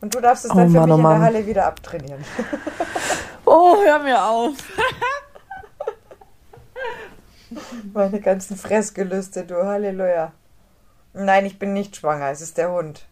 Und 0.00 0.14
du 0.14 0.20
darfst 0.20 0.44
es 0.44 0.50
oh, 0.50 0.54
dann 0.54 0.70
für 0.70 0.80
Mann, 0.80 0.88
mich 0.88 0.98
oh 0.98 0.98
in 0.98 1.08
der 1.08 1.20
Halle 1.20 1.46
wieder 1.46 1.66
abtrainieren. 1.66 2.24
oh, 3.44 3.76
hör 3.84 3.98
mir 4.00 4.24
auf. 4.24 4.56
Meine 7.92 8.20
ganzen 8.20 8.56
Fressgelüste, 8.56 9.44
du 9.44 9.64
Halleluja. 9.64 10.32
Nein, 11.12 11.46
ich 11.46 11.58
bin 11.58 11.72
nicht 11.72 11.96
schwanger, 11.96 12.30
es 12.30 12.40
ist 12.40 12.58
der 12.58 12.70
Hund. 12.70 13.06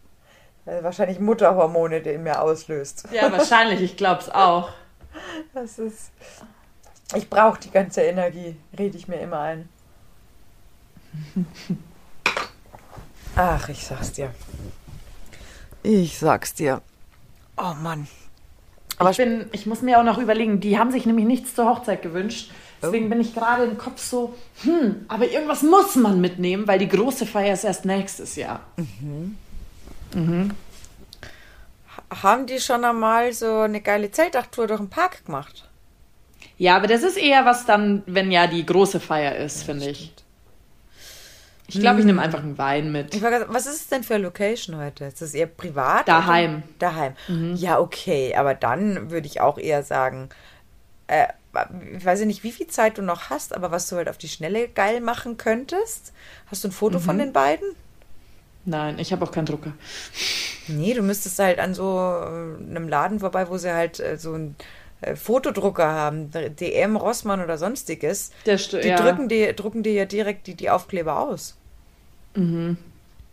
Wahrscheinlich 0.64 1.18
Mutterhormone, 1.18 2.02
die 2.02 2.10
in 2.10 2.22
mir 2.22 2.42
auslöst. 2.42 3.04
Ja, 3.10 3.32
wahrscheinlich, 3.32 3.80
ich 3.80 3.96
glaub's 3.96 4.28
auch. 4.28 4.70
Das 5.54 5.78
ist. 5.78 6.10
Ich 7.14 7.30
brauche 7.30 7.58
die 7.60 7.70
ganze 7.70 8.02
Energie, 8.02 8.56
rede 8.78 8.98
ich 8.98 9.08
mir 9.08 9.20
immer 9.20 9.40
ein. 9.40 9.68
Ach, 13.36 13.68
ich 13.68 13.84
sag's 13.84 14.12
dir. 14.12 14.34
Ich 15.82 16.18
sag's 16.18 16.54
dir. 16.54 16.82
Oh 17.56 17.74
Mann. 17.82 18.06
Aber 18.98 19.10
ich, 19.10 19.16
bin, 19.16 19.46
ich 19.52 19.66
muss 19.66 19.80
mir 19.80 20.00
auch 20.00 20.04
noch 20.04 20.18
überlegen, 20.18 20.60
die 20.60 20.78
haben 20.78 20.90
sich 20.90 21.06
nämlich 21.06 21.24
nichts 21.24 21.54
zur 21.54 21.66
Hochzeit 21.66 22.02
gewünscht. 22.02 22.50
Deswegen 22.82 23.06
oh. 23.06 23.08
bin 23.10 23.20
ich 23.20 23.34
gerade 23.34 23.64
im 23.64 23.78
Kopf 23.78 24.00
so, 24.02 24.34
hm, 24.62 25.06
aber 25.08 25.28
irgendwas 25.28 25.62
muss 25.62 25.96
man 25.96 26.20
mitnehmen, 26.20 26.66
weil 26.66 26.78
die 26.78 26.88
große 26.88 27.26
Feier 27.26 27.54
ist 27.54 27.64
erst 27.64 27.84
nächstes 27.84 28.36
Jahr. 28.36 28.60
Mhm. 28.76 29.36
Mhm. 30.14 30.50
Haben 32.10 32.46
die 32.46 32.58
schon 32.60 32.84
einmal 32.84 33.32
so 33.32 33.60
eine 33.60 33.80
geile 33.80 34.10
Zeltdachtour 34.10 34.66
durch 34.66 34.80
den 34.80 34.88
Park 34.88 35.26
gemacht? 35.26 35.68
Ja, 36.56 36.76
aber 36.76 36.86
das 36.86 37.02
ist 37.02 37.16
eher 37.16 37.44
was 37.44 37.66
dann, 37.66 38.02
wenn 38.06 38.32
ja 38.32 38.46
die 38.46 38.64
große 38.64 39.00
Feier 39.00 39.36
ist, 39.36 39.60
ja, 39.60 39.64
finde 39.66 39.90
ich. 39.90 40.12
Ich 41.70 41.80
glaube, 41.80 42.00
ich 42.00 42.06
nehme 42.06 42.20
hm. 42.20 42.24
einfach 42.24 42.42
einen 42.42 42.56
Wein 42.56 42.90
mit. 42.90 43.14
Ich 43.14 43.20
war, 43.20 43.30
was 43.52 43.66
ist 43.66 43.76
es 43.76 43.86
denn 43.88 44.02
für 44.02 44.14
eine 44.14 44.24
Location 44.24 44.78
heute? 44.78 45.04
Ist 45.04 45.20
das 45.20 45.34
eher 45.34 45.46
privat? 45.46 46.08
Daheim. 46.08 46.62
Daheim. 46.78 47.12
Mhm. 47.28 47.56
Ja, 47.56 47.78
okay. 47.78 48.34
Aber 48.34 48.54
dann 48.54 49.10
würde 49.10 49.26
ich 49.26 49.42
auch 49.42 49.58
eher 49.58 49.82
sagen, 49.82 50.30
äh, 51.08 51.26
ich 51.94 52.04
weiß 52.04 52.20
nicht, 52.24 52.42
wie 52.42 52.52
viel 52.52 52.68
Zeit 52.68 52.96
du 52.96 53.02
noch 53.02 53.28
hast, 53.28 53.54
aber 53.54 53.70
was 53.70 53.86
du 53.88 53.96
halt 53.96 54.08
auf 54.08 54.16
die 54.16 54.28
Schnelle 54.28 54.68
geil 54.68 55.02
machen 55.02 55.36
könntest. 55.36 56.14
Hast 56.50 56.64
du 56.64 56.68
ein 56.68 56.72
Foto 56.72 56.98
mhm. 56.98 57.02
von 57.02 57.18
den 57.18 57.32
beiden? 57.34 57.68
Nein, 58.64 58.98
ich 58.98 59.12
habe 59.12 59.24
auch 59.24 59.32
keinen 59.32 59.46
Drucker. 59.46 59.72
Nee, 60.68 60.94
du 60.94 61.02
müsstest 61.02 61.38
halt 61.38 61.58
an 61.58 61.74
so 61.74 61.98
äh, 61.98 62.26
einem 62.70 62.88
Laden 62.88 63.20
vorbei, 63.20 63.48
wo 63.48 63.58
sie 63.58 63.72
halt 63.72 64.00
äh, 64.00 64.18
so 64.18 64.34
ein 64.34 64.56
äh, 65.00 65.16
Fotodrucker 65.16 65.90
haben, 65.90 66.30
DM, 66.30 66.96
Rossmann 66.96 67.42
oder 67.42 67.58
sonstiges, 67.58 68.30
die 68.46 68.88
ja. 68.88 68.96
drücken 68.96 69.28
dir, 69.28 69.52
drucken 69.52 69.82
dir 69.82 69.92
ja 69.92 70.04
direkt 70.04 70.46
die, 70.46 70.54
die 70.54 70.70
Aufkleber 70.70 71.18
aus. 71.18 71.56
Mhm. 72.34 72.76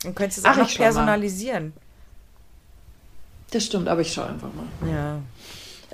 Und 0.05 0.15
könntest 0.15 0.39
es 0.39 0.45
auch 0.45 0.55
noch 0.55 0.73
personalisieren. 0.73 1.73
Das 3.51 3.65
stimmt, 3.65 3.87
aber 3.87 4.01
ich 4.01 4.13
schaue 4.13 4.27
einfach 4.27 4.49
mal. 4.53 4.91
Ja. 4.91 5.19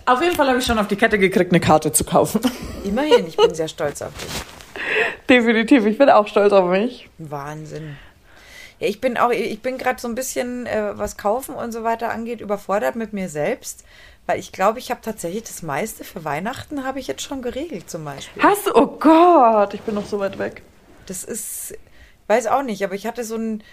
Auf 0.06 0.22
jeden 0.22 0.36
Fall 0.36 0.48
habe 0.48 0.60
ich 0.60 0.66
schon 0.66 0.80
auf 0.80 0.88
die 0.88 0.96
Kette 0.96 1.20
gekriegt, 1.20 1.52
eine 1.52 1.60
Karte 1.60 1.92
zu 1.92 2.04
kaufen. 2.04 2.42
Immerhin, 2.84 3.28
ich 3.28 3.38
bin 3.38 3.54
sehr 3.54 3.68
stolz 3.68 4.02
auf 4.02 4.12
dich. 4.18 4.32
Definitiv, 5.30 5.86
ich 5.86 5.98
bin 5.98 6.10
auch 6.10 6.28
stolz 6.28 6.52
auf 6.54 6.70
mich. 6.70 7.10
Wahnsinn. 7.18 7.98
Ja, 8.82 8.88
ich 8.88 9.00
bin 9.00 9.18
auch, 9.18 9.30
ich 9.30 9.62
bin 9.62 9.78
gerade 9.78 10.02
so 10.02 10.08
ein 10.08 10.16
bisschen, 10.16 10.66
äh, 10.66 10.98
was 10.98 11.16
Kaufen 11.16 11.54
und 11.54 11.72
so 11.72 11.84
weiter 11.84 12.10
angeht, 12.10 12.42
überfordert 12.42 12.96
mit 12.96 13.14
mir 13.14 13.30
selbst. 13.30 13.86
Weil 14.26 14.40
ich 14.40 14.52
glaube, 14.52 14.80
ich 14.80 14.90
habe 14.90 15.02
tatsächlich 15.02 15.44
das 15.44 15.62
meiste 15.62 16.04
für 16.04 16.26
Weihnachten 16.26 16.84
habe 16.84 17.00
ich 17.00 17.08
jetzt 17.08 17.22
schon 17.22 17.44
geregelt, 17.44 17.90
zum 17.90 18.04
Beispiel. 18.04 18.42
Hast 18.42 18.68
du? 18.68 18.76
Oh 18.76 18.88
Gott, 18.88 19.76
ich 19.76 19.82
bin 19.82 19.94
noch 19.94 20.06
so 20.06 20.20
weit 20.20 20.40
weg. 20.40 20.64
Das 21.06 21.24
ist, 21.24 21.76
weiß 22.28 22.48
auch 22.48 22.64
nicht, 22.64 22.84
aber 22.84 22.96
ich 22.96 23.06
hatte 23.06 23.24
so 23.24 23.36
ein, 23.36 23.64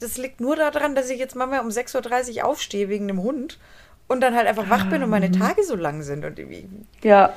das 0.00 0.16
liegt 0.16 0.40
nur 0.40 0.56
daran, 0.56 0.94
dass 0.94 1.10
ich 1.10 1.18
jetzt 1.18 1.36
manchmal 1.36 1.60
um 1.60 1.68
6.30 1.68 2.38
Uhr 2.38 2.46
aufstehe 2.46 2.88
wegen 2.88 3.08
dem 3.08 3.22
Hund 3.22 3.58
und 4.06 4.22
dann 4.22 4.34
halt 4.34 4.46
einfach 4.46 4.70
wach 4.70 4.88
bin 4.88 5.02
und 5.02 5.10
meine 5.10 5.30
ah. 5.34 5.38
Tage 5.38 5.64
so 5.64 5.76
lang 5.76 6.02
sind. 6.02 6.24
Und 6.24 6.40
ja. 7.02 7.34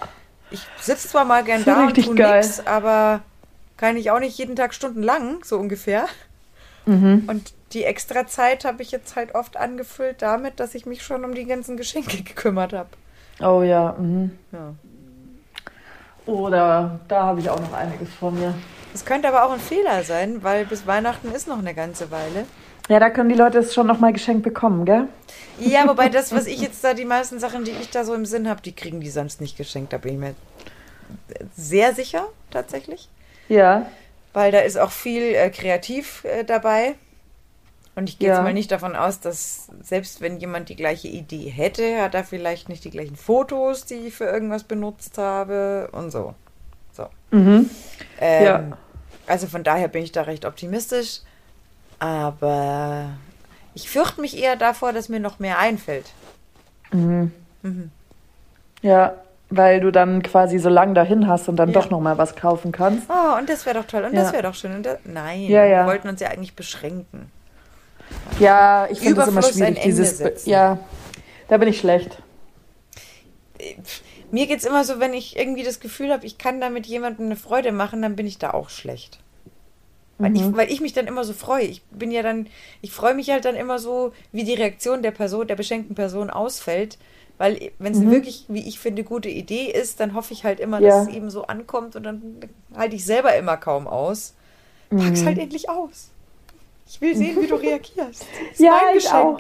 Ich 0.52 0.62
sitze 0.80 1.10
zwar 1.10 1.26
mal 1.26 1.44
gern 1.44 1.66
da 1.66 1.86
und 1.88 2.02
tu 2.02 2.14
nix, 2.14 2.66
aber 2.66 3.22
kann 3.76 3.98
ich 3.98 4.12
auch 4.12 4.20
nicht 4.20 4.38
jeden 4.38 4.56
Tag 4.56 4.74
stundenlang, 4.74 5.44
so 5.44 5.58
ungefähr. 5.58 6.08
Mhm. 6.86 7.24
Und 7.28 7.54
die 7.74 7.84
extra 7.84 8.28
Zeit 8.28 8.66
habe 8.66 8.82
ich 8.82 8.92
jetzt 8.92 9.16
halt 9.16 9.36
oft 9.36 9.58
angefüllt 9.58 10.22
damit, 10.22 10.60
dass 10.60 10.76
ich 10.76 10.86
mich 10.86 11.04
schon 11.04 11.24
um 11.24 11.34
die 11.34 11.46
ganzen 11.46 11.78
Geschenke 11.78 12.18
gekümmert 12.24 12.74
habe. 12.74 12.90
Oh 13.40 13.64
ja. 13.64 13.96
Mhm. 13.98 14.32
ja. 14.52 14.74
Oder 16.26 17.00
da 17.08 17.24
habe 17.24 17.40
ich 17.40 17.50
auch 17.50 17.60
noch 17.60 17.74
einiges 17.74 18.14
von 18.14 18.38
mir. 18.38 18.54
Es 18.94 19.06
könnte 19.06 19.28
aber 19.28 19.46
auch 19.46 19.52
ein 19.52 19.60
Fehler 19.60 20.04
sein, 20.04 20.44
weil 20.44 20.66
bis 20.66 20.86
Weihnachten 20.86 21.32
ist 21.32 21.48
noch 21.48 21.60
eine 21.60 21.74
ganze 21.74 22.12
Weile. 22.12 22.46
Ja, 22.90 23.00
da 23.00 23.10
können 23.10 23.30
die 23.30 23.36
Leute 23.36 23.60
es 23.60 23.74
schon 23.74 23.88
noch 23.88 24.00
mal 24.00 24.12
geschenkt 24.12 24.44
bekommen, 24.44 24.86
gell? 24.86 25.08
Ja, 25.60 25.88
wobei 25.88 26.10
das, 26.10 26.34
was 26.34 26.46
ich 26.46 26.62
jetzt 26.62 26.84
da, 26.84 26.94
die 26.94 27.06
meisten 27.06 27.40
Sachen, 27.40 27.64
die 27.64 27.72
ich 27.72 27.90
da 27.90 28.04
so 28.04 28.14
im 28.14 28.26
Sinn 28.26 28.50
habe, 28.50 28.62
die 28.62 28.74
kriegen 28.74 29.00
die 29.00 29.10
sonst 29.10 29.40
nicht 29.40 29.58
geschenkt. 29.58 29.94
Da 29.94 29.98
bin 29.98 30.14
ich 30.14 30.20
mir 30.20 30.36
sehr 31.56 31.94
sicher, 31.94 32.28
tatsächlich. 32.52 33.10
Ja. 33.48 33.86
Weil 34.34 34.52
da 34.52 34.60
ist 34.60 34.78
auch 34.78 34.92
viel 34.92 35.36
äh, 35.36 35.50
kreativ 35.50 36.24
äh, 36.24 36.44
dabei. 36.44 36.96
Und 37.96 38.08
ich 38.08 38.20
gehe 38.20 38.30
ja. 38.30 38.36
jetzt 38.36 38.44
mal 38.44 38.54
nicht 38.54 38.72
davon 38.72 38.96
aus, 38.96 39.20
dass 39.20 39.68
selbst 39.82 40.22
wenn 40.22 40.40
jemand 40.40 40.70
die 40.70 40.78
gleiche 40.78 41.10
Idee 41.10 41.50
hätte, 41.50 42.02
hat 42.02 42.16
er 42.16 42.24
vielleicht 42.24 42.70
nicht 42.70 42.86
die 42.86 42.90
gleichen 42.90 43.18
Fotos, 43.18 43.86
die 43.86 44.08
ich 44.08 44.14
für 44.14 44.26
irgendwas 44.26 44.64
benutzt 44.64 45.18
habe 45.18 45.90
und 45.92 46.10
so. 46.10 46.34
So. 46.94 47.08
Mhm. 47.32 47.70
Ähm, 48.20 48.46
ja. 48.46 48.78
Also 49.28 49.48
von 49.48 49.64
daher 49.64 49.90
bin 49.90 50.04
ich 50.04 50.12
da 50.12 50.22
recht 50.22 50.46
optimistisch. 50.46 51.22
Aber 52.00 53.10
ich 53.74 53.90
fürchte 53.90 54.22
mich 54.22 54.38
eher 54.38 54.56
davor, 54.56 54.94
dass 54.94 55.10
mir 55.10 55.20
noch 55.20 55.40
mehr 55.40 55.60
einfällt. 55.60 56.14
Mhm. 56.92 57.32
Mhm. 57.62 57.92
Ja, 58.82 59.16
weil 59.52 59.82
du 59.82 59.92
dann 59.92 60.24
quasi 60.24 60.58
so 60.58 60.70
lang 60.70 60.96
dahin 60.96 61.28
hast 61.28 61.50
und 61.50 61.58
dann 61.58 61.70
ja. 61.70 61.74
doch 61.74 61.90
noch 61.90 62.00
mal 62.00 62.18
was 62.18 62.36
kaufen 62.36 62.72
kannst. 62.72 63.08
Oh, 63.10 63.38
und 63.38 63.50
das 63.50 63.66
wäre 63.66 63.80
doch 63.80 63.86
toll 63.86 64.06
und 64.06 64.14
ja. 64.14 64.24
das 64.24 64.34
wäre 64.34 64.44
doch 64.44 64.56
schön. 64.56 64.74
Und 64.74 64.86
das, 64.86 64.98
nein, 65.04 65.42
ja, 65.42 65.66
ja. 65.66 65.82
wir 65.82 65.88
wollten 65.88 66.08
uns 66.08 66.22
ja 66.22 66.30
eigentlich 66.30 66.56
beschränken. 66.56 67.32
Ja, 68.40 68.88
ich 68.90 69.00
finde 69.00 69.16
das 69.16 69.28
immer 69.28 69.44
schwierig, 69.44 69.82
dieses. 69.82 70.46
Ja, 70.46 70.80
da 71.48 71.58
bin 71.58 71.68
ich 71.68 71.80
schlecht. 71.80 72.18
Mir 74.32 74.48
geht 74.48 74.60
es 74.60 74.66
immer 74.66 74.84
so, 74.84 75.00
wenn 75.00 75.14
ich 75.14 75.38
irgendwie 75.38 75.64
das 75.64 75.80
Gefühl 75.80 76.12
habe, 76.12 76.26
ich 76.26 76.38
kann 76.38 76.62
damit 76.62 76.88
jemandem 76.88 77.26
eine 77.26 77.36
Freude 77.36 77.72
machen, 77.72 78.02
dann 78.02 78.16
bin 78.16 78.26
ich 78.26 78.40
da 78.40 78.52
auch 78.52 78.70
schlecht. 78.70 79.20
Weil, 80.18 80.30
mhm. 80.32 80.36
ich, 80.36 80.56
weil 80.56 80.72
ich 80.72 80.82
mich 80.82 80.94
dann 80.94 81.08
immer 81.08 81.24
so 81.24 81.34
freue. 81.34 81.66
Ich 81.66 81.84
bin 81.92 82.12
ja 82.12 82.22
dann, 82.22 82.48
ich 82.82 82.92
freue 82.92 83.14
mich 83.14 83.30
halt 83.30 83.44
dann 83.44 83.56
immer 83.56 83.80
so, 83.80 84.14
wie 84.32 84.44
die 84.44 84.54
Reaktion 84.54 85.02
der 85.02 85.12
Person, 85.12 85.48
der 85.48 85.56
beschenkten 85.56 85.96
Person 85.96 86.30
ausfällt. 86.30 86.98
Weil 87.42 87.72
wenn 87.80 87.94
es 87.94 87.98
mhm. 87.98 88.12
wirklich, 88.12 88.46
wie 88.50 88.68
ich 88.68 88.78
finde, 88.78 89.04
gute 89.04 89.28
Idee 89.28 89.72
ist, 89.72 90.00
dann 90.00 90.14
hoffe 90.14 90.32
ich 90.32 90.44
halt 90.44 90.60
immer, 90.60 90.80
ja. 90.80 90.90
dass 90.90 91.08
es 91.08 91.16
eben 91.16 91.32
so 91.32 91.48
ankommt 91.48 91.96
und 91.96 92.04
dann 92.04 92.22
halte 92.76 92.96
ich 92.96 93.04
selber 93.04 93.36
immer 93.36 93.58
kaum 93.58 93.88
aus. 93.88 94.36
Pack's 94.92 95.22
mhm. 95.22 95.26
halt 95.26 95.40
endlich 95.40 95.68
aus. 95.68 96.12
Ich 96.86 97.02
will 97.02 97.18
sehen, 97.18 97.42
wie 97.42 97.48
du 97.48 97.56
reagierst. 97.70 98.28
ja, 98.58 98.80
ich 98.96 99.12
auch. 99.12 99.40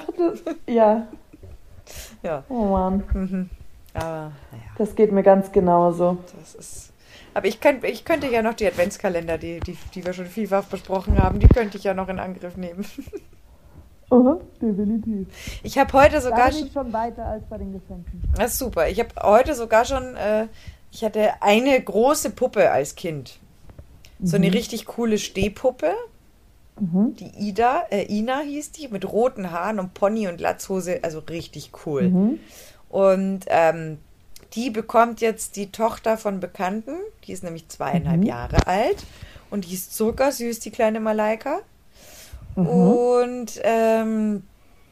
Ja. 0.65 1.09
Ja. 2.23 2.43
Oh 2.49 2.65
Mann. 2.65 3.03
Mhm. 3.13 3.49
Aber, 3.93 4.31
naja. 4.51 4.63
Das 4.79 4.95
geht 4.95 5.11
mir 5.11 5.21
ganz 5.21 5.51
genauso. 5.51 6.17
Das 6.39 6.55
ist. 6.55 6.93
Aber 7.35 7.45
ich, 7.45 7.61
könnt, 7.61 7.83
ich 7.83 8.03
könnte 8.03 8.25
ja 8.31 8.41
noch 8.41 8.55
die 8.55 8.65
Adventskalender, 8.65 9.37
die, 9.37 9.59
die, 9.59 9.77
die 9.93 10.03
wir 10.03 10.13
schon 10.13 10.25
vielfach 10.25 10.63
besprochen 10.63 11.21
haben, 11.21 11.37
die 11.37 11.47
könnte 11.47 11.77
ich 11.77 11.83
ja 11.83 11.93
noch 11.93 12.09
in 12.09 12.17
Angriff 12.17 12.57
nehmen. 12.57 12.83
Aha, 14.11 14.39
definitiv. 14.61 15.27
Ich 15.63 15.77
habe 15.77 15.93
heute 15.93 16.19
sogar 16.19 16.49
da 16.49 16.55
bin 16.55 16.67
ich 16.67 16.73
schon 16.73 16.91
weiter 16.91 17.25
als 17.25 17.45
bei 17.49 17.57
den 17.57 17.71
Geschenken. 17.71 18.21
Das 18.35 18.53
ist 18.53 18.59
super. 18.59 18.89
Ich 18.89 18.99
habe 18.99 19.09
heute 19.23 19.55
sogar 19.55 19.85
schon, 19.85 20.15
äh, 20.17 20.47
ich 20.91 21.03
hatte 21.03 21.41
eine 21.41 21.81
große 21.81 22.31
Puppe 22.31 22.71
als 22.71 22.95
Kind. 22.95 23.39
So 24.21 24.37
mhm. 24.37 24.43
eine 24.43 24.53
richtig 24.53 24.85
coole 24.85 25.17
Stehpuppe. 25.17 25.93
Mhm. 26.77 27.15
Die 27.15 27.31
Ida, 27.47 27.83
äh, 27.89 28.05
Ina 28.13 28.41
hieß 28.41 28.73
die, 28.73 28.89
mit 28.89 29.09
roten 29.09 29.51
Haaren 29.51 29.79
und 29.79 29.93
Pony 29.93 30.27
und 30.27 30.41
Latzhose, 30.41 30.99
also 31.03 31.19
richtig 31.19 31.71
cool. 31.85 32.09
Mhm. 32.09 32.39
Und 32.89 33.45
ähm, 33.47 33.97
die 34.53 34.69
bekommt 34.69 35.21
jetzt 35.21 35.55
die 35.55 35.71
Tochter 35.71 36.17
von 36.17 36.41
Bekannten, 36.41 36.95
die 37.25 37.31
ist 37.31 37.43
nämlich 37.43 37.69
zweieinhalb 37.69 38.19
mhm. 38.19 38.27
Jahre 38.27 38.67
alt 38.67 39.05
und 39.49 39.69
die 39.69 39.73
ist 39.73 39.95
zuckersüß, 39.95 40.59
die 40.59 40.71
kleine 40.71 40.99
Malaika. 40.99 41.59
Mhm. 42.55 42.67
Und 42.67 43.61
ähm, 43.63 44.43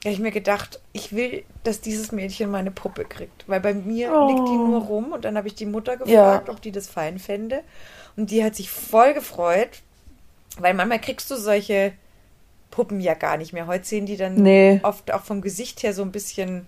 habe 0.03 0.13
ich 0.13 0.19
mir 0.19 0.31
gedacht, 0.31 0.79
ich 0.93 1.13
will, 1.13 1.43
dass 1.63 1.81
dieses 1.81 2.11
Mädchen 2.11 2.49
meine 2.49 2.71
Puppe 2.71 3.03
kriegt. 3.03 3.47
Weil 3.47 3.59
bei 3.59 3.73
mir 3.73 4.13
oh. 4.13 4.27
liegt 4.27 4.47
die 4.47 4.55
nur 4.55 4.81
rum 4.83 5.11
und 5.11 5.25
dann 5.25 5.35
habe 5.37 5.47
ich 5.47 5.55
die 5.55 5.65
Mutter 5.65 5.97
gefragt, 5.97 6.47
ja. 6.47 6.53
ob 6.53 6.61
die 6.61 6.71
das 6.71 6.87
fein 6.87 7.19
fände. 7.19 7.63
Und 8.15 8.31
die 8.31 8.43
hat 8.43 8.55
sich 8.55 8.69
voll 8.69 9.13
gefreut, 9.13 9.81
weil 10.57 10.73
manchmal 10.73 11.01
kriegst 11.01 11.29
du 11.31 11.35
solche 11.35 11.93
Puppen 12.71 13.01
ja 13.01 13.13
gar 13.13 13.37
nicht 13.37 13.51
mehr. 13.51 13.67
Heute 13.67 13.85
sehen 13.85 14.05
die 14.05 14.15
dann 14.15 14.35
nee. 14.35 14.79
oft 14.83 15.11
auch 15.11 15.23
vom 15.23 15.41
Gesicht 15.41 15.83
her 15.83 15.93
so 15.93 16.01
ein 16.01 16.11
bisschen, 16.11 16.65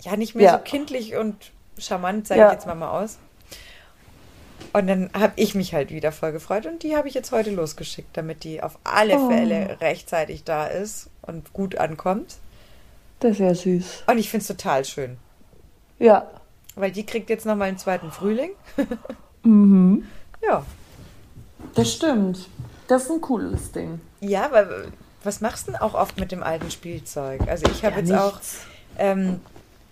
ja, 0.00 0.16
nicht 0.16 0.34
mehr 0.34 0.46
ja. 0.46 0.52
so 0.52 0.64
kindlich 0.64 1.16
und 1.16 1.52
charmant, 1.78 2.26
sage 2.26 2.40
ja. 2.40 2.46
ich 2.48 2.54
jetzt 2.54 2.66
mal, 2.66 2.74
mal 2.74 3.02
aus. 3.02 3.18
Und 4.72 4.86
dann 4.86 5.10
habe 5.12 5.32
ich 5.36 5.54
mich 5.54 5.74
halt 5.74 5.90
wieder 5.90 6.12
voll 6.12 6.32
gefreut 6.32 6.66
und 6.66 6.82
die 6.82 6.96
habe 6.96 7.08
ich 7.08 7.14
jetzt 7.14 7.32
heute 7.32 7.50
losgeschickt, 7.50 8.16
damit 8.16 8.44
die 8.44 8.62
auf 8.62 8.78
alle 8.84 9.16
oh. 9.18 9.28
Fälle 9.28 9.80
rechtzeitig 9.80 10.44
da 10.44 10.66
ist 10.66 11.10
und 11.22 11.52
gut 11.52 11.76
ankommt. 11.76 12.36
Das 13.20 13.32
ist 13.32 13.38
ja 13.40 13.54
süß. 13.54 14.04
Und 14.06 14.18
ich 14.18 14.30
finde 14.30 14.42
es 14.42 14.48
total 14.48 14.84
schön. 14.84 15.18
Ja. 15.98 16.30
Weil 16.76 16.92
die 16.92 17.04
kriegt 17.04 17.28
jetzt 17.30 17.46
nochmal 17.46 17.68
einen 17.68 17.78
zweiten 17.78 18.10
Frühling. 18.10 18.50
mhm. 19.42 20.06
Ja. 20.42 20.64
Das 21.74 21.92
stimmt. 21.92 22.48
Das 22.88 23.04
ist 23.04 23.10
ein 23.10 23.20
cooles 23.20 23.72
Ding. 23.72 24.00
Ja, 24.20 24.46
aber 24.46 24.86
was 25.22 25.40
machst 25.40 25.66
du 25.66 25.72
denn 25.72 25.80
auch 25.80 25.94
oft 25.94 26.18
mit 26.18 26.32
dem 26.32 26.42
alten 26.42 26.70
Spielzeug? 26.70 27.42
Also 27.48 27.66
ich 27.70 27.84
habe 27.84 27.96
ja, 27.96 28.00
jetzt 28.00 28.10
nichts. 28.10 28.22
auch, 28.24 28.40
ähm, 28.98 29.40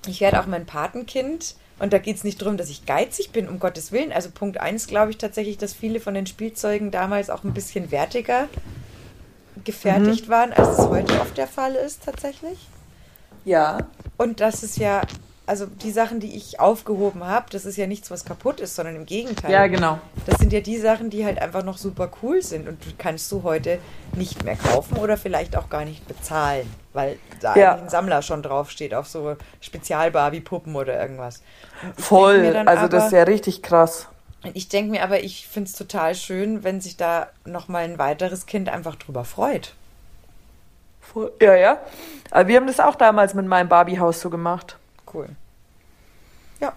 ich 0.06 0.20
werde 0.20 0.40
auch 0.40 0.46
mein 0.46 0.66
Patenkind 0.66 1.56
und 1.78 1.92
da 1.92 1.98
geht 1.98 2.16
es 2.16 2.24
nicht 2.24 2.40
darum, 2.40 2.56
dass 2.56 2.70
ich 2.70 2.86
geizig 2.86 3.30
bin, 3.30 3.48
um 3.48 3.60
Gottes 3.60 3.92
Willen. 3.92 4.12
Also 4.12 4.30
Punkt 4.30 4.60
1 4.60 4.86
glaube 4.86 5.10
ich 5.10 5.18
tatsächlich, 5.18 5.58
dass 5.58 5.72
viele 5.72 6.00
von 6.00 6.14
den 6.14 6.26
Spielzeugen 6.26 6.90
damals 6.90 7.30
auch 7.30 7.44
ein 7.44 7.54
bisschen 7.54 7.90
wertiger 7.90 8.48
gefertigt 9.64 10.26
mhm. 10.26 10.32
waren, 10.32 10.52
als 10.52 10.78
es 10.78 10.86
heute 10.86 11.20
oft 11.20 11.36
der 11.36 11.48
Fall 11.48 11.74
ist 11.74 12.04
tatsächlich. 12.04 12.58
Ja. 13.44 13.78
Und 14.16 14.40
dass 14.40 14.62
es 14.62 14.76
ja 14.76 15.02
also 15.48 15.64
die 15.64 15.90
Sachen, 15.90 16.20
die 16.20 16.36
ich 16.36 16.60
aufgehoben 16.60 17.24
habe, 17.24 17.46
das 17.50 17.64
ist 17.64 17.78
ja 17.78 17.86
nichts, 17.86 18.10
was 18.10 18.26
kaputt 18.26 18.60
ist, 18.60 18.76
sondern 18.76 18.96
im 18.96 19.06
Gegenteil. 19.06 19.50
Ja, 19.50 19.66
genau. 19.66 19.98
Das 20.26 20.38
sind 20.38 20.52
ja 20.52 20.60
die 20.60 20.76
Sachen, 20.76 21.08
die 21.08 21.24
halt 21.24 21.40
einfach 21.40 21.64
noch 21.64 21.78
super 21.78 22.10
cool 22.22 22.42
sind 22.42 22.68
und 22.68 22.84
die 22.84 22.92
kannst 22.92 23.32
du 23.32 23.42
heute 23.44 23.78
nicht 24.14 24.44
mehr 24.44 24.56
kaufen 24.56 24.98
oder 24.98 25.16
vielleicht 25.16 25.56
auch 25.56 25.70
gar 25.70 25.86
nicht 25.86 26.06
bezahlen, 26.06 26.70
weil 26.98 27.16
da 27.40 27.54
Ja. 27.54 27.76
ein 27.76 27.88
Sammler 27.88 28.22
schon 28.22 28.42
draufsteht 28.42 28.92
auf 28.92 29.06
so 29.06 29.36
Spezial-Barbie-Puppen 29.60 30.74
oder 30.74 31.00
irgendwas. 31.00 31.42
Voll. 31.96 32.56
Also 32.66 32.88
das 32.88 33.04
ist 33.04 33.08
aber- 33.10 33.18
ja 33.18 33.22
richtig 33.22 33.62
krass. 33.62 34.08
Ich 34.54 34.68
denke 34.68 34.90
mir 34.90 35.04
aber, 35.04 35.20
ich 35.20 35.46
finde 35.46 35.68
es 35.70 35.76
total 35.76 36.16
schön, 36.16 36.64
wenn 36.64 36.80
sich 36.80 36.96
da 36.96 37.28
nochmal 37.44 37.84
ein 37.84 37.98
weiteres 37.98 38.46
Kind 38.46 38.68
einfach 38.68 38.96
drüber 38.96 39.24
freut. 39.24 39.74
Voll. 41.00 41.32
Ja, 41.40 41.54
ja. 41.54 41.78
Aber 42.32 42.48
wir 42.48 42.56
haben 42.56 42.66
das 42.66 42.80
auch 42.80 42.96
damals 42.96 43.34
mit 43.34 43.46
meinem 43.46 43.68
Barbie-Haus 43.68 44.20
so 44.20 44.28
gemacht. 44.28 44.76
Cool. 45.14 45.28
Ja. 46.60 46.72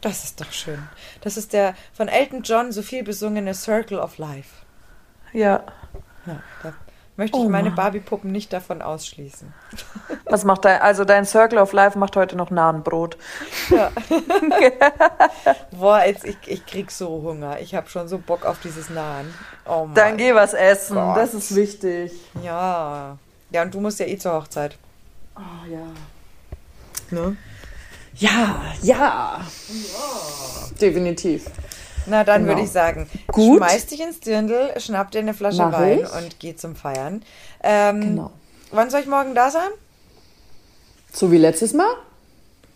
Das 0.00 0.24
ist 0.24 0.40
doch 0.40 0.50
schön. 0.52 0.82
Das 1.20 1.36
ist 1.36 1.52
der 1.52 1.74
von 1.92 2.08
Elton 2.08 2.42
John 2.42 2.72
so 2.72 2.80
viel 2.82 3.02
besungene 3.04 3.52
Circle 3.52 3.98
of 3.98 4.16
Life. 4.16 4.64
Ja. 5.34 5.62
Ja, 6.26 6.42
da 6.62 6.72
möchte 7.20 7.38
ich 7.38 7.44
Oh 7.44 7.48
meine. 7.48 7.70
Barbie-Puppen 7.70 8.32
nicht 8.32 8.52
davon 8.52 8.80
ausschließen. 8.80 9.52
Was 10.24 10.44
macht 10.44 10.64
dein, 10.64 10.80
also 10.80 11.04
dein 11.04 11.26
Circle 11.26 11.58
of 11.58 11.72
Life 11.72 11.98
macht 11.98 12.16
heute 12.16 12.34
noch 12.34 12.50
Nahenbrot. 12.50 13.18
Ja. 13.68 13.92
Boah, 15.78 16.02
jetzt, 16.04 16.24
ich, 16.24 16.38
ich 16.46 16.64
krieg 16.64 16.90
so 16.90 17.22
Hunger. 17.22 17.60
Ich 17.60 17.74
habe 17.74 17.88
schon 17.90 18.08
so 18.08 18.16
Bock 18.16 18.46
auf 18.46 18.58
dieses 18.60 18.88
Nahen. 18.88 19.32
Oh. 19.66 19.86
Dann 19.94 20.16
geh 20.16 20.34
was 20.34 20.54
essen. 20.54 20.96
Gott. 20.96 21.18
Das 21.18 21.34
ist 21.34 21.54
wichtig. 21.54 22.12
Ja. 22.42 23.18
Ja, 23.50 23.62
und 23.62 23.74
du 23.74 23.80
musst 23.80 24.00
ja 24.00 24.06
eh 24.06 24.16
zur 24.16 24.32
Hochzeit. 24.32 24.78
Oh 25.36 25.70
ja. 25.70 25.86
Ne? 27.10 27.36
Ja, 28.14 28.62
ja. 28.82 29.40
Definitiv. 30.80 31.44
Na, 32.10 32.24
dann 32.24 32.42
Genau. 32.42 32.54
würde 32.54 32.64
ich 32.64 32.70
sagen, 32.70 33.08
Gut. 33.28 33.58
schmeiß 33.58 33.86
dich 33.86 34.00
ins 34.00 34.18
Dirndl, 34.20 34.72
schnapp 34.78 35.10
dir 35.12 35.20
eine 35.20 35.32
Flasche 35.32 35.58
Mach 35.62 35.72
Wein 35.72 36.00
ich. 36.00 36.12
und 36.12 36.40
geh 36.40 36.56
zum 36.56 36.74
Feiern. 36.74 37.22
Ähm, 37.62 38.00
Genau. 38.00 38.30
Wann 38.72 38.90
soll 38.90 39.00
ich 39.00 39.06
morgen 39.06 39.34
da 39.34 39.50
sein? 39.50 39.68
So 41.12 41.30
wie 41.32 41.38
letztes 41.38 41.72
Mal? 41.72 41.90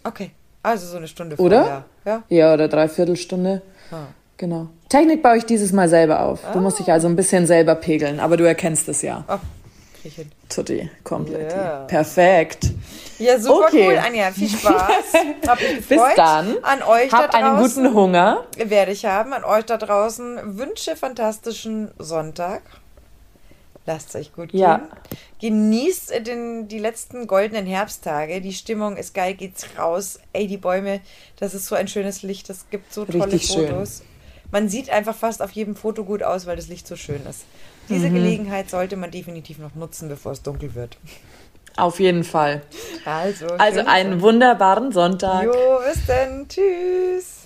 Okay. 0.04 0.30
Also 0.62 0.86
so 0.86 0.96
eine 0.96 1.08
Stunde 1.08 1.36
Oder? 1.36 1.62
vorher. 1.62 1.84
Ja. 2.04 2.22
Ja, 2.28 2.54
oder 2.54 2.68
Dreiviertelstunde. 2.68 3.62
Ah. 3.90 4.06
Genau. 4.36 4.68
Technik 4.88 5.22
baue 5.22 5.36
ich 5.36 5.46
dieses 5.46 5.72
Mal 5.72 5.88
selber 5.88 6.20
auf. 6.20 6.40
Du 6.52 6.60
musst 6.60 6.78
dich 6.78 6.90
also 6.90 7.06
ein 7.06 7.16
bisschen 7.16 7.46
selber 7.46 7.74
pegeln, 7.76 8.18
aber 8.20 8.36
du 8.36 8.44
erkennst 8.44 8.88
es 8.88 9.02
ja. 9.02 9.24
Oh, 9.28 9.38
krieg 10.04 10.12
ich 10.12 10.16
hin. 10.16 10.32
Tutti, 10.48 10.90
komplett. 11.02 11.52
Ja. 11.52 11.84
Perfekt. 11.84 12.70
Ja, 13.18 13.38
super 13.38 13.66
Okay. 13.68 13.86
cool, 13.88 13.98
Anja. 13.98 14.30
Viel 14.32 14.48
Spaß. 14.58 15.12
Hab 15.46 15.60
mich 15.60 15.86
Bis 15.88 16.00
dann. 16.16 16.56
An 16.62 16.82
euch 16.82 17.10
Hab 17.12 17.30
da 17.30 17.38
einen 17.38 17.56
draußen. 17.56 17.84
guten 17.84 17.94
Hunger. 17.96 18.44
Werde 18.56 18.92
ich 18.92 19.04
haben. 19.06 19.32
An 19.32 19.44
euch 19.44 19.64
da 19.64 19.76
draußen 19.78 20.58
wünsche 20.58 20.96
fantastischen 20.96 21.90
Sonntag. 21.98 22.62
Lasst 23.86 24.10
es 24.10 24.14
euch 24.16 24.32
gut 24.34 24.50
gehen. 24.50 24.60
Ja. 24.60 24.88
Genießt 25.40 26.26
den, 26.26 26.68
die 26.68 26.78
letzten 26.78 27.26
goldenen 27.26 27.66
Herbsttage. 27.66 28.40
Die 28.40 28.52
Stimmung 28.54 28.96
ist 28.96 29.12
geil, 29.14 29.34
geht's 29.34 29.66
raus. 29.78 30.18
Ey, 30.32 30.46
die 30.46 30.56
Bäume, 30.56 31.00
das 31.38 31.52
ist 31.54 31.66
so 31.66 31.74
ein 31.74 31.88
schönes 31.88 32.22
Licht. 32.22 32.48
Das 32.48 32.66
gibt 32.70 32.92
so 32.94 33.04
tolle 33.04 33.26
Richtig 33.26 33.46
schön. 33.52 33.68
Fotos. 33.68 34.02
Man 34.50 34.68
sieht 34.68 34.88
einfach 34.88 35.14
fast 35.14 35.42
auf 35.42 35.50
jedem 35.52 35.76
Foto 35.76 36.04
gut 36.04 36.22
aus, 36.22 36.46
weil 36.46 36.56
das 36.56 36.68
Licht 36.68 36.86
so 36.86 36.96
schön 36.96 37.24
ist. 37.28 37.44
Diese 37.88 38.08
Mhm. 38.08 38.14
Gelegenheit 38.14 38.70
sollte 38.70 38.96
man 38.96 39.10
definitiv 39.10 39.58
noch 39.58 39.74
nutzen, 39.74 40.08
bevor 40.08 40.32
es 40.32 40.42
dunkel 40.42 40.74
wird. 40.74 40.96
Auf 41.76 41.98
jeden 42.00 42.24
Fall. 42.24 42.62
Also, 43.04 43.46
Also 43.58 43.80
einen 43.86 44.20
wunderbaren 44.20 44.92
Sonntag. 44.92 45.44
Jo, 45.44 45.80
bis 45.86 46.06
dann. 46.06 46.46
Tschüss. 46.48 47.43